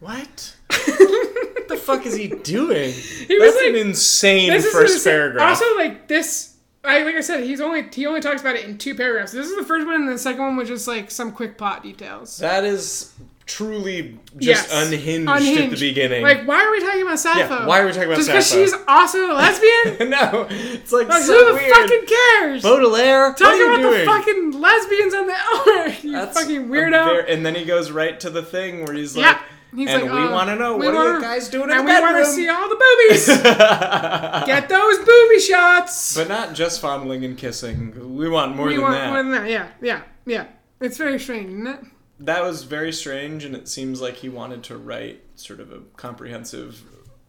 what 0.00 0.56
what 0.70 1.68
the 1.68 1.76
fuck 1.76 2.06
is 2.06 2.16
he 2.16 2.28
doing 2.28 2.90
He 2.92 3.38
that's 3.38 3.54
was 3.54 3.64
an 3.64 3.76
insane 3.76 4.50
first 4.62 4.94
insane. 4.96 5.12
paragraph 5.12 5.48
Also, 5.50 5.76
like 5.76 6.08
this, 6.08 6.56
I 6.84 7.02
like 7.02 7.16
I 7.16 7.20
said, 7.20 7.44
he's 7.44 7.60
only 7.60 7.86
he 7.92 8.06
only 8.06 8.20
talks 8.20 8.40
about 8.40 8.56
it 8.56 8.64
in 8.64 8.78
two 8.78 8.94
paragraphs. 8.94 9.32
This 9.32 9.46
is 9.48 9.56
the 9.56 9.64
first 9.64 9.86
one, 9.86 9.96
and 9.96 10.08
the 10.08 10.18
second 10.18 10.40
one 10.42 10.56
was 10.56 10.68
just 10.68 10.86
like 10.88 11.10
some 11.10 11.32
quick 11.32 11.58
plot 11.58 11.82
details. 11.82 12.38
That 12.38 12.64
is 12.64 13.12
truly 13.46 14.18
just 14.36 14.68
Yes. 14.70 14.86
unhinged, 14.86 15.28
at 15.28 15.70
the 15.70 15.76
beginning. 15.76 16.22
Like, 16.22 16.46
why 16.46 16.62
are 16.62 16.70
we 16.70 16.80
talking 16.80 17.02
about 17.02 17.18
Sappho? 17.18 17.38
Yeah, 17.60 17.66
why 17.66 17.80
are 17.80 17.86
we 17.86 17.92
talking 17.92 18.04
about 18.08 18.16
Just 18.18 18.28
because 18.28 18.48
she's 18.50 18.74
also 18.86 19.32
a 19.32 19.34
lesbian? 19.34 20.10
no, 20.10 20.46
it's 20.50 20.92
like 20.92 21.08
Like, 21.08 21.22
so 21.22 21.32
who 21.32 21.46
the 21.46 21.54
weird. 21.54 21.74
fucking 21.74 22.06
cares? 22.06 22.62
Baudelaire, 22.62 23.30
what 23.30 23.40
are 23.40 23.44
Talking 23.44 23.58
you 23.58 23.66
about 23.74 23.82
doing? 23.82 23.98
the 24.00 24.04
fucking 24.04 24.60
lesbians 24.60 25.14
on 25.14 25.26
the 25.26 25.34
hour, 25.34 25.88
you 26.02 26.12
That's 26.12 26.38
fucking 26.38 26.68
weirdo. 26.68 27.24
and 27.26 27.44
then 27.44 27.54
he 27.54 27.64
goes 27.64 27.90
right 27.90 28.20
to 28.20 28.28
the 28.30 28.42
thing 28.42 28.84
where 28.84 28.92
he's 28.94 29.16
yeah. 29.16 29.40
He's 29.74 29.88
and 29.90 30.04
like, 30.04 30.12
we 30.12 30.18
uh, 30.18 30.32
want 30.32 30.48
to 30.48 30.56
know 30.56 30.76
we 30.76 30.86
what 30.86 30.94
are 30.94 31.04
wanna- 31.04 31.14
you 31.18 31.20
guys 31.22 31.48
doing 31.48 31.70
in 31.70 31.76
and 31.76 31.84
we 31.86 31.92
want 31.92 32.16
to 32.24 32.32
see 32.32 32.48
all 32.48 32.68
the 32.68 32.76
boobies. 32.76 33.26
Get 34.46 34.68
those 34.68 34.98
booby 34.98 35.40
shots. 35.40 36.16
but 36.16 36.28
not 36.28 36.54
just 36.54 36.80
fondling 36.80 37.24
and 37.24 37.36
kissing. 37.36 38.16
We 38.16 38.28
want 38.28 38.56
more 38.56 38.68
than 38.70 38.76
that. 38.80 38.82
we 38.82 38.82
than 38.82 38.82
want 38.82 38.94
that. 38.94 39.08
more 39.12 39.22
than 39.22 39.32
that. 39.32 39.50
Yeah, 39.50 39.68
yeah, 39.82 40.02
yeah. 40.26 40.46
It's 40.80 40.96
very 40.96 41.18
strange, 41.20 41.50
isn't 41.50 41.66
it? 41.66 41.80
That 42.20 42.42
was 42.42 42.64
very 42.64 42.92
strange, 42.92 43.44
and 43.44 43.54
it 43.54 43.68
seems 43.68 44.00
like 44.00 44.14
he 44.16 44.28
wanted 44.28 44.62
to 44.64 44.76
write 44.76 45.22
sort 45.36 45.60
of 45.60 45.70
a 45.70 45.80
comprehensive 45.96 46.80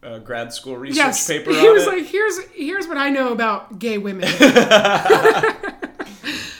uh, 0.02 0.18
grad 0.18 0.52
school 0.52 0.76
research 0.76 0.96
Yes. 0.96 1.26
paper 1.28 1.50
he 1.52 1.68
was 1.68 1.84
it. 1.84 1.88
like, 1.88 2.06
here's 2.06 2.38
here's 2.54 2.88
what 2.88 2.96
I 2.96 3.10
know 3.10 3.32
about 3.32 3.78
gay 3.78 3.98
women. 3.98 4.26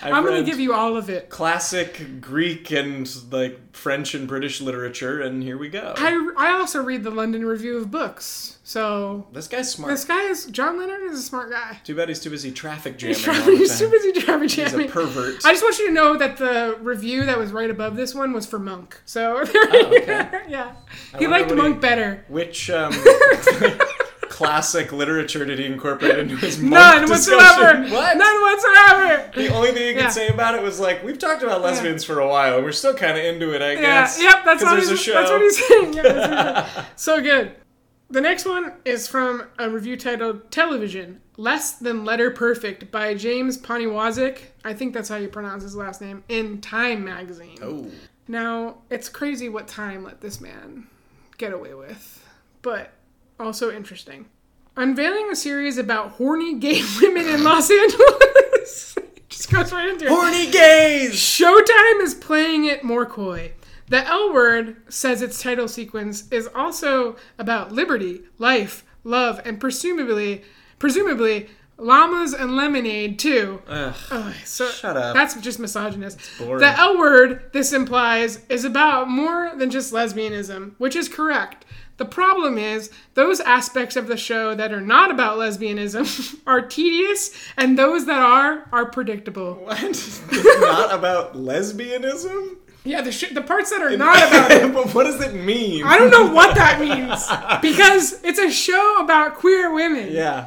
I've 0.02 0.12
I'm 0.14 0.24
gonna 0.24 0.42
give 0.42 0.58
you 0.60 0.72
all 0.74 0.96
of 0.96 1.10
it. 1.10 1.28
classic 1.30 2.20
Greek 2.20 2.70
and 2.70 3.08
like 3.32 3.58
French 3.76 4.14
and 4.14 4.26
British 4.26 4.60
literature, 4.60 5.20
and 5.20 5.42
here 5.42 5.58
we 5.58 5.68
go. 5.68 5.94
I, 5.96 6.30
I 6.36 6.52
also 6.52 6.82
read 6.82 7.04
the 7.04 7.10
London 7.10 7.44
Review 7.44 7.76
of 7.76 7.90
Books, 7.90 8.58
so 8.64 9.26
this 9.32 9.46
guy's 9.48 9.70
smart. 9.70 9.90
this 9.92 10.04
guy 10.04 10.22
is 10.24 10.46
John 10.46 10.78
Leonard 10.78 11.02
is 11.10 11.18
a 11.18 11.22
smart 11.22 11.50
guy. 11.50 11.78
Too 11.84 11.94
bad 11.94 12.08
he's 12.08 12.20
too 12.20 12.30
busy 12.30 12.50
traffic 12.50 12.96
jamming. 12.98 13.16
He's, 13.16 13.24
the 13.26 13.56
he's 13.56 13.78
too 13.78 13.90
busy 13.90 14.12
traffic 14.12 14.48
jamming. 14.48 14.80
He's 14.80 14.90
a 14.90 14.92
pervert. 14.92 15.44
I 15.44 15.52
just 15.52 15.62
want 15.62 15.78
you 15.78 15.88
to 15.88 15.92
know 15.92 16.16
that 16.16 16.36
the 16.38 16.76
review 16.80 17.26
that 17.26 17.38
was 17.38 17.52
right 17.52 17.70
above 17.70 17.96
this 17.96 18.14
one 18.14 18.32
was 18.32 18.46
for 18.46 18.58
Monk. 18.58 19.00
So 19.04 19.44
Oh, 19.54 19.94
okay. 20.02 20.44
yeah, 20.48 20.72
he 21.18 21.26
liked 21.26 21.48
what 21.50 21.56
he- 21.58 21.62
Monk 21.62 21.80
better. 21.80 22.24
Which 22.28 22.70
um, 22.70 22.92
classic 24.30 24.92
literature 24.92 25.44
did 25.44 25.58
he 25.58 25.66
incorporate 25.66 26.18
into 26.18 26.36
his 26.36 26.62
None 26.62 27.08
whatsoever. 27.08 27.82
discussion? 27.82 27.90
What? 27.92 28.16
None 28.16 28.40
whatsoever. 28.42 29.30
The 29.36 29.54
only 29.54 29.72
thing 29.72 29.86
you 29.88 29.92
can 29.94 30.04
Yeah. 30.04 30.08
say 30.08 30.28
about 30.28 30.54
it 30.54 30.62
was 30.62 30.80
like 30.80 31.04
we've 31.04 31.18
talked 31.18 31.42
about 31.42 31.60
lesbians 31.60 32.04
for 32.04 32.20
a 32.20 32.26
while, 32.28 32.56
and 32.56 32.64
we're 32.64 32.72
still 32.72 32.94
kind 32.94 33.18
of 33.18 33.24
into 33.24 33.52
it, 33.54 33.60
I 33.60 33.72
Yeah, 33.72 33.80
guess. 33.80 34.22
yep, 34.22 34.44
that's 34.44 34.62
what, 34.62 34.78
he's, 34.78 34.90
a 34.90 34.96
show. 34.96 35.12
that's 35.12 35.30
what 35.30 35.42
he's 35.42 35.66
saying. 35.68 35.92
Yeah, 35.92 36.02
that's 36.02 36.16
what 36.28 36.64
he's 36.64 36.74
saying. 36.74 36.86
so 36.96 37.20
good. 37.20 37.52
The 38.08 38.20
next 38.20 38.44
one 38.44 38.72
is 38.84 39.06
from 39.06 39.44
a 39.58 39.68
review 39.70 39.96
titled 39.96 40.50
Television 40.50 41.20
Less 41.36 41.72
Than 41.74 42.04
Letter 42.04 42.30
Perfect 42.32 42.90
by 42.90 43.14
James 43.14 43.56
Poniewozik. 43.58 44.38
I 44.64 44.74
think 44.74 44.94
that's 44.94 45.08
how 45.08 45.16
you 45.16 45.28
pronounce 45.28 45.62
his 45.62 45.76
last 45.76 46.00
name, 46.00 46.24
in 46.28 46.60
Time 46.60 47.04
magazine. 47.04 47.58
Oh, 47.62 47.86
Now, 48.26 48.78
it's 48.90 49.08
crazy 49.08 49.48
what 49.48 49.68
Time 49.68 50.02
let 50.04 50.20
this 50.20 50.40
man 50.40 50.86
get 51.38 51.52
away 51.52 51.74
with, 51.74 52.24
but 52.62 52.92
also 53.40 53.70
interesting. 53.72 54.26
Unveiling 54.76 55.30
a 55.30 55.36
series 55.36 55.78
about 55.78 56.12
horny 56.12 56.58
gay 56.58 56.80
women 57.02 57.26
in 57.28 57.42
Los 57.44 57.70
Angeles. 57.70 58.96
Just 59.28 59.50
goes 59.52 59.72
right 59.72 59.88
into 59.88 60.06
it. 60.06 60.10
horny 60.10 60.50
gays. 60.50 61.12
Showtime 61.14 62.02
is 62.02 62.14
playing 62.14 62.64
it 62.64 62.82
more 62.84 63.06
coy. 63.06 63.52
The 63.88 64.06
L 64.06 64.32
word, 64.32 64.76
says 64.92 65.20
its 65.22 65.42
title 65.42 65.66
sequence, 65.68 66.28
is 66.30 66.48
also 66.54 67.16
about 67.38 67.72
liberty, 67.72 68.20
life, 68.38 68.84
love, 69.02 69.40
and 69.44 69.58
presumably, 69.60 70.42
presumably, 70.78 71.48
llamas 71.76 72.32
and 72.32 72.56
lemonade 72.56 73.18
too. 73.18 73.60
Ugh, 73.66 73.94
Ugh, 74.10 74.34
so 74.44 74.68
Shut 74.68 74.96
up. 74.96 75.14
That's 75.14 75.34
just 75.40 75.58
misogynist. 75.58 76.18
The 76.38 76.74
L 76.78 76.98
word, 76.98 77.50
this 77.52 77.72
implies, 77.72 78.44
is 78.48 78.64
about 78.64 79.08
more 79.08 79.52
than 79.56 79.70
just 79.70 79.92
lesbianism, 79.92 80.72
which 80.78 80.94
is 80.94 81.08
correct. 81.08 81.64
The 82.00 82.06
problem 82.06 82.56
is, 82.56 82.90
those 83.12 83.40
aspects 83.40 83.94
of 83.94 84.06
the 84.06 84.16
show 84.16 84.54
that 84.54 84.72
are 84.72 84.80
not 84.80 85.10
about 85.10 85.36
lesbianism 85.36 86.40
are 86.46 86.62
tedious, 86.62 87.30
and 87.58 87.78
those 87.78 88.06
that 88.06 88.20
are, 88.20 88.66
are 88.72 88.86
predictable. 88.86 89.56
what? 89.56 89.82
It's 89.82 90.22
not 90.60 90.94
about 90.94 91.34
lesbianism. 91.34 92.56
Yeah, 92.84 93.02
the 93.02 93.12
sh- 93.12 93.34
the 93.34 93.42
parts 93.42 93.68
that 93.68 93.82
are 93.82 93.94
not 93.98 94.16
about 94.16 94.50
it. 94.62 94.72
but 94.72 94.94
what 94.94 95.04
does 95.04 95.20
it 95.20 95.34
mean? 95.34 95.84
I 95.84 95.98
don't 95.98 96.10
know 96.10 96.32
what 96.32 96.54
that 96.54 96.80
means 96.80 97.28
because 97.60 98.24
it's 98.24 98.38
a 98.38 98.50
show 98.50 99.00
about 99.04 99.34
queer 99.34 99.70
women. 99.74 100.10
Yeah, 100.10 100.46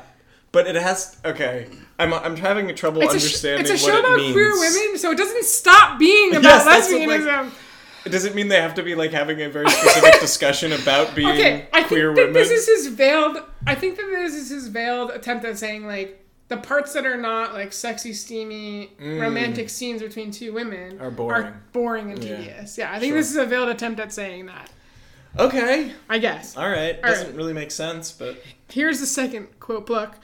but 0.52 0.66
it 0.66 0.74
has. 0.74 1.18
Okay, 1.24 1.68
I'm 2.00 2.16
I'm 2.16 2.36
having 2.36 2.74
trouble 2.74 3.04
It's 3.04 3.14
a, 3.14 3.20
sh- 3.20 3.26
understanding 3.26 3.62
it's 3.62 3.70
a 3.70 3.78
show 3.78 3.96
it 3.96 4.00
about 4.00 4.18
means. 4.18 4.34
queer 4.34 4.54
women, 4.54 4.98
so 4.98 5.12
it 5.12 5.18
doesn't 5.20 5.46
stop 5.46 6.00
being 6.00 6.32
about 6.32 6.44
Yes, 6.44 6.66
that's 6.66 6.92
what, 6.92 7.08
like, 7.08 7.22
lesbianism. 7.22 7.52
Does 8.06 8.26
it 8.26 8.36
mean 8.36 8.50
they 8.50 8.60
have 8.62 8.74
to 8.76 8.84
be 8.84 8.96
like 8.96 9.12
having 9.12 9.42
a 9.42 9.50
very 9.50 9.70
specific 9.70 10.20
discussion 10.20 10.74
about 10.74 11.16
being 11.16 11.30
okay, 11.30 11.68
I 11.72 11.78
think 11.80 11.88
queer 11.88 12.08
that 12.14 12.16
women? 12.16 12.34
this 12.34 12.50
is 12.52 12.68
his 12.68 12.88
veiled. 12.94 13.38
I 13.66 13.76
think 13.76 13.96
that 13.98 14.06
this 14.08 14.34
is 14.34 14.50
his 14.50 14.68
veiled 14.68 15.12
attempt 15.12 15.46
at 15.46 15.58
saying 15.58 15.86
like 15.88 16.20
the 16.50 16.58
parts 16.58 16.94
that 16.94 17.06
are 17.06 17.18
not 17.18 17.54
like 17.54 17.72
sexy, 17.72 18.14
steamy, 18.14 18.92
romantic 19.00 19.70
scenes 19.70 20.02
between 20.02 20.32
two 20.32 20.52
women 20.54 20.98
Mm. 20.98 21.02
Are 21.02 21.12
boring. 21.12 21.54
boring 21.72 22.12
and 22.12 22.24
Yeah. 22.24 22.36
tedious. 22.38 22.78
Yeah, 22.78 22.92
I 22.92 23.00
think 23.00 23.12
Sure. 23.12 23.18
this 23.20 23.32
is 23.32 23.38
a 23.38 23.46
veiled 23.46 23.70
attempt 23.70 24.00
at 24.00 24.12
saying 24.14 24.48
that. 24.48 24.70
okay, 25.40 25.94
I 26.10 26.18
guess. 26.20 26.56
all 26.58 26.70
right. 26.70 26.96
All 27.04 27.10
Doesn't 27.10 27.28
right. 27.28 27.36
really 27.36 27.54
make 27.54 27.72
sense, 27.72 28.12
but 28.12 28.44
Here's 28.70 29.00
the 29.00 29.06
second 29.06 29.48
quote 29.60 29.86
block. 29.86 30.18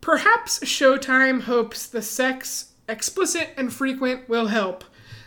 Perhaps 0.00 0.58
Showtime 0.60 1.42
hopes 1.42 1.86
the 1.86 2.02
sex, 2.02 2.72
explicit 2.88 3.50
and 3.56 3.72
frequent, 3.72 4.28
will 4.28 4.48
help. 4.48 4.84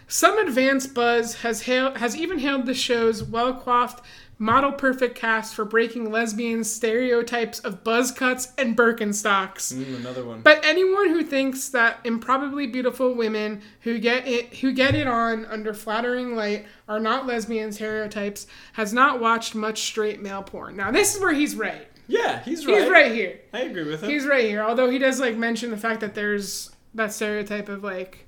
Some 0.07 0.37
advanced 0.37 0.93
buzz 0.93 1.41
has 1.41 1.63
hailed, 1.63 1.97
has 1.97 2.15
even 2.15 2.39
hailed 2.39 2.65
the 2.65 2.73
show's 2.73 3.23
well 3.23 3.53
coiffed, 3.55 4.01
model 4.37 4.71
perfect 4.71 5.15
cast 5.15 5.55
for 5.55 5.65
breaking 5.65 6.11
lesbian 6.11 6.63
stereotypes 6.63 7.59
of 7.59 7.83
buzz 7.83 8.11
cuts 8.11 8.51
and 8.57 8.75
Birkenstocks. 8.77 9.73
mm, 9.73 9.95
another 9.97 10.25
one. 10.25 10.41
But 10.41 10.63
anyone 10.65 11.09
who 11.09 11.23
thinks 11.23 11.69
that 11.69 11.99
improbably 12.03 12.67
beautiful 12.67 13.13
women 13.15 13.61
who 13.81 13.97
get 13.97 14.27
it 14.27 14.55
who 14.55 14.73
get 14.73 14.93
it 14.93 15.07
on 15.07 15.45
under 15.45 15.73
flattering 15.73 16.35
light 16.35 16.65
are 16.87 16.99
not 16.99 17.25
lesbian 17.25 17.71
stereotypes 17.71 18.45
has 18.73 18.93
not 18.93 19.19
watched 19.19 19.55
much 19.55 19.81
straight 19.83 20.21
male 20.21 20.43
porn. 20.43 20.75
Now 20.75 20.91
this 20.91 21.15
is 21.15 21.21
where 21.21 21.33
he's 21.33 21.55
right. 21.55 21.87
yeah, 22.07 22.43
he's 22.43 22.67
right. 22.67 22.81
He's 22.81 22.89
right 22.91 23.11
here. 23.11 23.39
I 23.53 23.61
agree 23.61 23.83
with 23.89 24.03
him. 24.03 24.09
He's 24.09 24.25
right 24.27 24.45
here. 24.45 24.61
Although 24.63 24.89
he 24.89 24.99
does 24.99 25.19
like 25.19 25.35
mention 25.35 25.71
the 25.71 25.77
fact 25.77 26.01
that 26.01 26.13
there's 26.13 26.71
that 26.93 27.11
stereotype 27.13 27.69
of 27.69 27.83
like 27.83 28.24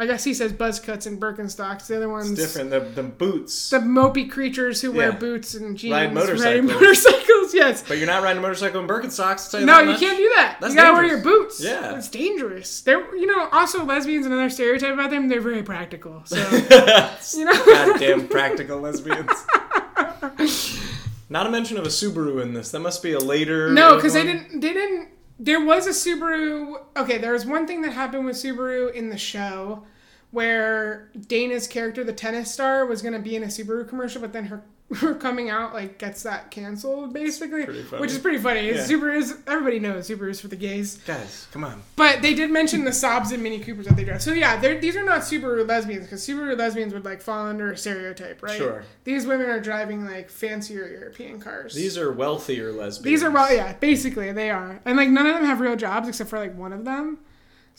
I 0.00 0.06
guess 0.06 0.24
he 0.24 0.32
says 0.32 0.50
buzz 0.54 0.80
cuts 0.80 1.04
and 1.04 1.20
Birkenstocks. 1.20 1.86
The 1.86 1.96
other 1.98 2.08
ones 2.08 2.30
It's 2.30 2.40
different. 2.40 2.70
The 2.70 2.80
the 2.80 3.06
boots. 3.06 3.68
the 3.68 3.80
mopey 3.80 4.30
creatures 4.30 4.80
who 4.80 4.92
wear 4.92 5.12
boots 5.12 5.52
and 5.52 5.76
jeans 5.76 5.92
Ride 5.92 6.14
motorcycles. 6.14 6.44
riding 6.44 6.66
motorcycles, 6.66 7.54
yes. 7.54 7.84
but 7.86 7.98
you're 7.98 8.06
not 8.06 8.22
riding 8.22 8.38
a 8.38 8.40
motorcycle 8.40 8.80
in 8.80 8.86
Birkenstocks. 8.88 9.52
You 9.60 9.66
No, 9.66 9.80
you 9.80 9.86
much. 9.90 10.00
can't 10.00 10.16
do 10.16 10.32
that. 10.36 10.56
That's 10.58 10.72
you 10.74 10.80
gotta 10.80 10.94
wear 10.94 11.04
your 11.04 11.22
boots. 11.22 11.60
Yeah. 11.62 11.98
it's 11.98 12.08
dangerous. 12.08 12.80
They're, 12.80 13.14
you 13.14 13.26
know, 13.26 13.48
also 13.52 13.84
lesbians. 13.84 14.24
Another 14.24 14.48
stereotype 14.48 14.94
about 14.94 15.10
them: 15.10 15.28
they're 15.28 15.42
very 15.42 15.62
practical. 15.62 16.22
So, 16.24 16.36
you 17.38 17.44
know, 17.44 17.64
Goddamn 17.66 18.28
practical 18.28 18.80
lesbians. 18.80 19.30
Not 21.28 21.46
a 21.46 21.50
mention 21.50 21.76
of 21.76 21.84
a 21.84 21.88
Subaru 21.90 22.42
in 22.42 22.54
this. 22.54 22.70
That 22.72 22.80
must 22.80 23.02
be 23.02 23.12
a 23.12 23.18
later. 23.20 23.70
no, 23.70 23.96
because 23.96 24.14
they 24.14 24.24
didn't. 24.24 24.60
They 24.60 24.72
didn't. 24.72 25.08
There 25.42 25.64
was 25.64 25.86
a 25.86 25.90
Subaru. 25.90 26.82
Okay, 26.94 27.16
there 27.16 27.32
was 27.32 27.46
one 27.46 27.66
thing 27.66 27.80
that 27.80 27.94
happened 27.94 28.26
with 28.26 28.36
Subaru 28.36 28.92
in 28.92 29.08
the 29.08 29.16
show, 29.16 29.84
where 30.32 31.10
Dana's 31.18 31.66
character, 31.66 32.04
the 32.04 32.12
tennis 32.12 32.52
star, 32.52 32.84
was 32.84 33.00
gonna 33.00 33.20
be 33.20 33.36
in 33.36 33.42
a 33.42 33.46
Subaru 33.46 33.88
commercial, 33.88 34.20
but 34.20 34.34
then 34.34 34.44
her. 34.44 34.62
Her 34.96 35.14
coming 35.14 35.50
out 35.50 35.72
like 35.72 35.98
gets 35.98 36.24
that 36.24 36.50
canceled 36.50 37.12
basically, 37.12 37.64
Pretty 37.64 37.82
funny. 37.84 38.00
which 38.00 38.10
is 38.10 38.18
pretty 38.18 38.38
funny. 38.38 38.66
Yeah. 38.66 38.74
is 38.74 39.36
everybody 39.46 39.78
knows 39.78 40.06
Super 40.06 40.28
is 40.28 40.40
for 40.40 40.48
the 40.48 40.56
gays. 40.56 40.96
Guys, 41.06 41.46
come 41.52 41.62
on. 41.62 41.80
But 41.94 42.22
they 42.22 42.34
did 42.34 42.50
mention 42.50 42.82
the 42.84 42.90
Saabs 42.90 43.32
and 43.32 43.40
Mini 43.40 43.60
Coopers 43.60 43.86
that 43.86 43.96
they 43.96 44.02
drive. 44.02 44.20
So 44.20 44.32
yeah, 44.32 44.56
they're, 44.56 44.80
these 44.80 44.96
are 44.96 45.04
not 45.04 45.20
Subaru 45.20 45.66
lesbians 45.66 46.06
because 46.06 46.26
Subaru 46.26 46.58
lesbians 46.58 46.92
would 46.92 47.04
like 47.04 47.22
fall 47.22 47.46
under 47.46 47.70
a 47.70 47.76
stereotype, 47.76 48.42
right? 48.42 48.58
Sure. 48.58 48.82
These 49.04 49.26
women 49.26 49.48
are 49.48 49.60
driving 49.60 50.04
like 50.06 50.28
fancier 50.28 50.88
European 50.88 51.40
cars. 51.40 51.72
These 51.74 51.96
are 51.96 52.10
wealthier 52.12 52.72
lesbians. 52.72 53.04
these 53.04 53.22
are 53.22 53.30
well, 53.30 53.54
yeah, 53.54 53.74
basically 53.74 54.32
they 54.32 54.50
are, 54.50 54.80
and 54.84 54.96
like 54.96 55.08
none 55.08 55.26
of 55.26 55.34
them 55.34 55.44
have 55.44 55.60
real 55.60 55.76
jobs 55.76 56.08
except 56.08 56.28
for 56.30 56.38
like 56.40 56.56
one 56.56 56.72
of 56.72 56.84
them. 56.84 57.18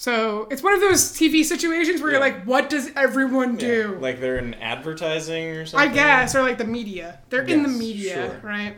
So 0.02 0.48
it's 0.50 0.64
one 0.64 0.74
of 0.74 0.80
those 0.80 1.12
TV 1.12 1.46
situations 1.46 2.02
where 2.02 2.10
you're 2.10 2.20
like, 2.20 2.44
what 2.46 2.72
does 2.72 2.90
everyone 2.96 3.52
Yeah, 3.52 3.60
do? 3.60 3.98
Like 4.02 4.20
they're 4.20 4.40
in 4.40 4.56
advertising 4.56 5.50
or 5.50 5.68
something? 5.68 5.92
I 5.92 5.94
guess, 5.94 6.34
or 6.34 6.42
like 6.42 6.58
the 6.58 6.66
media. 6.66 7.20
They're 7.30 7.44
in 7.44 7.62
the 7.62 7.70
media, 7.70 8.14
sure. 8.14 8.40
right? 8.42 8.78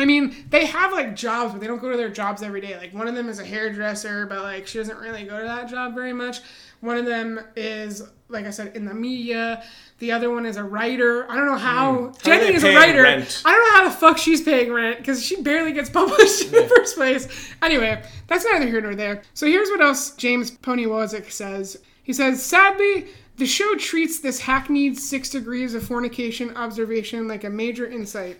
I 0.00 0.04
mean, 0.04 0.34
they 0.50 0.66
have 0.66 0.90
like 0.90 1.14
jobs, 1.14 1.52
but 1.52 1.60
they 1.60 1.68
don't 1.68 1.78
go 1.78 1.92
to 1.92 1.96
their 1.96 2.10
jobs 2.10 2.42
every 2.42 2.60
day. 2.60 2.76
Like 2.76 2.92
one 2.92 3.06
of 3.06 3.14
them 3.14 3.28
is 3.28 3.38
a 3.38 3.44
hairdresser, 3.44 4.26
but 4.26 4.42
like 4.42 4.66
she 4.66 4.78
doesn't 4.78 4.98
really 4.98 5.22
go 5.22 5.38
to 5.38 5.44
that 5.44 5.68
job 5.70 5.94
very 5.94 6.12
much. 6.12 6.40
One 6.80 6.96
of 6.96 7.06
them 7.06 7.40
is, 7.56 8.02
like 8.28 8.44
I 8.46 8.50
said, 8.50 8.76
in 8.76 8.84
the 8.84 8.94
media. 8.94 9.64
The 9.98 10.12
other 10.12 10.30
one 10.30 10.44
is 10.46 10.56
a 10.56 10.64
writer. 10.64 11.30
I 11.30 11.36
don't 11.36 11.46
know 11.46 11.56
how. 11.56 11.94
Hmm. 11.94 12.06
How 12.06 12.12
Jenny 12.22 12.54
is 12.54 12.64
a 12.64 12.74
writer. 12.74 13.02
rent? 13.02 13.42
I 13.44 13.52
don't 13.52 13.64
know 13.64 13.72
how 13.78 13.84
the 13.88 13.96
fuck 13.96 14.18
she's 14.18 14.42
paying 14.42 14.72
rent 14.72 14.98
because 14.98 15.24
she 15.24 15.40
barely 15.42 15.72
gets 15.72 15.90
published 16.00 16.46
in 16.46 16.52
the 16.52 16.68
first 16.68 16.96
place. 16.96 17.54
Anyway, 17.62 18.02
that's 18.26 18.44
neither 18.44 18.66
here 18.66 18.80
nor 18.80 18.94
there. 18.94 19.22
So 19.34 19.46
here's 19.46 19.68
what 19.70 19.80
else 19.80 20.10
James 20.16 20.50
Poniewozik 20.50 21.30
says. 21.30 21.78
He 22.02 22.12
says, 22.12 22.42
sadly, 22.42 23.06
the 23.36 23.46
show 23.46 23.74
treats 23.76 24.20
this 24.20 24.40
hackneyed 24.40 24.96
six 24.98 25.30
degrees 25.30 25.74
of 25.74 25.82
fornication 25.84 26.56
observation 26.56 27.26
like 27.26 27.44
a 27.44 27.50
major 27.50 27.86
insight. 27.86 28.38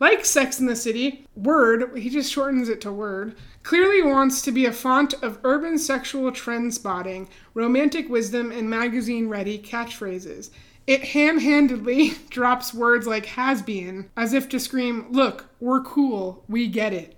Like 0.00 0.24
Sex 0.24 0.60
in 0.60 0.66
the 0.66 0.76
City, 0.76 1.26
Word, 1.34 1.98
he 1.98 2.08
just 2.08 2.32
shortens 2.32 2.68
it 2.68 2.80
to 2.82 2.92
Word, 2.92 3.34
clearly 3.64 4.00
wants 4.00 4.40
to 4.42 4.52
be 4.52 4.64
a 4.64 4.72
font 4.72 5.14
of 5.22 5.40
urban 5.42 5.76
sexual 5.76 6.30
trend 6.30 6.72
spotting, 6.74 7.28
romantic 7.52 8.08
wisdom, 8.08 8.52
and 8.52 8.70
magazine 8.70 9.28
ready 9.28 9.58
catchphrases. 9.58 10.50
It 10.86 11.02
ham 11.02 11.40
handedly 11.40 12.12
drops 12.30 12.72
words 12.72 13.06
like 13.06 13.26
hasbian, 13.26 14.06
as 14.16 14.32
if 14.32 14.48
to 14.50 14.60
scream, 14.60 15.06
Look, 15.10 15.46
we're 15.58 15.82
cool, 15.82 16.44
we 16.48 16.68
get 16.68 16.92
it. 16.92 17.16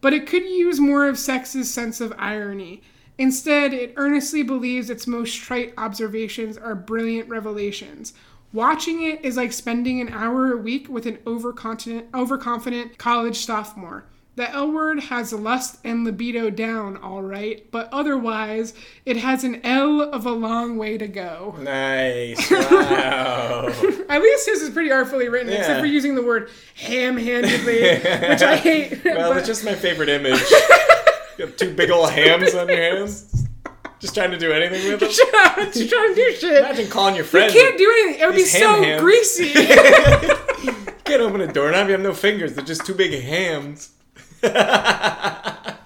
But 0.00 0.14
it 0.14 0.26
could 0.26 0.44
use 0.44 0.80
more 0.80 1.06
of 1.06 1.18
Sex's 1.18 1.72
sense 1.72 2.00
of 2.00 2.14
irony. 2.18 2.82
Instead, 3.18 3.74
it 3.74 3.92
earnestly 3.96 4.42
believes 4.42 4.88
its 4.88 5.06
most 5.06 5.36
trite 5.36 5.74
observations 5.76 6.56
are 6.56 6.74
brilliant 6.74 7.28
revelations. 7.28 8.14
Watching 8.52 9.02
it 9.02 9.24
is 9.24 9.36
like 9.36 9.52
spending 9.52 10.00
an 10.00 10.10
hour 10.12 10.52
a 10.52 10.56
week 10.56 10.88
with 10.88 11.06
an 11.06 11.18
overconfident, 11.26 12.06
overconfident 12.14 12.98
college 12.98 13.44
sophomore. 13.46 14.04
The 14.34 14.50
L 14.50 14.70
word 14.72 14.98
has 15.04 15.32
lust 15.34 15.78
and 15.84 16.04
libido 16.04 16.48
down, 16.48 16.96
all 16.96 17.20
right, 17.22 17.70
but 17.70 17.90
otherwise, 17.92 18.72
it 19.04 19.18
has 19.18 19.44
an 19.44 19.60
L 19.64 20.00
of 20.00 20.24
a 20.24 20.30
long 20.30 20.78
way 20.78 20.96
to 20.98 21.06
go. 21.06 21.54
Nice. 21.60 22.50
Wow. 22.72 23.68
At 24.08 24.22
least 24.22 24.46
his 24.48 24.62
is 24.62 24.70
pretty 24.70 24.90
artfully 24.90 25.28
written, 25.28 25.52
except 25.52 25.80
for 25.80 25.86
using 25.86 26.14
the 26.14 26.22
word 26.22 26.50
ham 26.76 27.16
handedly, 27.18 27.80
which 28.28 28.42
I 28.42 28.56
hate. 28.62 29.04
well, 29.04 29.30
but- 29.30 29.38
it's 29.38 29.46
just 29.46 29.64
my 29.64 29.74
favorite 29.74 30.08
image. 30.08 30.40
You 31.38 31.46
have 31.46 31.56
two 31.56 31.74
big 31.74 31.90
old 31.90 32.10
hams 32.10 32.54
on 32.54 32.68
your 32.68 32.76
hands. 32.78 33.41
Just 34.02 34.14
trying 34.16 34.32
to 34.32 34.36
do 34.36 34.50
anything 34.52 34.90
with 34.90 34.98
them. 35.00 35.08
Just 35.08 35.88
trying 35.88 36.08
to 36.08 36.14
do 36.16 36.32
shit. 36.34 36.58
Imagine 36.58 36.88
calling 36.88 37.14
your 37.14 37.24
friends. 37.24 37.54
You 37.54 37.60
can't 37.60 37.78
do 37.78 37.88
anything. 37.88 38.20
It 38.20 38.26
would 38.26 38.34
be 38.34 38.44
so 38.44 38.82
ham 38.82 39.00
greasy. 39.00 39.44
You 39.46 39.54
can't 41.04 41.22
open 41.22 41.40
a 41.40 41.46
doorknob. 41.46 41.86
You 41.86 41.92
have 41.92 42.00
no 42.00 42.12
fingers. 42.12 42.54
They're 42.54 42.64
just 42.64 42.84
two 42.84 42.94
big 42.94 43.12
hams. 43.22 43.92
it 44.42 45.76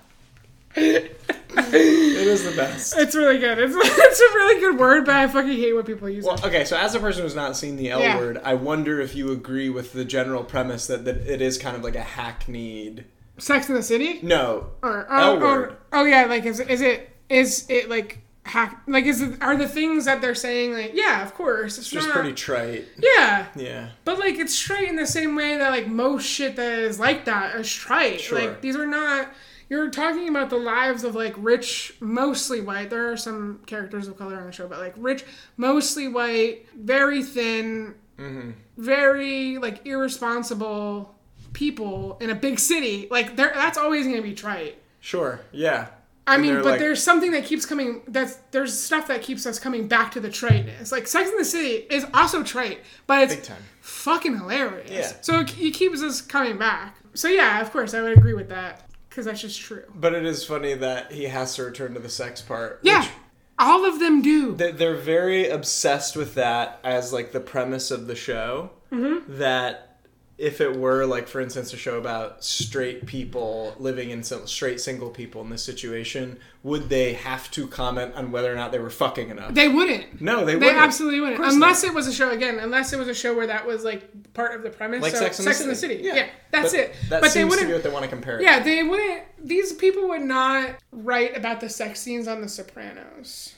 is 0.76 2.44
the 2.44 2.52
best. 2.56 2.96
it's 2.96 3.14
really 3.14 3.38
good. 3.38 3.58
It's, 3.58 3.74
it's 3.76 4.20
a 4.20 4.34
really 4.34 4.60
good 4.60 4.78
word, 4.78 5.04
but 5.04 5.14
I 5.14 5.26
fucking 5.26 5.52
hate 5.52 5.74
when 5.74 5.84
people 5.84 6.08
use 6.08 6.24
Well, 6.24 6.36
it. 6.36 6.44
okay, 6.44 6.64
so 6.64 6.76
as 6.76 6.94
a 6.94 7.00
person 7.00 7.22
who's 7.22 7.34
not 7.34 7.54
seen 7.54 7.76
the 7.76 7.90
L 7.90 8.00
Yeah. 8.00 8.16
word, 8.16 8.40
I 8.44 8.54
wonder 8.54 8.98
if 9.00 9.14
you 9.14 9.30
agree 9.32 9.68
with 9.68 9.92
the 9.92 10.06
general 10.06 10.42
premise 10.42 10.86
that, 10.86 11.04
that 11.04 11.18
it 11.18 11.42
is 11.42 11.58
kind 11.58 11.76
of 11.76 11.82
like 11.84 11.96
a 11.96 12.02
hackneyed. 12.02 13.04
Sex 13.38 13.68
in 13.68 13.74
the 13.74 13.82
City? 13.82 14.20
No. 14.22 14.68
Or 14.82 15.06
L 15.12 15.32
oh, 15.32 15.38
word. 15.38 15.70
or, 15.70 15.78
oh 15.92 16.04
yeah, 16.04 16.24
like 16.24 16.46
is, 16.46 16.60
is 16.60 16.80
it 16.80 17.10
is 17.28 17.66
it 17.68 17.88
like 17.88 18.18
hack 18.44 18.80
like 18.86 19.04
is 19.04 19.20
it 19.20 19.42
are 19.42 19.56
the 19.56 19.66
things 19.66 20.04
that 20.04 20.20
they're 20.20 20.34
saying 20.34 20.72
like 20.72 20.92
yeah, 20.94 21.22
of 21.24 21.34
course. 21.34 21.78
It's 21.78 21.86
It's 21.86 21.90
just 21.90 22.06
not, 22.08 22.14
pretty 22.14 22.32
trite. 22.32 22.86
Yeah. 22.98 23.46
Yeah. 23.56 23.88
But 24.04 24.18
like 24.18 24.36
it's 24.38 24.58
trite 24.58 24.88
in 24.88 24.96
the 24.96 25.06
same 25.06 25.34
way 25.34 25.56
that 25.56 25.70
like 25.70 25.88
most 25.88 26.24
shit 26.24 26.56
that 26.56 26.78
is 26.78 27.00
like 27.00 27.24
that 27.24 27.56
is 27.56 27.72
trite. 27.72 28.20
Sure. 28.20 28.38
Like 28.38 28.60
these 28.60 28.76
are 28.76 28.86
not 28.86 29.28
you're 29.68 29.90
talking 29.90 30.28
about 30.28 30.48
the 30.48 30.56
lives 30.58 31.02
of 31.02 31.16
like 31.16 31.34
rich, 31.38 31.94
mostly 31.98 32.60
white. 32.60 32.88
There 32.88 33.10
are 33.10 33.16
some 33.16 33.60
characters 33.66 34.06
of 34.06 34.16
color 34.16 34.36
on 34.38 34.46
the 34.46 34.52
show, 34.52 34.68
but 34.68 34.78
like 34.78 34.94
rich, 34.96 35.24
mostly 35.56 36.06
white, 36.08 36.66
very 36.76 37.22
thin, 37.22 37.94
Mm-hmm. 38.16 38.52
very 38.78 39.58
like 39.58 39.84
irresponsible 39.86 41.14
people 41.52 42.16
in 42.20 42.30
a 42.30 42.34
big 42.34 42.58
city. 42.58 43.08
Like 43.10 43.36
there, 43.36 43.52
that's 43.54 43.76
always 43.76 44.06
gonna 44.06 44.22
be 44.22 44.34
trite. 44.34 44.78
Sure. 45.00 45.40
Yeah. 45.52 45.88
I 46.26 46.36
mean, 46.38 46.54
but 46.56 46.64
like- 46.64 46.80
there's 46.80 47.02
something 47.02 47.30
that 47.32 47.44
keeps 47.44 47.64
coming. 47.66 48.02
That's 48.08 48.36
there's 48.50 48.78
stuff 48.78 49.06
that 49.08 49.22
keeps 49.22 49.46
us 49.46 49.58
coming 49.58 49.86
back 49.88 50.10
to 50.12 50.20
the 50.20 50.30
triteness. 50.30 50.90
Like 50.92 51.06
Sex 51.06 51.30
in 51.30 51.36
the 51.38 51.44
City 51.44 51.86
is 51.90 52.04
also 52.14 52.42
trite, 52.42 52.80
but 53.06 53.22
it's 53.22 53.34
Big 53.36 53.44
time. 53.44 53.62
fucking 53.80 54.36
hilarious. 54.36 54.90
Yeah. 54.90 55.12
So 55.20 55.40
it, 55.40 55.56
it 55.58 55.74
keeps 55.74 56.02
us 56.02 56.20
coming 56.20 56.58
back. 56.58 56.96
So 57.14 57.28
yeah, 57.28 57.60
of 57.60 57.70
course, 57.70 57.94
I 57.94 58.02
would 58.02 58.18
agree 58.18 58.34
with 58.34 58.48
that 58.48 58.82
because 59.08 59.24
that's 59.26 59.40
just 59.40 59.60
true. 59.60 59.84
But 59.94 60.14
it 60.14 60.24
is 60.26 60.44
funny 60.44 60.74
that 60.74 61.12
he 61.12 61.24
has 61.24 61.54
to 61.56 61.64
return 61.64 61.94
to 61.94 62.00
the 62.00 62.08
sex 62.10 62.42
part. 62.42 62.80
Yeah. 62.82 63.02
Which 63.02 63.10
All 63.58 63.86
of 63.86 64.00
them 64.00 64.20
do. 64.20 64.54
They- 64.54 64.72
They're 64.72 64.96
very 64.96 65.48
obsessed 65.48 66.16
with 66.16 66.34
that 66.34 66.78
as 66.84 67.12
like 67.12 67.32
the 67.32 67.40
premise 67.40 67.90
of 67.90 68.06
the 68.08 68.16
show. 68.16 68.70
Mm-hmm. 68.92 69.38
That 69.38 69.95
if 70.38 70.60
it 70.60 70.76
were 70.76 71.06
like, 71.06 71.28
for 71.28 71.40
instance, 71.40 71.72
a 71.72 71.78
show 71.78 71.96
about 71.96 72.44
straight 72.44 73.06
people 73.06 73.74
living 73.78 74.10
in 74.10 74.22
some 74.22 74.46
straight 74.46 74.80
single 74.80 75.08
people 75.08 75.40
in 75.40 75.48
this 75.48 75.64
situation, 75.64 76.38
would 76.62 76.90
they 76.90 77.14
have 77.14 77.50
to 77.52 77.66
comment 77.68 78.14
on 78.14 78.30
whether 78.30 78.52
or 78.52 78.54
not 78.54 78.70
they 78.70 78.78
were 78.78 78.90
fucking 78.90 79.30
enough? 79.30 79.54
They 79.54 79.68
wouldn't. 79.68 80.20
no, 80.20 80.44
they 80.44 80.52
They 80.52 80.58
wouldn't. 80.58 80.76
absolutely 80.76 81.20
wouldn't. 81.20 81.42
Unless 81.42 81.84
it 81.84 81.94
was 81.94 82.06
a 82.06 82.12
show 82.12 82.30
again, 82.30 82.58
unless 82.58 82.92
it 82.92 82.98
was 82.98 83.08
a 83.08 83.14
show 83.14 83.34
where 83.34 83.46
that 83.46 83.66
was 83.66 83.82
like 83.82 84.32
part 84.34 84.54
of 84.54 84.62
the 84.62 84.68
premise. 84.68 85.00
like 85.00 85.12
so, 85.12 85.20
Sex, 85.20 85.38
and, 85.60 85.70
the 85.70 85.74
City. 85.74 86.00
Yeah. 86.02 86.28
that's 86.50 86.72
But 86.72 86.80
it. 86.80 86.94
That 87.08 87.22
but 87.22 87.28
they 87.32 87.40
seems 87.40 87.44
to 87.44 87.48
wouldn't 87.48 87.68
be 87.68 87.72
what 87.72 87.82
they 87.82 87.90
want 87.90 88.04
to 88.04 88.10
compare. 88.10 88.42
Yeah, 88.42 88.60
they 88.62 88.82
wouldn't. 88.82 89.22
These 89.42 89.72
people 89.72 90.06
would 90.08 90.22
not 90.22 90.76
write 90.92 91.34
about 91.34 91.60
the 91.60 91.68
sex 91.70 92.00
scenes 92.00 92.28
on 92.28 92.42
The 92.42 92.48
Sopranos 92.48 93.54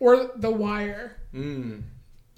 or 0.00 0.30
The 0.36 0.50
Wire 0.50 1.16
Mm, 1.34 1.82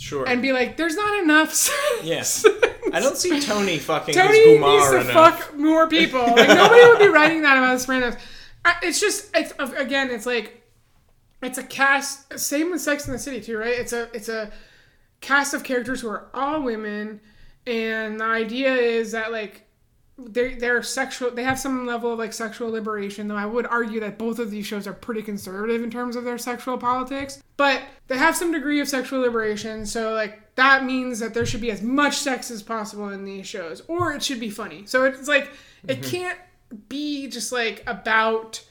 sure. 0.01 0.27
and 0.29 0.43
be 0.43 0.53
like, 0.53 0.77
"There's 0.77 0.97
not 0.97 1.23
enough." 1.23 1.53
sex." 1.55 1.77
Yes. 2.03 2.45
I 2.93 2.99
don't 3.01 3.17
see 3.17 3.41
Tony 3.41 3.79
fucking 3.79 4.15
Tony 4.15 4.59
needs 4.59 4.91
to 4.91 5.01
enough. 5.01 5.13
fuck 5.13 5.57
more 5.57 5.87
people. 5.89 6.21
Like 6.21 6.49
nobody 6.49 6.85
would 6.89 6.99
be 6.99 7.09
writing 7.09 7.43
that 7.43 7.57
about 7.57 7.75
The 7.75 7.79
Sopranos. 7.81 8.17
It's 8.83 9.01
just, 9.01 9.31
it's 9.35 9.53
again, 9.79 10.11
it's 10.11 10.27
like, 10.27 10.63
it's 11.43 11.57
a 11.59 11.63
cast. 11.63 12.39
Same 12.39 12.71
with 12.71 12.81
Sex 12.81 13.07
in 13.07 13.13
the 13.13 13.19
City 13.19 13.41
too, 13.41 13.57
right? 13.57 13.79
It's 13.79 13.93
a, 13.93 14.09
it's 14.13 14.29
a 14.29 14.51
cast 15.21 15.55
of 15.55 15.63
characters 15.63 16.01
who 16.01 16.09
are 16.09 16.29
all 16.35 16.63
women, 16.63 17.21
and 17.67 18.19
the 18.21 18.25
idea 18.25 18.75
is 18.75 19.13
that 19.13 19.31
like 19.33 19.67
they're 20.29 20.57
they're 20.57 20.83
sexual. 20.83 21.31
They 21.31 21.45
have 21.45 21.59
some 21.59 21.87
level 21.87 22.13
of 22.13 22.19
like 22.19 22.33
sexual 22.33 22.71
liberation. 22.71 23.29
Though 23.29 23.37
I 23.37 23.47
would 23.47 23.67
argue 23.67 24.01
that 24.01 24.19
both 24.19 24.39
of 24.39 24.51
these 24.51 24.67
shows 24.67 24.87
are 24.87 24.93
pretty 24.93 25.23
conservative 25.23 25.83
in 25.83 25.91
terms 25.91 26.17
of 26.17 26.25
their 26.25 26.39
sexual 26.39 26.79
politics. 26.79 27.43
But 27.57 27.83
they 28.09 28.19
have 28.19 28.37
some 28.37 28.53
degree 28.53 28.81
of 28.81 28.89
sexual 28.89 29.21
liberation. 29.21 29.87
So 29.87 30.15
like 30.15 30.55
that 30.57 30.85
means 30.85 31.19
that 31.21 31.35
there 31.35 31.47
should 31.47 31.61
be 31.61 31.71
as 31.71 31.83
much 31.83 32.17
sex 32.17 32.51
as 32.51 32.63
possible 32.63 33.09
in 33.11 33.25
these 33.25 33.47
shows, 33.47 33.83
or 33.89 34.13
it 34.13 34.23
should 34.23 34.41
be 34.41 34.51
funny. 34.51 34.87
So 34.87 35.05
it's 35.05 35.29
like 35.29 35.51
it 35.87 36.01
mm-hmm. 36.01 36.11
can't 36.11 36.39
be 36.89 37.29
just 37.29 37.53
like 37.53 37.83
about 37.87 38.63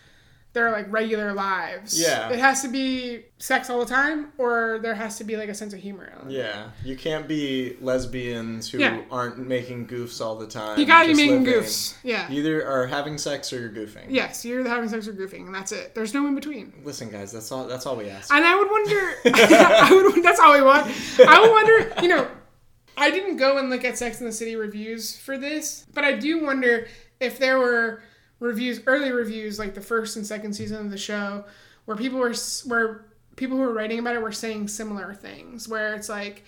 their 0.54 0.72
like 0.72 0.91
regular 0.91 1.32
lives. 1.34 2.00
Yeah. 2.02 2.30
It 2.30 2.39
has 2.39 2.64
to 2.64 2.68
be 2.70 3.26
sex 3.38 3.70
all 3.70 3.80
the 3.80 3.86
time, 3.86 4.34
or 4.39 4.80
there 4.82 4.95
has 4.95 5.18
to 5.20 5.24
be 5.24 5.38
like 5.38 5.47
a 5.47 5.54
sense 5.54 5.74
of 5.74 5.80
humor. 5.80 6.12
Yeah, 6.28 6.72
you 6.84 6.95
can't 6.97 7.28
be 7.28 7.78
lesbians 7.82 8.70
who 8.70 8.80
Yeah. 8.80 9.02
aren't 9.12 9.38
making 9.38 9.88
goofs 9.88 10.20
all 10.22 10.36
the 10.38 10.47
time. 10.47 10.80
You 10.80 10.86
gotta 10.88 11.08
be 11.10 11.14
making 11.14 11.43
living. 11.43 11.62
goofs. 11.62 11.95
Yeah. 12.04 12.28
You 12.32 12.39
either 12.39 12.68
are 12.68 12.88
having 12.88 13.18
sex 13.20 13.54
or 13.54 13.60
you're 13.60 13.70
goofing. 13.70 14.08
Yes, 14.10 14.43
you're 14.43 14.68
having 14.68 14.89
sex 14.89 15.08
or 15.08 15.14
goofing, 15.14 15.45
and 15.45 15.54
that's 15.54 15.72
it. 15.72 15.93
There's 15.93 16.14
no 16.16 16.26
in 16.28 16.34
between. 16.36 16.74
Listen, 16.84 17.10
guys, 17.12 17.32
that's 17.32 17.52
all. 17.52 17.68
That's 17.68 17.86
all 17.86 17.95
we 17.95 18.10
ask. 18.10 18.34
And 18.34 18.43
I 18.43 18.56
would 18.56 18.70
wonder. 18.72 19.14
I 19.26 19.89
would. 19.91 20.24
That's 20.24 20.39
all 20.39 20.54
we 20.54 20.62
want. 20.64 20.88
I 21.28 21.39
would 21.41 21.52
wonder. 21.52 21.93
You 22.02 22.08
know, 22.08 22.28
I 22.97 23.12
didn't 23.12 23.38
go 23.38 23.58
and 23.60 23.70
look 23.70 23.86
at 23.86 23.97
Sex 24.00 24.20
in 24.20 24.26
the 24.26 24.32
City 24.32 24.56
reviews 24.56 25.16
for 25.16 25.38
this, 25.38 25.86
but 25.93 26.04
I 26.04 26.14
do 26.14 26.43
wonder 26.43 26.88
if 27.20 27.38
there 27.38 27.60
were 27.60 28.02
reviews, 28.39 28.81
early 28.87 29.11
reviews, 29.11 29.59
like 29.59 29.73
the 29.73 29.81
first 29.81 30.15
and 30.15 30.25
second 30.25 30.53
season 30.53 30.85
of 30.85 30.91
the 30.91 30.97
show, 30.97 31.45
where 31.85 31.97
people 31.97 32.19
were 32.19 32.33
where 32.65 33.05
people 33.35 33.57
who 33.57 33.63
were 33.63 33.73
writing 33.73 33.99
about 33.99 34.15
it 34.15 34.21
were 34.21 34.31
saying 34.31 34.67
similar 34.67 35.13
things, 35.13 35.67
where 35.67 35.93
it's 35.95 36.09
like 36.09 36.43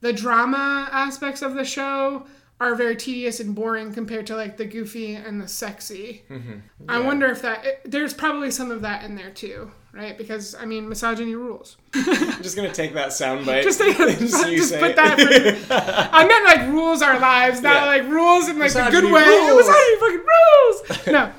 the 0.00 0.12
drama 0.12 0.88
aspects 0.92 1.42
of 1.42 1.54
the 1.54 1.64
show 1.64 2.26
are 2.58 2.74
very 2.74 2.96
tedious 2.96 3.38
and 3.40 3.54
boring 3.54 3.92
compared 3.92 4.26
to 4.28 4.34
like 4.36 4.56
the 4.56 4.64
goofy 4.64 5.14
and 5.14 5.40
the 5.40 5.46
sexy. 5.48 6.22
Mm-hmm. 6.30 6.58
I 6.88 7.00
wonder 7.00 7.26
if 7.26 7.42
that 7.42 7.64
it, 7.66 7.80
there's 7.84 8.14
probably 8.14 8.50
some 8.50 8.70
of 8.70 8.80
that 8.82 9.04
in 9.04 9.14
there 9.14 9.30
too, 9.30 9.70
right? 9.92 10.16
Because 10.16 10.54
I 10.54 10.64
mean, 10.64 10.88
misogyny 10.88 11.34
rules. 11.34 11.76
I'm 11.94 12.42
just 12.42 12.56
gonna 12.56 12.72
take 12.72 12.94
that 12.94 13.08
soundbite. 13.08 13.62
Just, 13.62 13.78
take, 13.78 13.96
so 14.28 14.46
you 14.46 14.56
just 14.56 14.74
put 14.78 14.90
it. 14.92 14.96
that. 14.96 15.18
For, 15.18 15.74
I 16.14 16.26
meant 16.26 16.44
like 16.46 16.68
rules 16.72 17.02
our 17.02 17.18
lives, 17.20 17.60
not 17.60 17.74
Yeah. 17.82 17.84
like 17.86 18.02
rules 18.04 18.48
in 18.48 18.58
like 18.58 18.72
the 18.72 18.78
Misogyny 18.84 19.00
good 19.02 19.12
way. 19.12 19.22
rules. 19.24 19.66
Misogyny 19.66 19.96
fucking 20.00 20.26
rules. 20.26 21.06
No. 21.08 21.32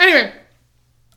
Anyway, 0.00 0.32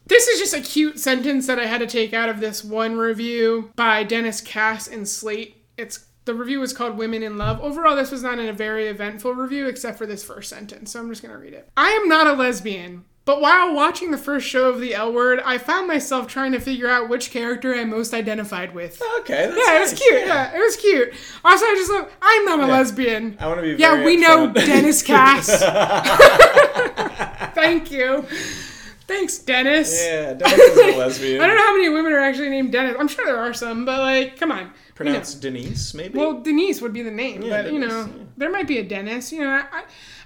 this 0.07 0.27
is 0.27 0.39
just 0.39 0.53
a 0.53 0.61
cute 0.61 0.99
sentence 0.99 1.47
that 1.47 1.57
I 1.59 1.67
had 1.67 1.79
to 1.79 1.87
take 1.87 2.13
out 2.13 2.27
of 2.29 2.39
this 2.41 2.63
one 2.65 2.97
review 2.97 3.71
by 3.77 4.03
Dennis 4.03 4.41
Cass 4.41 4.87
in 4.87 5.05
Slate. 5.05 5.55
It's 5.77 6.05
the 6.27 6.35
review 6.35 6.59
was 6.59 6.73
called 6.73 6.97
Women 6.97 7.23
in 7.23 7.37
Love. 7.37 7.59
Overall, 7.61 7.95
this 7.95 8.11
was 8.11 8.21
not 8.21 8.37
in 8.37 8.47
a 8.47 8.53
very 8.53 8.87
eventful 8.87 9.33
review 9.33 9.65
except 9.65 9.97
for 9.97 10.05
this 10.05 10.23
first 10.23 10.49
sentence, 10.49 10.91
so 10.91 10.99
I'm 10.99 11.09
just 11.09 11.23
gonna 11.23 11.37
read 11.37 11.53
it. 11.53 11.67
I 11.75 11.89
am 11.89 12.07
not 12.07 12.27
a 12.27 12.33
lesbian. 12.33 13.05
But 13.25 13.41
while 13.41 13.73
watching 13.75 14.11
the 14.11 14.17
first 14.17 14.47
show 14.47 14.69
of 14.69 14.79
the 14.79 14.93
L 14.93 15.11
Word, 15.11 15.41
I 15.43 15.57
found 15.57 15.85
myself 15.87 16.27
trying 16.27 16.53
to 16.53 16.61
figure 16.61 16.87
out 16.87 17.09
which 17.09 17.29
character 17.29 17.75
I 17.75 17.83
most 17.83 18.13
identified 18.13 18.73
with. 18.73 19.01
Okay. 19.19 19.47
That's 19.47 19.57
Yeah, 19.57 19.77
it 19.77 19.81
was 19.81 19.93
cute. 19.93 20.27
Yeah. 20.27 20.55
it 20.55 20.59
was 20.59 20.77
cute. 20.77 21.13
Also, 21.43 21.65
I 21.65 21.75
just 21.75 21.91
love. 21.91 22.09
I'm 22.21 22.45
not 22.45 22.59
a 22.61 22.67
lesbian. 22.67 23.35
I 23.39 23.47
want 23.47 23.57
to 23.59 23.63
be. 23.63 23.81
Yeah, 23.81 24.05
we 24.05 24.15
know. 24.15 24.53
Dennis 24.53 25.01
Cass. 25.07 25.47
Thank 27.53 27.91
you. 27.91 28.25
Thanks, 29.07 29.37
Dennis. 29.39 30.03
yeah, 30.05 30.33
Dennis 30.33 30.59
is 30.59 30.77
a 30.95 30.97
lesbian. 30.97 31.41
I 31.41 31.47
don't 31.47 31.55
know 31.55 31.63
how 31.63 31.75
many 31.75 31.89
women 31.89 32.11
are 32.11 32.19
actually 32.19 32.49
named 32.49 32.71
Dennis. 32.73 32.95
I'm 32.99 33.07
sure 33.07 33.25
there 33.25 33.37
are 33.39 33.53
some, 33.53 33.85
but 33.85 33.99
like, 33.99 34.37
come 34.37 34.51
on. 34.51 34.71
Pronounced 34.95 35.41
Denise, 35.41 35.93
maybe. 35.93 36.17
Well, 36.17 36.41
Denise 36.41 36.81
would 36.81 36.91
be 36.93 37.03
the 37.03 37.11
name, 37.11 37.41
Yeah, 37.43 37.61
but 37.63 37.71
you 37.71 37.79
know, 37.79 37.87
yeah. 38.05 38.23
there 38.35 38.51
might 38.51 38.67
be 38.67 38.79
a 38.79 38.83
Dennis. 38.83 39.31
You 39.31 39.41
know, 39.41 39.49
I, 39.49 39.59
I, 39.71 39.83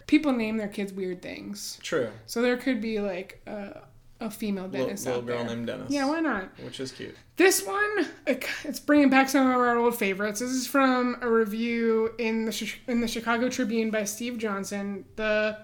people 0.08 0.32
name 0.34 0.58
their 0.58 0.68
kids 0.70 0.94
weird 0.94 1.22
things, 1.22 1.78
True. 1.84 2.10
so 2.26 2.42
there 2.42 2.58
could 2.58 2.82
be 2.82 3.00
like 3.02 3.42
a, 3.46 3.82
a 4.20 4.32
female 4.32 4.66
Little, 4.68 4.88
Dennis 4.88 5.06
little 5.06 5.22
out 5.22 5.28
girl 5.28 5.38
there. 5.46 5.56
named 5.56 5.68
Dennis. 5.68 5.92
Yeah, 5.92 6.08
why 6.08 6.20
not? 6.22 6.50
Which 6.64 6.80
is 6.80 6.92
cute. 6.92 7.16
This 7.38 7.64
one, 7.66 8.08
it's 8.26 8.80
bringing 8.80 9.10
back 9.10 9.30
some 9.30 9.48
of 9.50 9.56
our 9.58 9.78
old 9.78 9.96
favorites. 9.98 10.40
This 10.40 10.52
is 10.52 10.66
from 10.68 11.18
a 11.22 11.30
review 11.30 12.14
in 12.18 12.46
the 12.46 12.74
in 12.88 13.02
the 13.02 13.08
Chicago 13.08 13.50
Tribune 13.50 13.92
by 13.92 14.06
Steve 14.06 14.38
Johnson. 14.38 15.06
The 15.18 15.58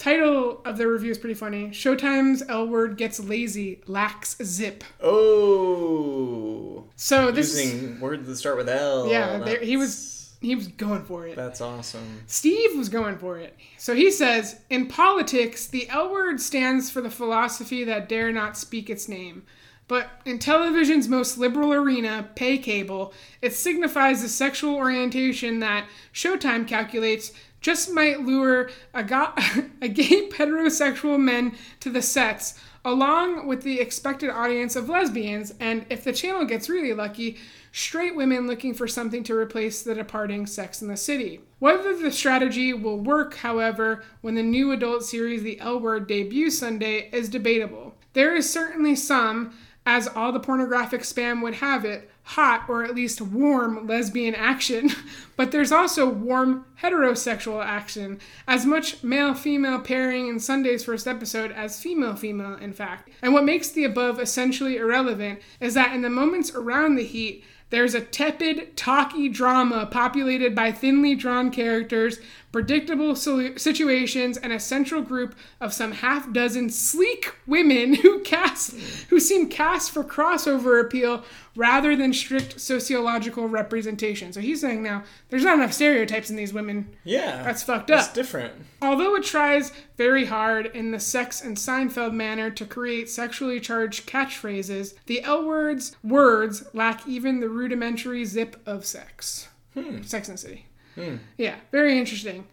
title 0.00 0.60
of 0.64 0.78
the 0.78 0.88
review 0.88 1.10
is 1.10 1.18
pretty 1.18 1.34
funny. 1.34 1.68
Showtime's 1.68 2.42
L 2.48 2.66
word 2.66 2.96
gets 2.96 3.20
lazy, 3.20 3.82
lacks 3.86 4.36
zip. 4.42 4.82
Oh, 5.02 6.84
So 6.96 7.30
this 7.30 7.54
is, 7.54 7.72
using 7.72 8.00
words 8.00 8.26
that 8.26 8.36
start 8.36 8.56
with 8.56 8.68
L. 8.68 9.08
yeah, 9.08 9.38
there, 9.38 9.60
he 9.60 9.76
was 9.76 10.32
he 10.40 10.54
was 10.54 10.68
going 10.68 11.04
for 11.04 11.26
it. 11.26 11.36
That's 11.36 11.60
awesome. 11.60 12.22
Steve 12.26 12.74
was 12.74 12.88
going 12.88 13.18
for 13.18 13.36
it. 13.36 13.54
So 13.76 13.94
he 13.94 14.10
says, 14.10 14.60
in 14.70 14.86
politics, 14.88 15.66
the 15.66 15.86
L 15.90 16.10
word 16.10 16.40
stands 16.40 16.90
for 16.90 17.02
the 17.02 17.10
philosophy 17.10 17.84
that 17.84 18.08
dare 18.08 18.32
not 18.32 18.56
speak 18.56 18.88
its 18.88 19.06
name. 19.06 19.42
But 19.86 20.08
in 20.24 20.38
television's 20.38 21.08
most 21.08 21.36
liberal 21.36 21.72
arena, 21.74 22.30
pay 22.36 22.58
cable, 22.58 23.12
it 23.42 23.52
signifies 23.54 24.22
the 24.22 24.28
sexual 24.28 24.76
orientation 24.76 25.58
that 25.58 25.88
Showtime 26.14 26.66
calculates 26.66 27.32
just 27.60 27.90
might 27.92 28.20
lure 28.20 28.70
a, 28.94 29.04
go- 29.04 29.32
a 29.82 29.88
gay 29.88 30.28
heterosexual 30.28 31.18
men 31.18 31.56
to 31.80 31.90
the 31.90 32.02
sets, 32.02 32.58
along 32.84 33.46
with 33.46 33.62
the 33.62 33.80
expected 33.80 34.30
audience 34.30 34.76
of 34.76 34.88
lesbians, 34.88 35.52
and 35.60 35.84
if 35.90 36.02
the 36.02 36.12
channel 36.12 36.44
gets 36.44 36.68
really 36.68 36.94
lucky, 36.94 37.36
straight 37.72 38.16
women 38.16 38.46
looking 38.46 38.74
for 38.74 38.88
something 38.88 39.22
to 39.24 39.36
replace 39.36 39.82
the 39.82 39.94
departing 39.94 40.46
Sex 40.46 40.82
in 40.82 40.88
the 40.88 40.96
City. 40.96 41.40
Whether 41.58 41.96
the 41.96 42.10
strategy 42.10 42.72
will 42.72 42.98
work, 42.98 43.34
however, 43.36 44.02
when 44.22 44.34
the 44.34 44.42
new 44.42 44.72
adult 44.72 45.04
series 45.04 45.42
The 45.42 45.60
L 45.60 45.78
Word 45.78 46.06
debuts 46.06 46.58
Sunday 46.58 47.10
is 47.12 47.28
debatable. 47.28 47.94
There 48.12 48.34
is 48.34 48.50
certainly 48.50 48.96
some, 48.96 49.54
as 49.86 50.08
all 50.08 50.32
the 50.32 50.40
pornographic 50.40 51.02
spam 51.02 51.42
would 51.42 51.54
have 51.54 51.84
it, 51.84 52.10
hot 52.30 52.64
or 52.68 52.84
at 52.84 52.94
least 52.94 53.20
warm 53.20 53.88
lesbian 53.88 54.34
action, 54.36 54.90
but 55.36 55.50
there's 55.50 55.72
also 55.72 56.08
warm 56.08 56.64
heterosexual 56.80 57.64
action, 57.64 58.20
as 58.46 58.64
much 58.64 59.02
male 59.02 59.34
female 59.34 59.80
pairing 59.80 60.28
in 60.28 60.38
Sunday's 60.38 60.84
first 60.84 61.08
episode 61.08 61.50
as 61.50 61.82
female 61.82 62.14
female, 62.14 62.54
in 62.54 62.72
fact. 62.72 63.10
And 63.20 63.32
what 63.32 63.44
makes 63.44 63.70
the 63.70 63.84
above 63.84 64.20
essentially 64.20 64.76
irrelevant 64.76 65.40
is 65.58 65.74
that 65.74 65.92
in 65.92 66.02
the 66.02 66.10
moments 66.10 66.54
around 66.54 66.94
the 66.94 67.04
heat, 67.04 67.44
there's 67.70 67.94
a 67.94 68.00
tepid, 68.00 68.76
talky 68.76 69.28
drama 69.28 69.86
populated 69.86 70.54
by 70.54 70.72
thinly 70.72 71.14
drawn 71.14 71.50
characters, 71.50 72.20
predictable 72.52 73.14
situations, 73.14 74.36
and 74.36 74.52
a 74.52 74.60
central 74.60 75.02
group 75.02 75.34
of 75.60 75.72
some 75.72 75.92
half 75.92 76.32
dozen 76.32 76.70
sleek 76.70 77.34
women 77.46 77.94
who 78.02 78.20
cast, 78.20 78.72
who 79.08 79.20
seem 79.20 79.48
cast 79.48 79.90
for 79.90 80.02
crossover 80.02 80.80
appeal 80.80 81.24
rather 81.56 81.96
than 81.96 82.12
strict 82.12 82.60
sociological 82.60 83.48
representation. 83.48 84.32
So 84.32 84.40
he's 84.40 84.60
saying 84.60 84.82
now 84.82 85.04
there's 85.28 85.44
not 85.44 85.58
enough 85.58 85.72
stereotypes 85.72 86.30
in 86.30 86.36
these 86.36 86.52
women. 86.52 86.96
Yeah, 87.04 87.42
That's 87.42 87.62
fucked 87.62 87.90
up. 87.90 87.98
That's 87.98 88.12
different. 88.12 88.54
Although 88.82 89.16
it 89.16 89.24
tries 89.24 89.72
very 89.96 90.26
hard 90.26 90.66
in 90.66 90.90
the 90.90 91.00
sex 91.00 91.42
and 91.42 91.56
Seinfeld 91.56 92.12
manner 92.12 92.50
to 92.50 92.64
create 92.64 93.10
sexually 93.10 93.60
charged 93.60 94.08
catchphrases, 94.08 94.94
the 95.06 95.22
L 95.22 95.44
word's 95.44 95.96
words 96.02 96.64
lack 96.72 97.06
even 97.06 97.40
the 97.40 97.48
rudimentary 97.48 98.24
zip 98.24 98.60
of 98.66 98.84
sex. 98.84 99.48
Hmm. 99.74 100.02
Sex 100.02 100.28
and 100.28 100.38
the 100.38 100.62
City. 101.00 101.18
Yeah, 101.38 101.56
very 101.72 101.98
interesting. 101.98 102.46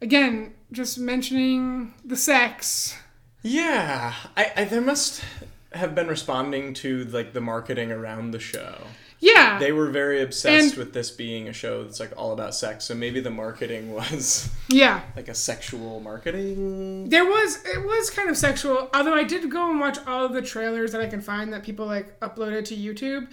Again, 0.00 0.54
just 0.72 0.98
mentioning 0.98 1.94
the 2.04 2.16
sex. 2.16 2.96
Yeah, 3.42 4.14
I, 4.36 4.52
I 4.56 4.64
there 4.64 4.80
must. 4.80 5.22
have 5.72 5.94
been 5.94 6.06
responding 6.06 6.72
to 6.72 7.04
like 7.06 7.32
the 7.32 7.40
marketing 7.40 7.90
around 7.90 8.30
the 8.30 8.38
show. 8.38 8.76
Yeah. 9.18 9.58
They 9.58 9.72
were 9.72 9.90
very 9.90 10.22
obsessed 10.22 10.68
And- 10.70 10.78
with 10.78 10.92
this 10.92 11.10
being 11.10 11.48
a 11.48 11.52
show 11.52 11.82
that's 11.82 11.98
like 11.98 12.12
all 12.16 12.32
about 12.32 12.54
sex. 12.54 12.84
So 12.84 12.94
maybe 12.94 13.20
the 13.20 13.30
marketing 13.30 13.92
was 13.92 14.50
yeah. 14.68 15.00
like 15.16 15.28
a 15.28 15.34
sexual 15.34 15.98
marketing. 16.00 17.08
There 17.08 17.24
was 17.24 17.58
it 17.64 17.84
was 17.84 18.10
kind 18.10 18.28
of 18.28 18.36
sexual, 18.36 18.88
although 18.94 19.14
I 19.14 19.24
did 19.24 19.50
go 19.50 19.70
and 19.70 19.80
watch 19.80 19.98
all 20.06 20.28
the 20.28 20.42
trailers 20.42 20.92
that 20.92 21.00
I 21.00 21.06
can 21.08 21.20
find 21.20 21.52
that 21.52 21.64
people 21.64 21.86
like 21.86 22.20
uploaded 22.20 22.66
to 22.66 22.76
YouTube. 22.76 23.28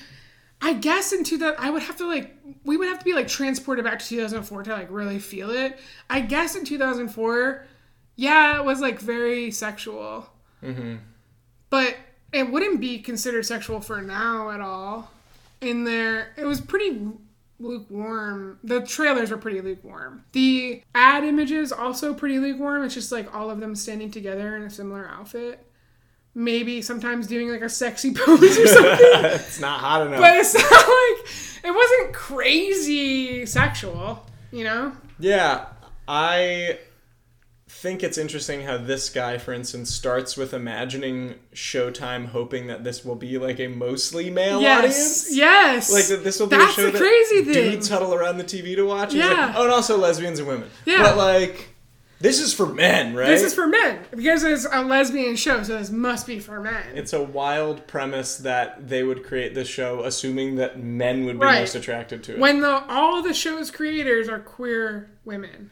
I 0.61 0.73
guess 0.73 1.11
in 1.11 1.23
2000, 1.23 1.55
I 1.57 1.69
would 1.71 1.81
have 1.83 1.97
to 1.97 2.07
like 2.07 2.35
we 2.63 2.77
would 2.77 2.87
have 2.87 2.99
to 2.99 3.05
be 3.05 3.13
like 3.13 3.27
transported 3.27 3.83
back 3.83 3.99
to 3.99 4.07
2004 4.07 4.63
to 4.63 4.71
like 4.71 4.91
really 4.91 5.19
feel 5.19 5.49
it. 5.49 5.79
I 6.09 6.21
guess 6.21 6.55
in 6.55 6.65
2004, 6.65 7.65
yeah, 8.15 8.57
it 8.57 8.65
was 8.65 8.79
like 8.79 8.99
very 8.99 9.49
sexual. 9.51 10.29
Mm-hmm. 10.63 10.97
But 11.69 11.95
it 12.31 12.51
wouldn't 12.51 12.79
be 12.79 12.99
considered 12.99 13.45
sexual 13.45 13.81
for 13.81 14.01
now 14.01 14.51
at 14.51 14.61
all. 14.61 15.11
In 15.61 15.83
there, 15.83 16.33
it 16.37 16.45
was 16.45 16.61
pretty 16.61 17.07
lukewarm. 17.59 18.59
The 18.63 18.81
trailers 18.81 19.31
were 19.31 19.37
pretty 19.37 19.61
lukewarm. 19.61 20.23
The 20.33 20.83
ad 20.93 21.23
images 21.23 21.71
also 21.71 22.13
pretty 22.13 22.39
lukewarm. 22.39 22.83
It's 22.83 22.93
just 22.93 23.11
like 23.11 23.33
all 23.35 23.49
of 23.49 23.59
them 23.59 23.75
standing 23.75 24.11
together 24.11 24.55
in 24.55 24.63
a 24.63 24.69
similar 24.69 25.07
outfit. 25.07 25.65
Maybe 26.33 26.81
sometimes 26.81 27.27
doing 27.27 27.49
like 27.49 27.61
a 27.61 27.69
sexy 27.69 28.13
pose 28.15 28.57
or 28.57 28.67
something. 28.67 28.97
it's 29.01 29.59
not 29.59 29.79
hot 29.79 30.07
enough. 30.07 30.21
but 30.21 30.35
it's 30.35 30.53
not 30.71 30.71
like 30.71 31.65
it 31.65 31.75
wasn't 31.75 32.13
crazy 32.13 33.45
sexual, 33.45 34.25
you 34.51 34.63
know? 34.63 34.93
Yeah, 35.19 35.65
I 36.07 36.79
think 37.81 38.03
it's 38.03 38.17
interesting 38.17 38.61
how 38.61 38.77
this 38.77 39.09
guy, 39.09 39.37
for 39.37 39.53
instance, 39.53 39.89
starts 39.89 40.37
with 40.37 40.53
imagining 40.53 41.35
Showtime, 41.55 42.27
hoping 42.27 42.67
that 42.67 42.83
this 42.83 43.03
will 43.03 43.15
be 43.15 43.37
like 43.37 43.59
a 43.59 43.67
mostly 43.67 44.29
male 44.29 44.61
yes. 44.61 44.77
audience. 44.77 45.35
Yes. 45.35 45.91
Like 45.91 46.05
that 46.07 46.23
this 46.23 46.39
will 46.39 46.47
be 46.47 46.57
That's 46.57 46.77
a 46.77 46.81
show 46.81 46.91
that 46.91 46.97
crazy 46.97 47.43
thing. 47.43 47.71
dudes 47.71 47.89
huddle 47.89 48.13
around 48.13 48.37
the 48.37 48.43
TV 48.43 48.75
to 48.75 48.83
watch. 48.83 49.13
Yeah. 49.13 49.29
like, 49.29 49.55
oh, 49.55 49.63
and 49.63 49.71
also 49.71 49.97
lesbians 49.97 50.37
and 50.37 50.47
women. 50.47 50.69
Yeah. 50.85 51.01
But 51.01 51.17
like, 51.17 51.70
this 52.21 52.39
is 52.39 52.53
for 52.53 52.65
men, 52.67 53.15
right? 53.15 53.27
This 53.27 53.41
is 53.43 53.53
for 53.53 53.67
men 53.67 53.99
because 54.11 54.43
it's 54.43 54.65
a 54.71 54.83
lesbian 54.83 55.35
show, 55.35 55.63
so 55.63 55.77
this 55.77 55.89
must 55.89 56.25
be 56.27 56.39
for 56.39 56.59
men. 56.59 56.83
It's 56.95 57.13
a 57.13 57.21
wild 57.23 57.85
premise 57.87 58.37
that 58.37 58.87
they 58.87 59.03
would 59.03 59.23
create 59.25 59.53
this 59.55 59.67
show 59.67 60.03
assuming 60.03 60.55
that 60.55 60.79
men 60.81 61.25
would 61.25 61.39
be 61.39 61.45
Right. 61.45 61.59
most 61.61 61.75
attracted 61.75 62.23
to 62.25 62.33
it. 62.33 62.39
when 62.39 62.61
the 62.61 62.83
all 62.89 63.17
of 63.17 63.23
the 63.23 63.33
show's 63.33 63.71
creators 63.71 64.29
are 64.29 64.39
queer 64.39 65.09
women. 65.25 65.71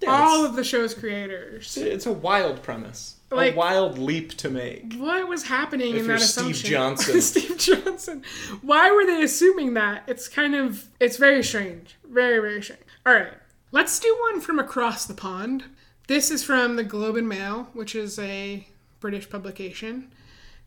Yeah, 0.00 0.10
all 0.10 0.44
of 0.44 0.56
the 0.56 0.64
show's 0.64 0.92
creators. 0.92 1.76
it's 1.76 2.04
a 2.06 2.12
wild 2.12 2.62
premise. 2.62 3.14
Like- 3.30 3.54
a 3.54 3.56
wild 3.56 3.98
leap 3.98 4.34
to 4.38 4.50
make. 4.50 4.94
What 4.96 5.26
was 5.28 5.44
happening 5.44 5.94
If 5.96 6.02
in 6.02 6.06
that 6.08 6.20
Steve 6.20 6.44
assumption? 6.50 6.70
Johnson. 6.70 7.20
Steve 7.20 7.58
Johnson. 7.58 8.22
Why 8.62 8.90
were 8.92 9.06
they 9.06 9.22
assuming 9.22 9.74
that? 9.74 10.04
It's 10.06 10.28
kind 10.28 10.54
of 10.54 10.86
it's 11.00 11.16
very 11.16 11.42
strange. 11.42 11.96
Very 12.08 12.38
very 12.40 12.62
strange. 12.62 12.82
All 13.06 13.14
right. 13.14 13.32
Let's 13.72 13.98
do 13.98 14.16
one 14.30 14.40
from 14.40 14.58
across 14.60 15.04
the 15.06 15.14
pond. 15.14 15.64
This 16.06 16.30
is 16.30 16.44
from 16.44 16.76
the 16.76 16.84
Globe 16.84 17.16
and 17.16 17.28
Mail, 17.28 17.68
which 17.72 17.94
is 17.94 18.18
a 18.18 18.66
British 19.00 19.28
publication, 19.30 20.12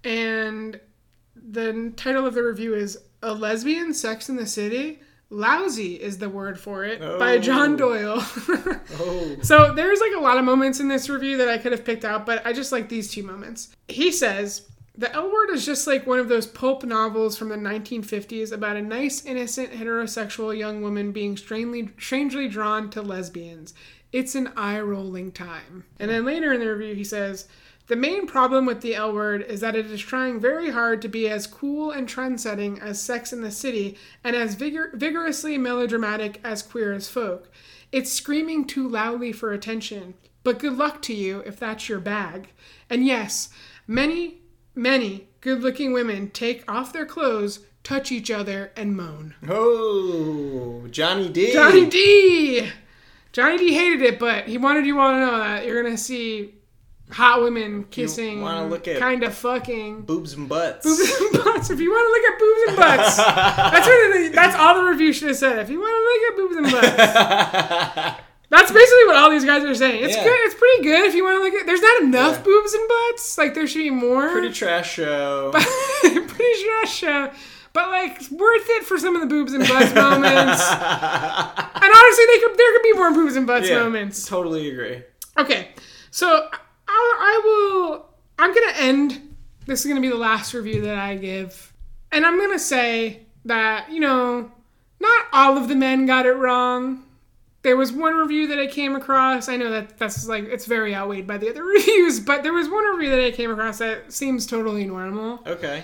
and 0.03 0.79
the 1.35 1.93
title 1.95 2.25
of 2.25 2.33
the 2.33 2.43
review 2.43 2.73
is 2.73 2.97
"A 3.21 3.33
Lesbian 3.33 3.93
Sex 3.93 4.29
in 4.29 4.35
the 4.35 4.47
City." 4.47 4.99
Lousy 5.29 5.95
is 5.95 6.19
the 6.19 6.29
word 6.29 6.57
for 6.57 6.85
it 6.85 7.01
by 7.01 7.33
Oh. 7.35 7.39
John 7.39 7.75
Doyle. 7.75 8.23
Oh. 8.99 9.35
So 9.41 9.73
there's 9.73 9.99
like 9.99 10.13
a 10.15 10.21
lot 10.21 10.37
of 10.37 10.45
moments 10.45 10.79
in 10.79 10.87
this 10.87 11.09
review 11.09 11.35
that 11.37 11.49
I 11.49 11.57
could 11.57 11.73
have 11.73 11.83
picked 11.83 12.05
out, 12.05 12.25
but 12.25 12.43
I 12.47 12.53
just 12.53 12.71
like 12.71 12.87
these 12.87 13.11
two 13.11 13.21
moments. 13.23 13.75
He 13.89 14.11
says, 14.13 14.69
The 14.97 15.13
L 15.13 15.29
Word 15.31 15.49
is 15.51 15.65
just 15.65 15.85
like 15.85 16.07
one 16.07 16.19
of 16.19 16.29
those 16.29 16.47
pulp 16.47 16.85
novels 16.85 17.37
from 17.37 17.49
the 17.49 17.57
1950s 17.57 18.53
about 18.53 18.77
a 18.77 18.81
nice, 18.81 19.25
innocent, 19.25 19.73
heterosexual 19.73 20.57
young 20.57 20.81
woman 20.81 21.11
being 21.11 21.35
strangely, 21.35 21.89
strangely 21.99 22.47
drawn 22.47 22.89
to 22.91 23.01
lesbians. 23.01 23.73
It's 24.11 24.35
an 24.35 24.51
eye 24.55 24.79
rolling 24.79 25.31
time. 25.31 25.85
And 25.99 26.09
then 26.09 26.25
later 26.25 26.53
in 26.53 26.59
the 26.59 26.73
review, 26.73 26.95
he 26.95 27.03
says, 27.03 27.47
the 27.87 27.95
main 27.95 28.27
problem 28.27 28.65
with 28.65 28.81
the 28.81 28.95
L 28.95 29.13
word 29.13 29.43
is 29.43 29.61
that 29.61 29.75
it 29.75 29.85
is 29.85 30.01
trying 30.01 30.41
very 30.41 30.71
hard 30.71 31.01
to 31.01 31.07
be 31.07 31.29
as 31.29 31.47
cool 31.47 31.91
and 31.91 32.07
trendsetting 32.07 32.81
as 32.81 33.01
Sex 33.01 33.31
in 33.31 33.41
the 33.41 33.51
City 33.51 33.97
and 34.25 34.35
as 34.35 34.55
vigor- 34.55 34.91
vigorously 34.93 35.57
melodramatic 35.57 36.41
as 36.43 36.61
Queer 36.61 36.91
as 36.91 37.07
Folk. 37.09 37.49
It's 37.93 38.11
screaming 38.11 38.65
too 38.65 38.87
loudly 38.89 39.31
for 39.31 39.53
attention, 39.53 40.15
but 40.43 40.59
good 40.59 40.77
luck 40.77 41.01
to 41.03 41.13
you 41.13 41.39
if 41.45 41.57
that's 41.57 41.87
your 41.87 42.01
bag. 42.01 42.49
And 42.89 43.05
yes, 43.05 43.49
many, 43.87 44.41
many 44.75 45.29
good 45.39 45.61
looking 45.61 45.93
women 45.93 46.29
take 46.31 46.69
off 46.69 46.91
their 46.91 47.05
clothes, 47.05 47.61
touch 47.83 48.11
each 48.11 48.29
other, 48.29 48.73
and 48.75 48.97
moan. 48.97 49.35
Oh, 49.47 50.87
Johnny 50.91 51.29
D. 51.29 51.53
Johnny 51.53 51.85
D! 51.89 52.69
Johnny 53.37 53.57
D 53.59 53.71
hated 53.73 54.01
it, 54.01 54.17
but 54.17 54.45
he 54.47 54.57
wanted 54.57 54.87
you 54.87 54.99
all 54.99 55.11
to 55.11 55.19
know 55.19 55.37
that 55.37 55.63
you're 55.65 55.83
gonna 55.83 55.95
see 55.95 56.55
hot 57.11 57.41
women 57.43 57.83
kissing, 57.91 58.41
wanna 58.41 58.67
look 58.67 58.87
at- 58.87 58.97
kind 58.99 59.21
of 59.23 59.31
fucking 59.35 60.01
Boobs 60.01 60.33
and 60.33 60.49
butts. 60.49 60.83
boobs 60.83 60.99
and 61.21 61.31
butts. 61.45 61.69
If 61.69 61.79
you 61.79 61.91
want 61.91 62.03
to 62.07 62.11
look 62.15 62.25
at 62.33 62.39
boobs 62.39 62.61
and 62.67 62.77
butts, 62.97 63.17
that's 63.71 63.87
what 63.87 64.13
the, 64.13 64.31
that's 64.33 64.55
all 64.57 64.73
the 64.81 64.89
review 64.89 65.13
should 65.13 65.27
have 65.27 65.37
said. 65.37 65.59
If 65.59 65.69
you 65.69 65.79
want 65.79 65.93
to 65.93 66.03
look 66.09 66.21
at 66.27 66.35
boobs 66.37 66.55
and 66.57 66.71
butts, 66.71 68.17
that's 68.49 68.71
basically 68.71 69.05
what 69.05 69.15
all 69.17 69.29
these 69.29 69.45
guys 69.45 69.63
are 69.63 69.75
saying. 69.75 70.03
It's 70.03 70.15
Yeah. 70.15 70.23
good. 70.23 70.39
It's 70.45 70.55
pretty 70.55 70.81
good 70.83 71.05
if 71.05 71.13
you 71.13 71.23
want 71.23 71.37
to 71.37 71.43
look 71.43 71.53
at. 71.61 71.67
There's 71.67 71.81
not 71.81 72.01
enough 72.01 72.37
Yeah. 72.37 72.43
boobs 72.43 72.73
and 72.73 72.87
butts. 72.89 73.37
Like 73.37 73.53
there 73.53 73.67
should 73.67 73.83
be 73.83 73.91
more. 73.91 74.29
Pretty 74.31 74.51
trash 74.51 74.93
show. 74.93 75.51
pretty 76.01 76.63
trash 76.65 76.95
show. 76.95 77.29
But 77.77 77.89
like 77.89 78.19
worth 78.31 78.67
it 78.69 78.85
for 78.85 78.97
some 78.97 79.13
of 79.13 79.21
the 79.21 79.27
boobs 79.27 79.53
and 79.53 79.61
butts 79.67 79.93
moments. 79.93 80.33
and 80.33 81.93
honestly, 81.93 82.25
they 82.25 82.39
could, 82.39 82.57
there 82.57 82.73
could 82.73 82.81
be 82.81 82.93
more 82.93 83.13
boobs 83.13 83.35
and 83.35 83.45
butts 83.45 83.69
Yeah, 83.69 83.83
moments. 83.83 84.25
Totally 84.27 84.71
agree. 84.71 85.03
Okay, 85.37 85.67
so 86.09 86.49
I, 86.87 87.15
I 87.19 87.41
will. 87.45 88.09
I'm 88.39 88.51
gonna 88.51 88.77
end. 88.79 89.35
This 89.67 89.85
is 89.85 89.87
gonna 89.87 90.01
be 90.01 90.09
the 90.09 90.15
last 90.15 90.55
review 90.55 90.81
that 90.81 90.97
I 90.97 91.17
give, 91.17 91.71
and 92.11 92.25
I'm 92.25 92.39
gonna 92.39 92.57
say 92.57 93.27
that 93.45 93.91
you 93.91 93.99
know, 93.99 94.51
not 94.99 95.25
all 95.31 95.55
of 95.55 95.67
the 95.67 95.75
men 95.75 96.07
got 96.07 96.25
it 96.25 96.33
wrong. 96.33 97.03
There 97.61 97.77
was 97.77 97.91
one 97.91 98.15
review 98.15 98.47
that 98.47 98.57
I 98.57 98.65
came 98.65 98.95
across. 98.95 99.49
I 99.49 99.55
know 99.55 99.69
that 99.69 99.99
that's 99.99 100.27
like 100.27 100.45
it's 100.45 100.65
very 100.65 100.95
outweighed 100.95 101.27
by 101.27 101.37
the 101.37 101.51
other 101.51 101.63
reviews, 101.75 102.21
but 102.21 102.41
there 102.41 102.53
was 102.53 102.67
one 102.69 102.85
review 102.95 103.11
that 103.11 103.23
I 103.23 103.29
came 103.29 103.51
across 103.51 103.77
that 103.77 104.11
seems 104.11 104.47
totally 104.47 104.83
normal. 104.85 105.43
Okay. 105.45 105.83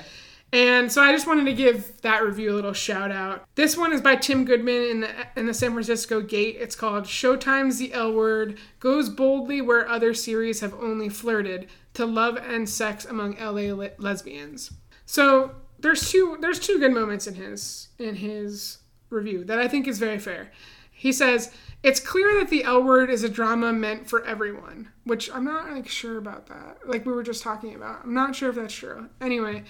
And 0.53 0.91
so 0.91 1.01
I 1.01 1.11
just 1.11 1.25
wanted 1.25 1.45
to 1.45 1.53
give 1.53 1.99
that 2.01 2.23
review 2.23 2.51
a 2.51 2.53
little 2.53 2.73
shout 2.73 3.11
out. 3.11 3.43
This 3.55 3.75
one 3.75 3.91
is 3.91 4.01
by 4.01 4.15
Tim 4.15 4.45
Goodman 4.45 4.83
in 4.83 4.99
the 4.99 5.09
in 5.35 5.47
the 5.47 5.53
San 5.53 5.71
Francisco 5.71 6.21
Gate. 6.21 6.57
It's 6.59 6.75
called 6.75 7.05
Showtime's 7.05 7.79
The 7.79 7.91
L 7.91 8.13
Word 8.13 8.59
goes 8.79 9.09
boldly 9.09 9.61
where 9.61 9.89
other 9.89 10.13
series 10.13 10.59
have 10.59 10.75
only 10.75 11.09
flirted 11.09 11.69
to 11.95 12.05
love 12.05 12.37
and 12.37 12.69
sex 12.69 13.03
among 13.03 13.35
LA 13.39 13.73
le- 13.73 13.89
lesbians. 13.97 14.71
So 15.07 15.55
there's 15.79 16.11
two 16.11 16.37
there's 16.39 16.59
two 16.59 16.77
good 16.77 16.93
moments 16.93 17.25
in 17.25 17.33
his 17.33 17.87
in 17.97 18.17
his 18.17 18.77
review 19.09 19.43
that 19.45 19.57
I 19.57 19.67
think 19.67 19.87
is 19.87 19.97
very 19.97 20.19
fair. 20.19 20.51
He 20.91 21.11
says 21.11 21.51
it's 21.81 21.99
clear 21.99 22.39
that 22.39 22.49
the 22.49 22.63
L 22.63 22.83
word 22.83 23.09
is 23.09 23.23
a 23.23 23.29
drama 23.29 23.73
meant 23.73 24.07
for 24.07 24.23
everyone, 24.23 24.89
which 25.03 25.31
I'm 25.31 25.45
not 25.45 25.71
like 25.71 25.89
sure 25.89 26.19
about 26.19 26.45
that. 26.45 26.77
Like 26.85 27.07
we 27.07 27.11
were 27.11 27.23
just 27.23 27.41
talking 27.41 27.73
about, 27.73 28.01
I'm 28.03 28.13
not 28.13 28.35
sure 28.35 28.51
if 28.51 28.55
that's 28.55 28.75
true. 28.75 29.09
Anyway, 29.19 29.63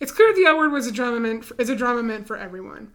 it's 0.00 0.12
clear 0.12 0.34
the 0.34 0.46
L 0.46 0.58
word 0.58 0.72
was 0.72 0.86
a 0.86 0.92
drama 0.92 1.20
meant 1.20 1.44
for, 1.44 1.54
is 1.58 1.68
a 1.68 1.76
drama 1.76 2.02
meant 2.02 2.26
for 2.26 2.36
everyone. 2.36 2.92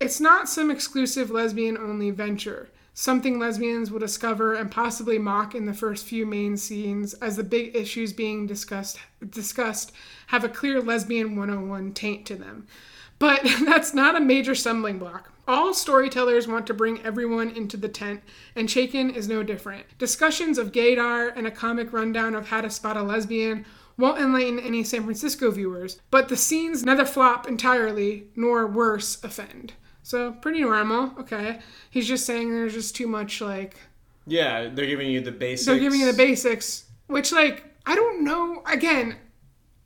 It's 0.00 0.20
not 0.20 0.48
some 0.48 0.70
exclusive 0.70 1.30
lesbian 1.30 1.76
only 1.76 2.10
venture, 2.10 2.70
something 2.94 3.38
lesbians 3.38 3.90
will 3.90 3.98
discover 3.98 4.54
and 4.54 4.70
possibly 4.70 5.18
mock 5.18 5.54
in 5.54 5.66
the 5.66 5.74
first 5.74 6.06
few 6.06 6.26
main 6.26 6.56
scenes 6.56 7.14
as 7.14 7.36
the 7.36 7.44
big 7.44 7.74
issues 7.76 8.12
being 8.12 8.46
discussed 8.46 8.98
discussed 9.30 9.92
have 10.28 10.44
a 10.44 10.48
clear 10.48 10.80
lesbian 10.80 11.36
101 11.36 11.92
taint 11.94 12.26
to 12.26 12.36
them. 12.36 12.66
But 13.18 13.42
that's 13.64 13.94
not 13.94 14.16
a 14.16 14.20
major 14.20 14.54
stumbling 14.54 14.98
block. 14.98 15.32
All 15.48 15.72
storytellers 15.72 16.46
want 16.46 16.66
to 16.66 16.74
bring 16.74 17.00
everyone 17.02 17.50
into 17.50 17.76
the 17.76 17.88
tent, 17.88 18.22
and 18.54 18.68
Chaiken 18.68 19.14
is 19.14 19.28
no 19.28 19.42
different. 19.42 19.86
Discussions 19.96 20.58
of 20.58 20.72
gaydar 20.72 21.32
and 21.34 21.46
a 21.46 21.50
comic 21.50 21.92
rundown 21.92 22.34
of 22.34 22.48
how 22.48 22.60
to 22.60 22.68
spot 22.68 22.96
a 22.96 23.02
lesbian 23.02 23.64
won't 23.98 24.20
enlighten 24.20 24.58
any 24.60 24.82
San 24.84 25.02
Francisco 25.02 25.50
viewers, 25.50 26.00
but 26.10 26.28
the 26.28 26.36
scenes 26.36 26.84
neither 26.84 27.04
flop 27.04 27.46
entirely 27.46 28.28
nor 28.36 28.66
worse 28.66 29.22
offend. 29.22 29.74
So 30.02 30.32
pretty 30.32 30.60
normal. 30.62 31.12
Okay, 31.18 31.58
he's 31.90 32.08
just 32.08 32.24
saying 32.24 32.50
there's 32.54 32.72
just 32.72 32.96
too 32.96 33.06
much 33.06 33.40
like 33.42 33.76
Yeah, 34.26 34.68
they're 34.72 34.86
giving 34.86 35.10
you 35.10 35.20
the 35.20 35.32
basics. 35.32 35.66
they're 35.66 35.78
giving 35.78 36.00
you 36.00 36.10
the 36.10 36.16
basics, 36.16 36.86
which 37.08 37.32
like 37.32 37.64
I 37.84 37.94
don't 37.94 38.24
know. 38.24 38.62
Again, 38.66 39.16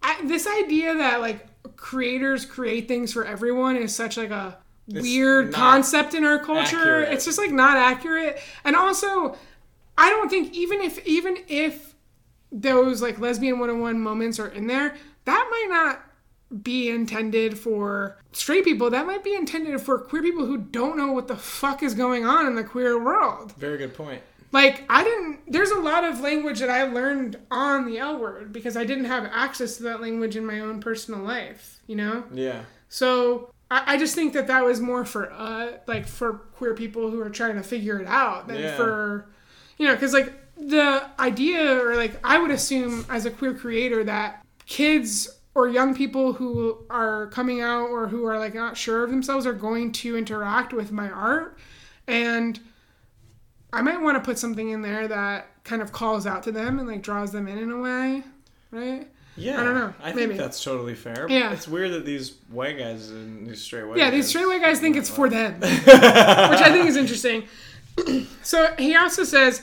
I, 0.03 0.21
this 0.25 0.47
idea 0.47 0.95
that 0.97 1.21
like 1.21 1.47
creators 1.77 2.45
create 2.45 2.87
things 2.89 3.13
for 3.13 3.25
everyone 3.25 3.77
is 3.77 3.95
such 3.95 4.17
like 4.17 4.31
a 4.31 4.59
weird 4.89 5.53
concept 5.53 6.13
in 6.15 6.25
our 6.25 6.39
culture. 6.39 6.77
accurate. 6.77 7.13
It's 7.15 7.25
just 7.25 7.39
like 7.39 7.51
not 7.51 7.77
accurate, 7.77 8.41
and 8.65 8.77
also 8.77 9.37
I 9.97 10.11
don't 10.11 10.29
think 10.29 10.53
even 10.55 10.81
if 10.83 11.05
even 11.07 11.39
if 11.49 11.92
those 12.53 13.01
like 13.01 13.19
lesbian 13.19 13.59
101 13.59 13.99
moments 13.99 14.39
are 14.39 14.49
in 14.49 14.67
there 14.67 14.95
that 15.25 15.49
might 15.51 15.67
not 15.71 16.03
be 16.63 16.91
intended 16.91 17.59
for 17.59 18.19
straight 18.33 18.65
people. 18.65 18.91
That 18.91 19.07
might 19.07 19.25
be 19.25 19.35
intended 19.35 19.81
for 19.81 19.99
queer 19.99 20.23
people 20.23 20.45
who 20.45 20.59
don't 20.59 20.99
know 20.99 21.11
what 21.13 21.29
the 21.29 21.37
fuck 21.37 21.83
is 21.83 21.95
going 21.95 22.27
on 22.27 22.47
in 22.47 22.55
the 22.57 22.65
queer 22.65 23.03
world. 23.03 23.55
Very 23.57 23.79
good 23.79 23.95
point. 23.95 24.21
Like, 24.51 24.85
I 24.91 25.03
didn't, 25.03 25.51
there's 25.51 25.71
a 25.71 25.79
lot 25.81 26.05
of 26.05 26.21
language 26.21 26.61
that 26.61 26.69
I 26.69 26.83
learned 26.83 27.39
on 27.51 27.87
the 27.87 27.97
L 27.99 28.19
word 28.19 28.53
because 28.53 28.77
I 28.77 28.85
didn't 28.85 29.07
have 29.07 29.25
access 29.33 29.79
to 29.79 29.85
that 29.85 30.03
language 30.03 30.37
in 30.37 30.45
my 30.45 30.61
own 30.61 30.79
personal 30.81 31.21
life, 31.21 31.81
you 31.87 31.97
know? 31.97 32.25
Yeah. 32.35 32.65
So 32.91 33.51
I, 33.71 33.95
I 33.95 33.97
just 33.97 34.15
think 34.15 34.35
that 34.35 34.49
that 34.49 34.63
was 34.63 34.79
more 34.79 35.07
for, 35.07 35.33
uh, 35.33 35.79
like, 35.87 36.07
for 36.07 36.35
queer 36.35 36.75
people 36.75 37.11
who 37.11 37.19
are 37.23 37.31
trying 37.31 37.55
to 37.55 37.63
figure 37.63 37.99
it 37.99 38.07
out 38.07 38.47
than 38.47 38.59
Yeah. 38.61 38.77
for, 38.77 39.27
you 39.79 39.87
know, 39.89 39.95
because, 39.95 40.13
like, 40.13 40.35
the 40.69 41.09
idea, 41.19 41.79
or 41.81 41.97
like, 41.97 42.19
I 42.25 42.39
would 42.39 42.51
assume 42.51 43.05
as 43.09 43.27
a 43.27 43.31
queer 43.31 43.55
creator 43.55 44.05
that 44.05 44.45
kids 44.67 45.29
or 45.55 45.69
young 45.69 45.95
people 45.95 46.33
who 46.33 46.79
are 46.89 47.27
coming 47.29 47.61
out 47.61 47.89
or 47.89 48.09
who 48.09 48.25
are, 48.25 48.39
like, 48.39 48.55
not 48.55 48.77
sure 48.77 49.05
of 49.05 49.11
themselves 49.11 49.47
are 49.47 49.53
going 49.53 49.93
to 49.93 50.17
interact 50.17 50.73
with 50.73 50.93
my 50.93 51.11
art. 51.11 51.59
And 52.07 52.59
I 53.73 53.83
might 53.83 54.01
want 54.01 54.17
to 54.17 54.21
put 54.25 54.39
something 54.39 54.71
in 54.71 54.83
there 54.83 55.07
that 55.09 55.49
kind 55.65 55.83
of 55.83 55.93
calls 55.93 56.27
out 56.27 56.43
to 56.45 56.53
them 56.53 56.79
and, 56.79 56.89
like, 56.89 57.03
draws 57.03 57.33
them 57.33 57.49
in 57.49 57.59
in 57.59 57.71
a 57.71 57.81
way, 57.81 58.23
right? 58.71 59.09
Yeah. 59.37 59.61
I 59.61 59.65
don't 59.65 59.75
know. 59.75 59.95
I 60.03 60.13
Maybe. 60.13 60.29
think 60.29 60.41
that's 60.41 60.63
totally 60.63 60.95
fair. 60.95 61.27
Yeah. 61.29 61.53
It's 61.53 61.69
weird 61.69 61.93
that 61.93 62.05
these 62.05 62.35
white 62.49 62.79
guys 62.79 63.11
and 63.11 63.47
these 63.47 63.63
straight 63.63 63.85
white 63.85 63.99
Yeah, 63.99 64.11
these 64.11 64.29
straight 64.29 64.47
white 64.47 64.61
guys 64.61 64.81
think 64.81 64.97
it's 64.97 65.09
for 65.09 65.29
them, 65.29 65.55
which 65.61 65.89
I 65.89 66.71
think 66.71 66.87
is 66.87 66.97
interesting. 66.97 67.45
so 68.43 68.75
he 68.79 68.95
also 68.97 69.25
says 69.25 69.63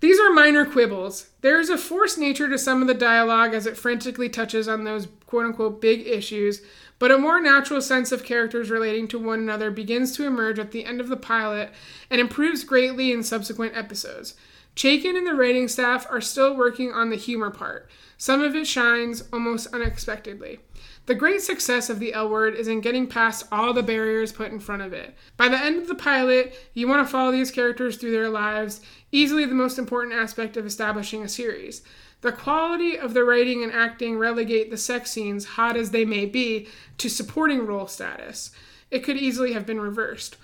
these 0.00 0.20
are 0.20 0.30
minor 0.30 0.66
quibbles. 0.66 1.30
There 1.40 1.58
is 1.58 1.70
a 1.70 1.78
forced 1.78 2.18
nature 2.18 2.48
to 2.48 2.58
some 2.58 2.82
of 2.82 2.88
the 2.88 2.94
dialogue 2.94 3.54
as 3.54 3.66
it 3.66 3.78
frantically 3.78 4.28
touches 4.28 4.68
on 4.68 4.84
those 4.84 5.08
quote 5.26 5.46
unquote 5.46 5.80
big 5.80 6.06
issues, 6.06 6.60
but 6.98 7.10
a 7.10 7.18
more 7.18 7.40
natural 7.40 7.80
sense 7.80 8.12
of 8.12 8.24
characters 8.24 8.70
relating 8.70 9.08
to 9.08 9.18
one 9.18 9.38
another 9.38 9.70
begins 9.70 10.12
to 10.16 10.26
emerge 10.26 10.58
at 10.58 10.70
the 10.70 10.84
end 10.84 11.00
of 11.00 11.08
the 11.08 11.16
pilot 11.16 11.70
and 12.10 12.20
improves 12.20 12.64
greatly 12.64 13.10
in 13.10 13.22
subsequent 13.22 13.76
episodes. 13.76 14.34
Chaiken 14.74 15.16
and 15.16 15.26
the 15.26 15.34
writing 15.34 15.68
staff 15.68 16.06
are 16.10 16.20
still 16.20 16.54
working 16.54 16.92
on 16.92 17.08
the 17.08 17.16
humor 17.16 17.50
part. 17.50 17.88
Some 18.18 18.42
of 18.42 18.54
it 18.54 18.66
shines 18.66 19.24
almost 19.32 19.68
unexpectedly. 19.72 20.60
The 21.06 21.14
great 21.14 21.40
success 21.40 21.88
of 21.88 22.00
the 22.00 22.12
L 22.12 22.28
word 22.28 22.54
is 22.54 22.66
in 22.66 22.80
getting 22.80 23.06
past 23.06 23.46
all 23.52 23.72
the 23.72 23.82
barriers 23.82 24.32
put 24.32 24.50
in 24.50 24.58
front 24.58 24.82
of 24.82 24.92
it. 24.92 25.14
By 25.36 25.48
the 25.48 25.58
end 25.58 25.80
of 25.80 25.86
the 25.86 25.94
pilot, 25.94 26.54
you 26.74 26.88
want 26.88 27.06
to 27.06 27.10
follow 27.10 27.30
these 27.30 27.50
characters 27.50 27.96
through 27.96 28.10
their 28.10 28.28
lives, 28.28 28.80
easily 29.16 29.46
the 29.46 29.54
most 29.54 29.78
important 29.78 30.14
aspect 30.14 30.56
of 30.56 30.66
establishing 30.66 31.22
a 31.22 31.28
series. 31.28 31.82
The 32.20 32.32
quality 32.32 32.98
of 32.98 33.14
the 33.14 33.24
writing 33.24 33.62
and 33.62 33.72
acting 33.72 34.18
relegate 34.18 34.70
the 34.70 34.76
sex 34.76 35.10
scenes, 35.10 35.44
hot 35.44 35.76
as 35.76 35.90
they 35.90 36.04
may 36.04 36.26
be, 36.26 36.68
to 36.98 37.08
supporting 37.08 37.66
role 37.66 37.86
status. 37.86 38.50
It 38.90 39.00
could 39.00 39.16
easily 39.16 39.52
have 39.54 39.66
been 39.66 39.80
reversed. 39.80 40.36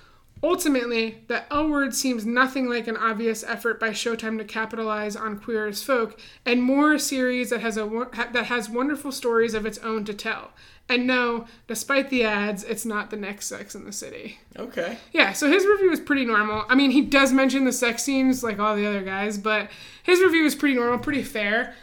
Ultimately, 0.43 1.23
the 1.29 1.51
L 1.53 1.69
word 1.69 1.95
seems 1.95 2.27
nothing 2.27 2.69
like 2.69 2.89
an 2.89 2.97
obvious 2.97 3.45
effort 3.45 3.79
by 3.79 3.91
Showtime 3.91 4.39
to 4.39 4.45
capitalize 4.45 5.15
on 5.15 5.39
queer 5.39 5.69
as 5.69 5.83
folk, 5.83 6.19
and 6.45 6.63
more 6.63 6.95
a 6.95 6.99
series 6.99 7.51
that 7.51 7.61
has 7.61 7.77
a 7.77 8.09
that 8.33 8.47
has 8.47 8.69
wonderful 8.69 9.13
stories 9.13 9.55
of 9.55 9.65
its 9.65 9.79
own 9.79 10.05
to 10.07 10.15
tell. 10.15 10.51
And 10.89 11.07
no, 11.07 11.47
despite 11.69 12.11
the 12.11 12.25
ads, 12.25 12.65
it's 12.65 12.85
not 12.85 13.11
the 13.11 13.17
next 13.17 13.47
Sex 13.47 13.75
in 13.77 13.85
the 13.85 13.93
City. 13.93 14.41
Okay. 14.59 14.99
Yeah, 15.13 15.33
so 15.33 15.49
his 15.49 15.65
review 15.65 15.93
is 15.93 16.01
pretty 16.01 16.25
normal. 16.25 16.65
I 16.69 16.75
mean, 16.75 16.91
he 16.91 17.03
does 17.03 17.33
mention 17.33 17.65
the 17.65 17.73
sex 17.73 18.03
scenes 18.03 18.43
like 18.43 18.59
all 18.59 18.75
the 18.75 18.87
other 18.87 19.03
guys, 19.03 19.39
but 19.39 19.71
his 20.03 20.21
review 20.21 20.45
is 20.45 20.57
pretty 20.57 20.75
normal, 20.75 20.99
pretty 20.99 21.23
fair. 21.23 21.75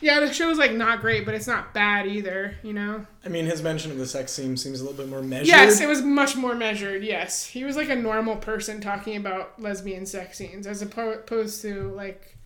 Yeah, 0.00 0.20
the 0.20 0.32
show's 0.32 0.58
like 0.58 0.72
not 0.72 1.00
great, 1.00 1.24
but 1.24 1.34
it's 1.34 1.46
not 1.46 1.74
bad 1.74 2.06
either, 2.06 2.56
you 2.62 2.72
know? 2.72 3.06
I 3.24 3.28
mean, 3.28 3.46
his 3.46 3.62
mention 3.62 3.90
of 3.90 3.98
the 3.98 4.06
sex 4.06 4.32
scene 4.32 4.56
seems 4.56 4.80
a 4.80 4.84
little 4.84 4.96
bit 4.96 5.08
more 5.08 5.22
measured. 5.22 5.48
Yes, 5.48 5.80
it 5.80 5.88
was 5.88 6.02
much 6.02 6.36
more 6.36 6.54
measured. 6.54 7.02
Yes, 7.02 7.44
he 7.44 7.64
was 7.64 7.76
like 7.76 7.88
a 7.88 7.96
normal 7.96 8.36
person 8.36 8.80
talking 8.80 9.16
about 9.16 9.60
lesbian 9.60 10.06
sex 10.06 10.38
scenes, 10.38 10.66
as 10.66 10.82
opposed 10.82 11.62
to 11.62 11.92
like 11.94 12.36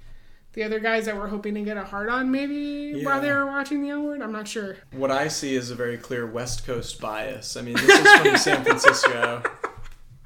the 0.55 0.63
other 0.63 0.81
guys 0.81 1.07
that 1.07 1.17
were 1.17 1.29
hoping 1.29 1.55
to 1.55 1.63
get 1.63 1.77
a 1.77 1.85
hard 1.85 2.09
on 2.09 2.31
maybe 2.31 3.05
while 3.05 3.21
they 3.21 3.33
were 3.33 3.47
watching 3.47 3.83
the 3.83 3.91
L 3.91 4.03
Word. 4.03 4.21
I'm 4.21 4.33
not 4.33 4.47
sure. 4.47 4.77
What 4.93 5.11
I 5.11 5.29
see 5.29 5.55
is 5.55 5.71
a 5.71 5.75
very 5.75 5.97
clear 5.97 6.27
West 6.27 6.67
Coast 6.67 7.01
bias. 7.01 7.57
I 7.57 7.63
mean, 7.63 7.75
this 7.75 7.89
is 7.89 8.13
from 8.21 8.37
San 8.37 8.65
Francisco. 8.65 9.43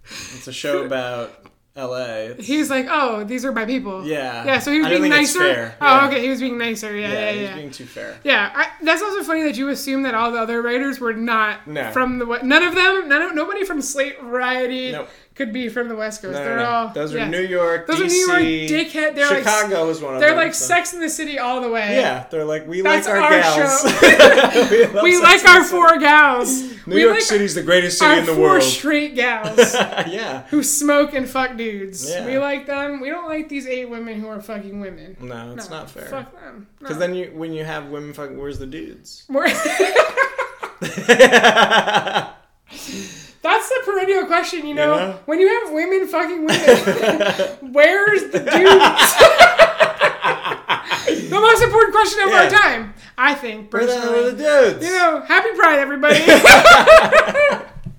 It's 0.04 0.46
a 0.46 0.52
show 0.52 0.84
about 0.84 1.46
L.A. 1.76 2.34
He 2.38 2.56
was 2.58 2.70
like, 2.70 2.86
"Oh, 2.88 3.22
these 3.24 3.44
are 3.44 3.52
my 3.52 3.64
people." 3.66 4.06
yeah. 4.06 4.44
Yeah, 4.44 4.58
so 4.58 4.72
he 4.72 4.80
was 4.80 4.88
being 4.88 5.08
nicer. 5.08 5.74
Oh, 5.80 5.84
Yeah. 5.86 6.08
okay, 6.08 6.22
he 6.22 6.30
was 6.30 6.40
being 6.40 6.56
nicer. 6.58 6.96
Yeah, 6.96 7.12
Yeah, 7.12 7.30
yeah, 7.30 7.40
yeah. 7.42 7.54
being 7.54 7.70
too 7.70 7.84
fair. 7.84 8.18
Yeah, 8.24 8.50
I, 8.54 8.68
that's 8.82 9.02
also 9.02 9.22
funny 9.22 9.42
that 9.42 9.56
you 9.56 9.68
assume 9.68 10.02
that 10.04 10.14
all 10.14 10.32
the 10.32 10.38
other 10.40 10.62
writers 10.62 10.98
were 11.00 11.12
not 11.12 11.66
No. 11.66 11.90
from 11.92 12.18
the. 12.18 12.24
None 12.42 12.62
of 12.62 12.74
them, 12.74 13.08
none 13.08 13.22
of, 13.22 13.34
nobody 13.34 13.64
from 13.64 13.82
Slate 13.82 14.20
Variety 14.22 14.92
Nope. 14.92 15.08
Could 15.36 15.52
be 15.52 15.68
from 15.68 15.88
the 15.88 15.96
West 15.96 16.22
Coast. 16.22 16.32
No, 16.32 16.42
they're 16.44 16.56
no. 16.56 16.64
all 16.64 16.88
Those 16.88 17.14
are. 17.14 17.26
New 17.28 17.40
York, 17.42 17.86
Those 17.86 17.98
DC, 18.00 18.28
are 18.28 18.40
New 18.40 18.46
York 18.48 18.70
dickhead. 18.70 19.14
They're 19.14 19.28
like 19.28 19.38
Chicago 19.44 19.86
was 19.86 20.00
one 20.00 20.14
of 20.14 20.20
them. 20.20 20.28
they're 20.28 20.36
them. 20.36 20.44
like 20.46 20.54
so- 20.54 20.66
Sex 20.66 20.94
in 20.94 21.00
the 21.00 21.10
City 21.10 21.38
all 21.38 21.60
the 21.60 21.68
way. 21.68 21.96
Yeah, 21.96 22.26
they're 22.30 22.44
like 22.44 22.66
we 22.66 22.80
That's 22.80 23.06
like 23.06 23.16
our, 23.16 23.22
our 23.22 23.30
gals. 23.30 23.82
show. 23.82 24.92
we 25.02 25.16
we 25.16 25.22
like 25.22 25.44
our 25.44 25.62
four 25.62 25.98
gals. 25.98 26.62
New 26.86 26.94
we 26.96 27.02
York 27.02 27.14
like 27.16 27.22
City's 27.22 27.54
the 27.54 27.62
greatest 27.62 27.98
city 27.98 28.20
in 28.20 28.26
the 28.26 28.34
four 28.34 28.50
world. 28.50 28.62
straight 28.62 29.14
gals 29.14 29.74
yeah. 29.74 30.42
who 30.48 30.62
smoke 30.62 31.12
and 31.14 31.28
fuck 31.28 31.56
dudes. 31.56 32.08
Yeah. 32.08 32.24
We 32.24 32.38
like 32.38 32.66
them. 32.66 33.00
We 33.00 33.10
don't 33.10 33.28
like 33.28 33.48
these 33.48 33.66
eight 33.66 33.90
women 33.90 34.20
who 34.20 34.28
are 34.28 34.40
fucking 34.40 34.80
women. 34.80 35.16
No, 35.20 35.54
it's 35.56 35.68
No, 35.68 35.78
not 35.78 35.90
fair. 35.90 36.06
Fuck 36.06 36.32
them. 36.40 36.68
Because 36.78 36.98
then 36.98 37.14
you, 37.14 37.32
when 37.34 37.52
you 37.52 37.64
have 37.64 37.86
women 37.88 38.12
fucking, 38.12 38.38
where's 38.38 38.58
the 38.58 38.66
dudes? 38.66 39.24
More- 39.28 39.46
That's 43.46 43.68
the 43.68 43.80
perennial 43.84 44.26
question, 44.26 44.66
you 44.66 44.74
know? 44.74 44.96
know? 44.96 45.20
When 45.26 45.38
you 45.38 45.46
have 45.46 45.72
women 45.72 46.08
fucking 46.08 46.46
women, 46.46 46.56
where's 47.72 48.22
the 48.32 48.40
dudes? 48.40 48.50
the 51.30 51.40
most 51.40 51.62
important 51.62 51.94
question 51.94 52.24
of 52.24 52.32
our 52.32 52.50
time, 52.50 52.94
I 53.16 53.34
think, 53.34 53.72
Where 53.72 53.86
the 53.86 54.00
hell 54.00 54.02
are 54.02 54.14
personally. 54.14 54.30
the 54.32 54.70
dudes? 54.72 54.84
You 54.84 54.90
know, 54.98 55.20
happy 55.20 55.50
Pride, 55.54 55.78
everybody. 55.78 56.18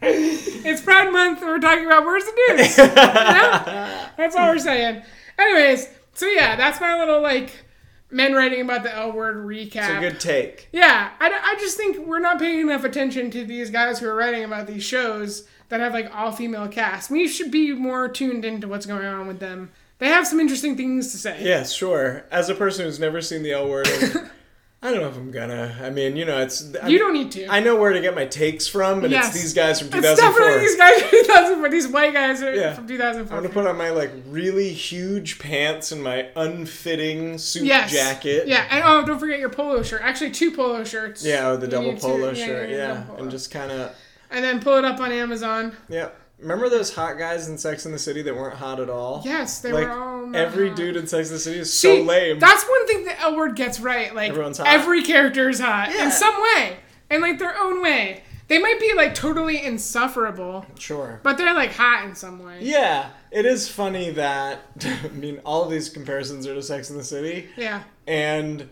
it's 0.02 0.82
Pride 0.82 1.14
Month, 1.14 1.40
and 1.40 1.48
we're 1.48 1.60
talking 1.60 1.86
about 1.86 2.04
where's 2.04 2.26
the 2.26 2.34
dudes? 2.48 2.78
You 2.78 2.88
know? 2.88 2.92
That's 4.18 4.36
all 4.36 4.50
we're 4.50 4.60
saying. 4.60 5.02
Anyways, 5.40 5.88
so 6.14 6.26
yeah, 6.26 6.58
that's 6.58 6.82
my 6.82 7.00
little, 7.00 7.22
like, 7.22 7.52
men 8.10 8.34
writing 8.34 8.62
about 8.62 8.84
the 8.84 8.96
L 8.96 9.12
word 9.12 9.38
recap. 9.38 9.76
it's 9.76 9.90
a 9.90 10.00
good 10.00 10.20
take. 10.20 10.70
Yeah, 10.72 11.12
I, 11.20 11.30
I 11.44 11.56
just 11.60 11.78
think 11.78 12.06
we're 12.08 12.20
not 12.20 12.40
paying 12.40 12.62
enough 12.62 12.84
attention 12.84 13.32
to 13.32 13.46
these 13.46 13.70
guys 13.70 14.00
who 14.00 14.08
are 14.08 14.16
writing 14.16 14.44
about 14.44 14.68
these 14.68 14.84
shows 14.84 15.48
that 15.70 15.80
have 15.80 15.94
like 15.94 16.14
all 16.16 16.32
female 16.32 16.68
casts. 16.68 17.10
We 17.10 17.28
should 17.28 17.52
be 17.52 17.74
more 17.74 18.08
tuned 18.08 18.46
into 18.46 18.68
what's 18.68 18.86
going 18.86 19.06
on 19.06 19.28
with 19.28 19.40
them. 19.40 19.72
They 20.00 20.08
have 20.10 20.28
some 20.28 20.40
interesting 20.40 20.78
things 20.78 21.12
to 21.12 21.18
say. 21.18 21.44
Yeah, 21.44 21.64
sure. 21.64 22.26
As 22.32 22.50
a 22.50 22.56
person 22.56 22.86
who's 22.86 23.00
never 23.00 23.20
seen 23.20 23.42
the 23.44 23.52
L 23.54 23.68
word, 23.68 23.88
I 24.88 24.92
don't 24.92 25.02
know 25.02 25.10
if 25.10 25.18
I'm 25.18 25.32
gonna. 25.32 25.76
I 25.84 25.90
mean, 25.90 26.16
you 26.16 26.24
know, 26.24 26.42
it's. 26.42 26.74
I'm- 26.76 26.90
You 26.90 26.98
don't 26.98 27.14
need 27.14 27.30
to. 27.34 27.48
I 27.48 27.60
know 27.60 27.76
where 27.76 27.92
to 27.92 28.00
get 28.00 28.16
my 28.16 28.26
takes 28.26 28.68
from, 28.68 29.04
and 29.04 29.12
Yes. 29.12 29.28
it's 29.34 29.42
these 29.44 29.54
guys 29.54 29.80
from 29.80 29.90
2004. 29.90 30.12
it's 30.12 30.22
definitely 30.22 30.60
these 30.66 30.78
guys 30.78 31.02
from 31.02 31.10
2004. 31.66 31.70
These 31.70 31.88
white 31.90 32.14
guys 32.14 32.42
are 32.42 32.56
Yeah. 32.56 32.74
from 32.74 32.88
2004. 32.88 33.36
I'm 33.38 33.44
gonna 33.44 33.54
put 33.54 33.68
on 33.68 33.78
my 33.78 33.90
like 33.90 34.12
really 34.30 34.70
huge 34.72 35.40
pants 35.40 35.92
and 35.92 36.02
my 36.02 36.28
unfitting 36.38 37.38
suit 37.38 37.64
yes. 37.64 37.92
jacket. 37.92 38.48
Yeah, 38.48 38.66
and 38.70 38.84
oh, 38.86 39.06
don't 39.06 39.20
forget 39.20 39.40
your 39.40 39.50
polo 39.50 39.84
shirt. 39.84 40.02
Actually, 40.04 40.32
two 40.32 40.52
polo 40.52 40.84
shirts. 40.84 41.24
Yeah, 41.26 41.50
oh, 41.50 41.58
the 41.58 41.68
double 41.68 41.96
polo 41.98 42.30
yeah, 42.32 42.46
shirt. 42.46 42.70
yeah, 42.70 42.76
Yeah, 42.78 42.88
double 42.94 43.04
polo. 43.08 43.22
and 43.24 43.32
just 43.32 43.52
kind 43.52 43.72
of. 43.72 43.96
And 44.30 44.44
then 44.44 44.60
pull 44.62 44.76
it 44.78 44.86
up 44.86 45.00
on 45.00 45.12
Amazon. 45.12 45.76
Yeah. 45.90 46.10
Remember 46.40 46.70
those 46.70 46.94
hot 46.94 47.18
guys 47.18 47.48
in 47.50 47.58
Sex 47.58 47.86
in 47.88 47.92
the 47.92 47.98
City 48.00 48.22
that 48.22 48.36
weren't 48.36 48.56
hot 48.58 48.80
at 48.80 48.90
all? 48.90 49.22
Yes, 49.26 49.60
they 49.62 49.72
like 49.72 49.86
were 49.88 49.92
oh 49.92 50.20
all. 50.22 50.26
not 50.28 50.36
every 50.40 50.68
hot. 50.68 50.78
dude 50.78 50.96
in 50.96 51.08
Sex 51.08 51.30
in 51.30 51.34
the 51.36 51.40
City 51.40 51.60
is 51.60 51.74
See, 51.74 51.98
so 51.98 52.04
lame. 52.04 52.38
That's 52.40 52.64
one 52.70 52.86
thing 52.88 53.06
that 53.06 53.20
L 53.22 53.36
word 53.36 53.56
gets 53.56 53.80
right. 53.80 54.14
Like 54.14 54.30
Everyone's 54.30 54.60
hot. 54.60 54.68
every 54.68 55.04
character 55.04 55.50
is 55.50 55.60
hot 55.60 55.90
Yeah. 55.94 56.06
in 56.06 56.12
some 56.12 56.36
way, 56.42 56.78
in 57.10 57.22
like 57.22 57.40
their 57.40 57.58
own 57.58 57.82
way. 57.82 58.24
They 58.50 58.60
might 58.60 58.80
be 58.80 58.94
like 58.96 59.14
totally 59.16 59.62
insufferable, 59.66 60.66
sure. 60.80 61.20
but 61.24 61.38
they're 61.38 61.54
like 61.56 61.74
hot 61.74 62.06
in 62.06 62.16
some 62.16 62.42
way. 62.44 62.60
Yeah, 62.62 63.10
it 63.32 63.46
is 63.46 63.68
funny 63.68 64.12
that 64.12 64.62
I 65.04 65.08
mean 65.10 65.42
all 65.44 65.64
of 65.64 65.72
these 65.72 65.90
comparisons 65.90 66.46
are 66.46 66.54
to 66.54 66.62
Sex 66.62 66.90
in 66.92 66.98
the 66.98 67.04
City, 67.04 67.50
Yeah. 67.58 67.82
and 68.06 68.70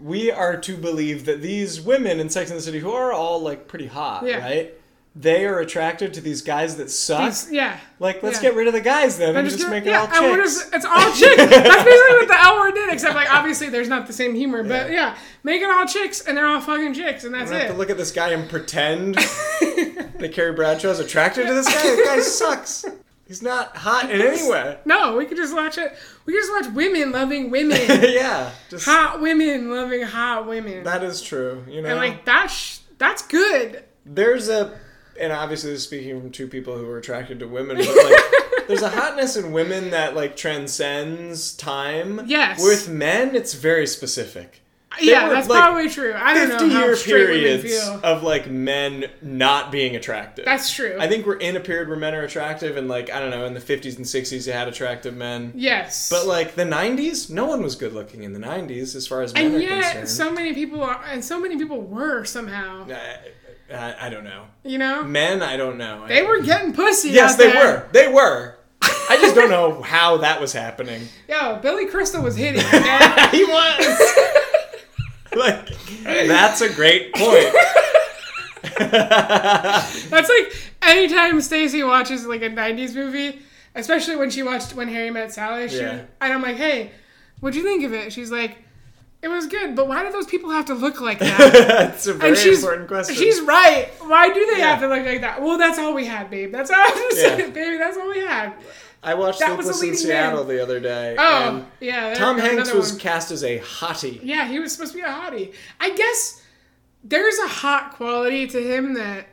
we 0.00 0.30
are 0.30 0.56
to 0.56 0.76
believe 0.76 1.24
that 1.26 1.40
these 1.40 1.80
women 1.80 2.20
in 2.20 2.28
Sex 2.30 2.50
in 2.50 2.56
the 2.56 2.62
City 2.62 2.80
who 2.80 2.90
are 2.90 3.12
all 3.12 3.40
like 3.40 3.68
pretty 3.68 3.86
hot, 3.86 4.24
Yeah. 4.26 4.38
right? 4.40 4.74
They 5.16 5.44
are 5.44 5.58
attracted 5.58 6.14
to 6.14 6.20
these 6.20 6.40
guys 6.40 6.76
that 6.76 6.88
suck. 6.88 7.24
These- 7.24 7.50
yeah. 7.50 7.80
like, 7.98 8.22
let's 8.22 8.36
yeah. 8.36 8.50
get 8.50 8.54
rid 8.54 8.68
of 8.68 8.72
the 8.72 8.80
guys 8.80 9.18
then 9.18 9.34
and, 9.36 9.48
just, 9.48 9.58
gonna- 9.60 9.70
make 9.74 9.84
it 9.84 9.90
yeah, 9.90 10.02
all 10.02 10.36
chicks. 10.36 10.56
is- 10.56 10.70
it's 10.72 10.84
all 10.84 11.12
chicks. 11.12 11.36
That's 11.36 11.84
basically 11.84 12.16
what 12.16 12.28
the 12.28 12.40
L 12.40 12.60
word 12.60 12.74
did, 12.74 12.92
except 12.92 13.16
like 13.16 13.28
obviously 13.32 13.68
there's 13.70 13.88
not 13.88 14.06
the 14.06 14.12
same 14.12 14.36
humor, 14.36 14.62
but 14.62 14.90
Yeah. 14.92 15.16
make 15.42 15.62
it 15.62 15.68
all 15.70 15.84
chicks 15.84 16.20
and 16.20 16.36
they're 16.36 16.46
all 16.46 16.60
fucking 16.60 16.94
chicks, 16.94 17.24
and 17.24 17.34
that's 17.34 17.50
don't 17.50 17.58
have 17.60 17.70
to 17.72 17.76
look 17.76 17.90
at 17.90 17.96
this 17.96 18.12
guy 18.12 18.28
and 18.30 18.48
pretend 18.48 19.14
that 19.16 20.30
Carrie 20.32 20.52
Bradshaw's 20.54 21.00
attracted 21.00 21.46
to 21.48 21.54
this 21.54 21.66
guy. 21.66 21.82
This 21.82 22.06
guy 22.06 22.20
sucks. 22.20 22.84
He's 23.26 23.42
not 23.42 23.76
hot 23.76 24.10
in 24.10 24.20
any 24.20 24.48
way. 24.48 24.78
No, 24.84 25.16
we 25.16 25.24
could 25.24 25.36
just 25.36 25.54
watch 25.54 25.78
it. 25.78 25.92
We 26.24 26.32
could 26.32 26.40
just 26.42 26.52
watch 26.52 26.74
women 26.74 27.12
loving 27.12 27.50
women. 27.50 27.78
yeah, 27.88 28.50
just 28.68 28.84
hot 28.84 29.20
women 29.20 29.70
loving 29.70 30.02
hot 30.02 30.46
women. 30.48 30.82
that 30.84 31.02
is 31.04 31.20
true. 31.22 31.64
You 31.68 31.82
know, 31.82 31.90
and 31.90 31.96
like 31.98 32.24
that's 32.24 32.82
that's 32.98 33.22
good. 33.22 33.84
there's 34.04 34.48
a, 34.48 34.76
and 35.20 35.32
obviously 35.32 35.70
this 35.70 35.80
is 35.80 35.86
speaking 35.86 36.20
from 36.20 36.30
two 36.30 36.48
people 36.48 36.76
who 36.76 36.88
are 36.90 36.98
attracted 36.98 37.38
to 37.40 37.46
women, 37.48 37.76
but 37.76 37.86
like, 37.86 38.66
there's 38.68 38.82
a 38.82 38.90
hotness 38.90 39.36
in 39.36 39.52
women 39.52 39.90
that 39.90 40.14
like 40.14 40.36
transcends 40.36 41.54
time. 41.54 42.22
Yes. 42.26 42.62
With 42.62 42.88
men, 42.88 43.34
it's 43.34 43.54
very 43.54 43.86
specific. 43.86 44.62
yeah, 45.00 45.28
were, 45.28 45.34
that's 45.34 45.48
like, 45.48 45.60
probably 45.60 45.88
true. 45.88 46.12
I 46.16 46.34
don't 46.34 46.48
know 46.48 46.58
50 46.58 46.74
how 46.74 46.84
year 46.84 46.96
periods 46.96 47.62
feel. 47.62 48.00
of 48.02 48.22
like 48.24 48.50
men 48.50 49.04
not 49.22 49.70
being 49.70 49.94
attractive. 49.94 50.44
That's 50.44 50.72
true. 50.74 50.96
I 50.98 51.06
think 51.06 51.26
we're 51.26 51.36
in 51.36 51.56
a 51.56 51.60
period 51.60 51.88
where 51.88 51.96
men 51.96 52.12
are 52.14 52.22
attractive, 52.22 52.76
and 52.76 52.88
like 52.88 53.08
I 53.10 53.20
don't 53.20 53.30
know, 53.30 53.44
in 53.46 53.54
the 53.54 53.60
50s 53.60 53.96
and 53.98 54.04
60s, 54.04 54.46
you 54.46 54.52
had 54.52 54.66
attractive 54.66 55.14
men. 55.16 55.52
yes, 55.54 56.10
But 56.10 56.26
like 56.26 56.56
the 56.56 56.64
90s, 56.64 57.30
no 57.30 57.46
one 57.46 57.62
was 57.62 57.76
good 57.76 57.92
looking 57.92 58.24
in 58.24 58.32
the 58.32 58.40
90s 58.40 58.96
as 58.96 59.06
far 59.06 59.22
as 59.22 59.32
men 59.32 59.46
and 59.46 59.54
are 59.54 59.60
yet 59.60 59.82
concerned. 59.92 60.08
so 60.08 60.32
many 60.32 60.54
people 60.54 60.82
are, 60.82 61.00
and 61.08 61.24
so 61.24 61.38
many 61.40 61.56
people 61.56 61.80
were 61.82 62.24
somehow. 62.24 62.86
I, 62.90 63.18
I, 63.72 64.06
I 64.06 64.08
don't 64.10 64.24
know. 64.24 64.46
You 64.64 64.78
know, 64.78 65.02
Men, 65.04 65.42
I 65.42 65.56
don't 65.56 65.78
know. 65.78 66.06
they 66.08 66.22
were 66.22 66.40
getting 66.42 66.72
pussy. 66.72 67.10
Yes, 67.10 67.36
they 67.36 67.50
there. 67.50 67.64
were. 67.64 67.88
They 67.92 68.08
were. 68.12 68.56
I 68.82 69.16
just 69.20 69.34
don't 69.34 69.50
know 69.56 69.82
how 69.82 70.18
that 70.18 70.40
was 70.40 70.52
happening. 70.52 71.02
Yo, 71.28 71.58
Billy 71.62 71.86
Crystal 71.86 72.22
was 72.22 72.36
hitting. 72.36 72.60
he 73.30 73.44
was. 73.44 74.14
like, 75.36 75.68
that's 76.04 76.60
a 76.60 76.72
great 76.72 77.14
point. 77.14 77.54
That's 78.78 80.28
like 80.28 80.52
anytime 80.82 81.40
Stacy 81.40 81.82
watches 81.82 82.26
like 82.26 82.42
a 82.42 82.50
'90s 82.50 82.94
movie, 82.94 83.40
especially 83.74 84.16
when 84.16 84.30
she 84.30 84.42
watched 84.42 84.74
When 84.74 84.88
Harry 84.88 85.10
Met 85.10 85.32
Sally. 85.32 85.68
She, 85.68 85.76
Yeah. 85.78 86.02
And 86.20 86.32
I'm 86.32 86.42
like, 86.42 86.56
hey, 86.56 86.92
what'd 87.40 87.56
you 87.56 87.62
think 87.62 87.84
of 87.84 87.92
it? 87.94 88.12
She's 88.12 88.30
like, 88.30 88.58
it 89.22 89.28
was 89.28 89.46
good, 89.46 89.76
but 89.76 89.86
why 89.88 90.04
do 90.04 90.10
those 90.12 90.26
people 90.26 90.50
have 90.50 90.64
to 90.66 90.74
look 90.74 91.00
like 91.00 91.18
that? 91.20 91.38
that's 91.68 92.06
a 92.06 92.14
very 92.14 92.30
And 92.30 92.38
she's 92.38 92.62
important 92.62 92.88
question. 92.88 93.14
she's 93.16 93.40
right. 93.42 93.88
Why 94.00 94.32
do 94.32 94.46
they 94.46 94.58
Yeah. 94.58 94.70
have 94.70 94.80
to 94.80 94.88
look 94.88 95.04
like 95.04 95.20
that? 95.20 95.42
Well, 95.42 95.58
that's 95.58 95.78
all 95.78 95.94
we 95.94 96.06
had, 96.06 96.30
babe. 96.30 96.52
That's 96.52 96.70
all 96.70 96.76
I 96.80 96.86
have 96.86 97.10
to 97.10 97.16
Yeah. 97.44 97.50
baby. 97.50 97.76
That's 97.78 97.96
all 97.96 98.08
we 98.08 98.20
had. 98.20 98.54
I 99.02 99.14
watched 99.14 99.38
that 99.40 99.46
Sleepless 99.54 99.82
in 99.82 99.96
Seattle 99.96 100.44
man. 100.44 100.56
the 100.56 100.62
other 100.62 100.78
day. 100.78 101.16
Oh, 101.18 101.22
and 101.48 101.66
yeah. 101.80 102.12
Tom 102.14 102.38
Hanks 102.38 102.72
was 102.72 102.90
one. 102.92 103.00
cast 103.00 103.30
as 103.30 103.42
a 103.42 103.58
hottie. 103.60 104.20
Yeah, 104.22 104.46
he 104.46 104.58
was 104.58 104.72
supposed 104.72 104.92
to 104.92 104.98
be 104.98 105.02
a 105.02 105.06
hottie. 105.08 105.54
I 105.80 105.90
guess 105.90 106.42
there's 107.02 107.38
a 107.38 107.48
hot 107.48 107.94
quality 107.94 108.46
to 108.48 108.60
him 108.62 108.92
that 108.94 109.26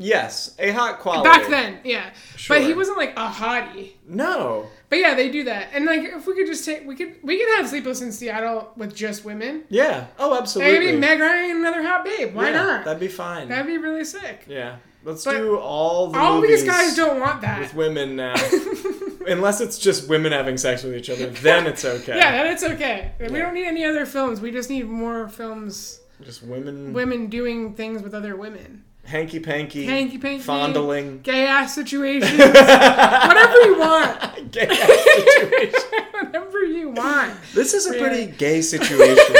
Yes, 0.00 0.54
a 0.60 0.70
hot 0.70 1.00
quality. 1.00 1.28
back 1.28 1.50
then, 1.50 1.80
yeah. 1.82 2.10
Sure. 2.36 2.56
But 2.56 2.64
he 2.66 2.72
wasn't 2.72 2.98
like 2.98 3.10
a 3.16 3.28
hottie. 3.28 3.94
No. 4.06 4.66
But 4.88 5.00
yeah, 5.00 5.14
they 5.14 5.28
do 5.28 5.42
that. 5.44 5.70
And 5.74 5.84
like 5.86 6.02
if 6.02 6.24
we 6.26 6.34
could 6.36 6.46
just 6.46 6.64
take 6.64 6.86
we 6.86 6.94
could 6.94 7.16
we 7.22 7.36
could 7.38 7.48
have 7.56 7.68
Sleepless 7.68 8.00
in 8.00 8.12
Seattle 8.12 8.70
with 8.76 8.94
just 8.94 9.24
women. 9.24 9.64
Yeah. 9.68 10.06
Oh, 10.18 10.38
absolutely. 10.38 10.78
Maybe 10.78 10.96
Meg 10.98 11.18
Ryan 11.18 11.56
another 11.56 11.82
hot 11.82 12.04
babe. 12.04 12.32
Why 12.34 12.50
yeah, 12.50 12.52
not? 12.62 12.84
That'd 12.84 13.00
be 13.00 13.08
fine. 13.08 13.48
That'd 13.48 13.66
be 13.66 13.76
really 13.78 14.04
sick. 14.04 14.44
yeah. 14.46 14.76
Let's 15.04 15.24
But 15.24 15.38
do 15.38 15.56
all 15.58 16.08
the 16.08 16.18
All 16.18 16.40
these 16.40 16.64
guys 16.64 16.94
don't 16.96 17.20
want 17.20 17.40
that. 17.42 17.60
with 17.60 17.74
women 17.74 18.14
now. 18.16 18.34
Unless 19.26 19.60
it's 19.60 19.78
just 19.78 20.08
women 20.08 20.32
having 20.32 20.56
sex 20.56 20.82
with 20.82 20.94
each 20.94 21.10
other, 21.10 21.26
then 21.26 21.66
it's 21.66 21.84
okay. 21.84 22.16
Yeah, 22.16 22.32
then 22.42 22.52
it's 22.52 22.62
okay. 22.62 23.12
We 23.20 23.26
Yeah. 23.26 23.38
don't 23.44 23.54
need 23.54 23.66
any 23.66 23.84
other 23.84 24.06
films. 24.06 24.40
We 24.40 24.50
just 24.50 24.70
need 24.70 24.86
more 24.88 25.28
films 25.28 26.00
Just 26.24 26.42
women, 26.42 26.92
women 26.92 27.26
doing 27.28 27.74
things 27.74 28.02
with 28.02 28.14
other 28.14 28.36
women. 28.36 28.84
Hanky 29.08 29.40
panky, 29.40 29.84
Hanky 29.86 30.18
panky 30.18 30.42
fondling. 30.42 31.20
Gay 31.22 31.46
ass 31.46 31.74
situations. 31.80 32.38
Whatever 32.38 33.56
you 33.62 33.78
want. 33.78 34.50
Gay 34.52 34.66
ass 34.68 35.04
situation. 35.04 35.80
Whatever 36.12 36.64
you 36.64 36.90
want. 36.90 37.34
This 37.54 37.74
is 37.74 37.86
a 37.90 37.94
Yeah. 37.96 38.00
pretty 38.00 38.26
gay 38.32 38.60
situation. 38.62 39.34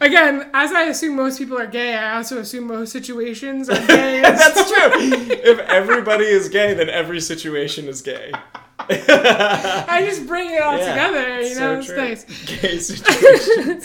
Again, 0.00 0.48
as 0.54 0.70
I 0.72 0.82
assume 0.84 1.16
most 1.16 1.38
people 1.38 1.58
are 1.58 1.66
gay, 1.66 1.94
I 1.94 2.16
also 2.16 2.38
assume 2.38 2.66
most 2.68 2.92
situations 2.92 3.68
are 3.68 3.86
gay. 3.86 4.20
That's 4.22 4.70
true. 4.70 4.90
If 4.94 5.58
everybody 5.60 6.24
is 6.26 6.48
gay, 6.48 6.74
then 6.74 6.88
every 6.88 7.20
situation 7.20 7.88
is 7.88 8.00
gay. 8.02 8.30
I 8.78 10.04
just 10.06 10.26
bring 10.26 10.50
it 10.50 10.62
all 10.62 10.76
Yeah, 10.78 10.88
together, 10.90 11.40
you 11.40 11.54
so 11.54 11.60
know, 11.60 11.78
it's 11.78 11.86
true. 11.86 11.96
nice. 11.96 12.24
Gay 12.60 12.78
situation. 12.78 13.82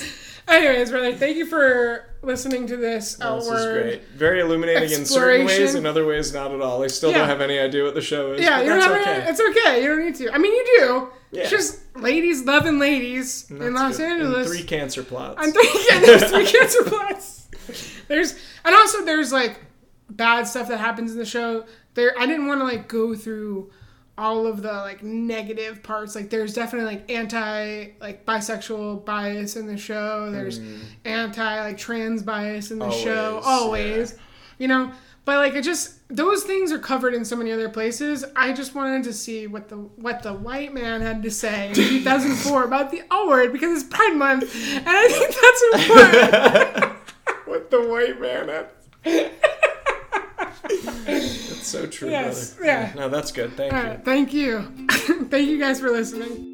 Anyways, 0.47 0.91
brother, 0.91 1.15
thank 1.15 1.37
you 1.37 1.45
for 1.45 2.05
listening 2.23 2.67
to 2.67 2.77
this 2.77 3.17
Oh, 3.21 3.35
this 3.37 3.47
is 3.47 3.65
great. 3.65 4.07
Very 4.09 4.41
illuminating 4.41 4.91
in 4.91 5.05
certain 5.05 5.45
ways, 5.45 5.75
in 5.75 5.85
other 5.85 6.05
ways 6.05 6.33
not 6.33 6.51
at 6.51 6.61
all. 6.61 6.83
I 6.83 6.87
still 6.87 7.11
Yeah. 7.11 7.19
don't 7.19 7.27
have 7.27 7.41
any 7.41 7.59
idea 7.59 7.83
what 7.83 7.95
the 7.95 8.01
show 8.01 8.33
is. 8.33 8.41
Yeah, 8.41 8.57
but 8.57 8.65
you 8.65 8.69
don't 8.71 8.81
have 8.81 8.91
okay. 9.01 9.11
any, 9.13 9.29
it's 9.29 9.39
okay. 9.41 9.81
You 9.83 9.89
don't 9.89 10.05
need 10.05 10.15
to. 10.15 10.33
I 10.33 10.37
mean, 10.37 10.53
you 10.53 10.65
do. 10.79 11.07
Yeah. 11.31 11.41
It's 11.41 11.49
just 11.51 11.95
ladies 11.95 12.43
loving 12.45 12.79
ladies 12.79 13.49
in 13.49 13.73
Los 13.73 13.97
good. 13.97 14.11
And 14.11 14.21
Angeles. 14.23 14.47
three 14.47 14.63
cancer 14.63 15.03
plots. 15.03 15.43
And 15.43 15.53
three, 15.53 15.85
yeah, 15.89 15.99
there's 16.05 16.23
three 16.31 16.45
cancer 16.45 16.83
plots. 16.83 17.47
There's 18.07 18.35
and 18.65 18.75
also 18.75 19.03
there's 19.03 19.31
like 19.31 19.59
bad 20.09 20.47
stuff 20.47 20.67
that 20.67 20.79
happens 20.79 21.11
in 21.11 21.17
the 21.17 21.25
show. 21.25 21.65
There, 21.95 22.13
I 22.19 22.25
didn't 22.25 22.47
want 22.47 22.61
to 22.61 22.65
like 22.65 22.87
go 22.87 23.15
through 23.15 23.71
all 24.17 24.45
of 24.45 24.61
the 24.61 24.73
like 24.73 25.03
negative 25.03 25.81
parts. 25.83 26.15
Like 26.15 26.29
there's 26.29 26.53
definitely 26.53 26.95
like 26.95 27.11
anti 27.11 27.87
like 27.99 28.25
bisexual 28.25 29.05
bias 29.05 29.55
in 29.55 29.67
the 29.67 29.77
show. 29.77 30.31
There's 30.31 30.59
anti 31.05 31.63
like 31.63 31.77
trans 31.77 32.23
bias 32.23 32.71
in 32.71 32.79
the 32.79 32.91
show. 32.91 33.41
Mm. 33.41 33.45
Always, 33.45 33.91
Always, 33.91 34.15
you 34.57 34.67
know. 34.67 34.91
But 35.25 35.37
like 35.37 35.53
it 35.53 35.63
just 35.63 35.99
those 36.09 36.43
things 36.43 36.71
are 36.71 36.79
covered 36.79 37.13
in 37.13 37.23
so 37.23 37.35
many 37.35 37.51
other 37.51 37.69
places. 37.69 38.25
I 38.35 38.51
just 38.51 38.75
wanted 38.75 39.03
to 39.05 39.13
see 39.13 39.47
what 39.47 39.69
the 39.69 39.77
what 39.77 40.21
the 40.21 40.33
white 40.33 40.73
man 40.73 41.01
had 41.01 41.23
to 41.23 41.31
say 41.31 41.69
in 41.69 41.75
2004 41.75 42.63
about 42.65 42.91
the 42.91 43.03
L 43.09 43.29
word 43.29 43.53
because 43.53 43.81
it's 43.81 43.89
Pride 43.89 44.15
Month, 44.15 44.53
and 44.75 44.85
I 44.85 45.07
think 45.07 45.33
that's 45.41 45.89
important. 45.89 46.97
what 47.45 47.71
the 47.71 47.87
white 47.87 48.19
man 48.19 48.49
had. 48.49 48.69
So 51.63 51.85
true, 51.87 52.09
Yes, 52.09 52.53
brother. 52.55 52.71
yeah. 52.71 52.93
No, 52.95 53.09
that's 53.09 53.31
good. 53.31 53.55
Thank 53.55 53.73
All 53.73 53.81
you. 53.81 53.87
right, 53.89 54.03
thank 54.05 54.33
you, 54.33 54.61
thank 54.89 55.47
you 55.49 55.57
guys 55.59 55.79
for 55.79 55.89
listening. 55.89 56.52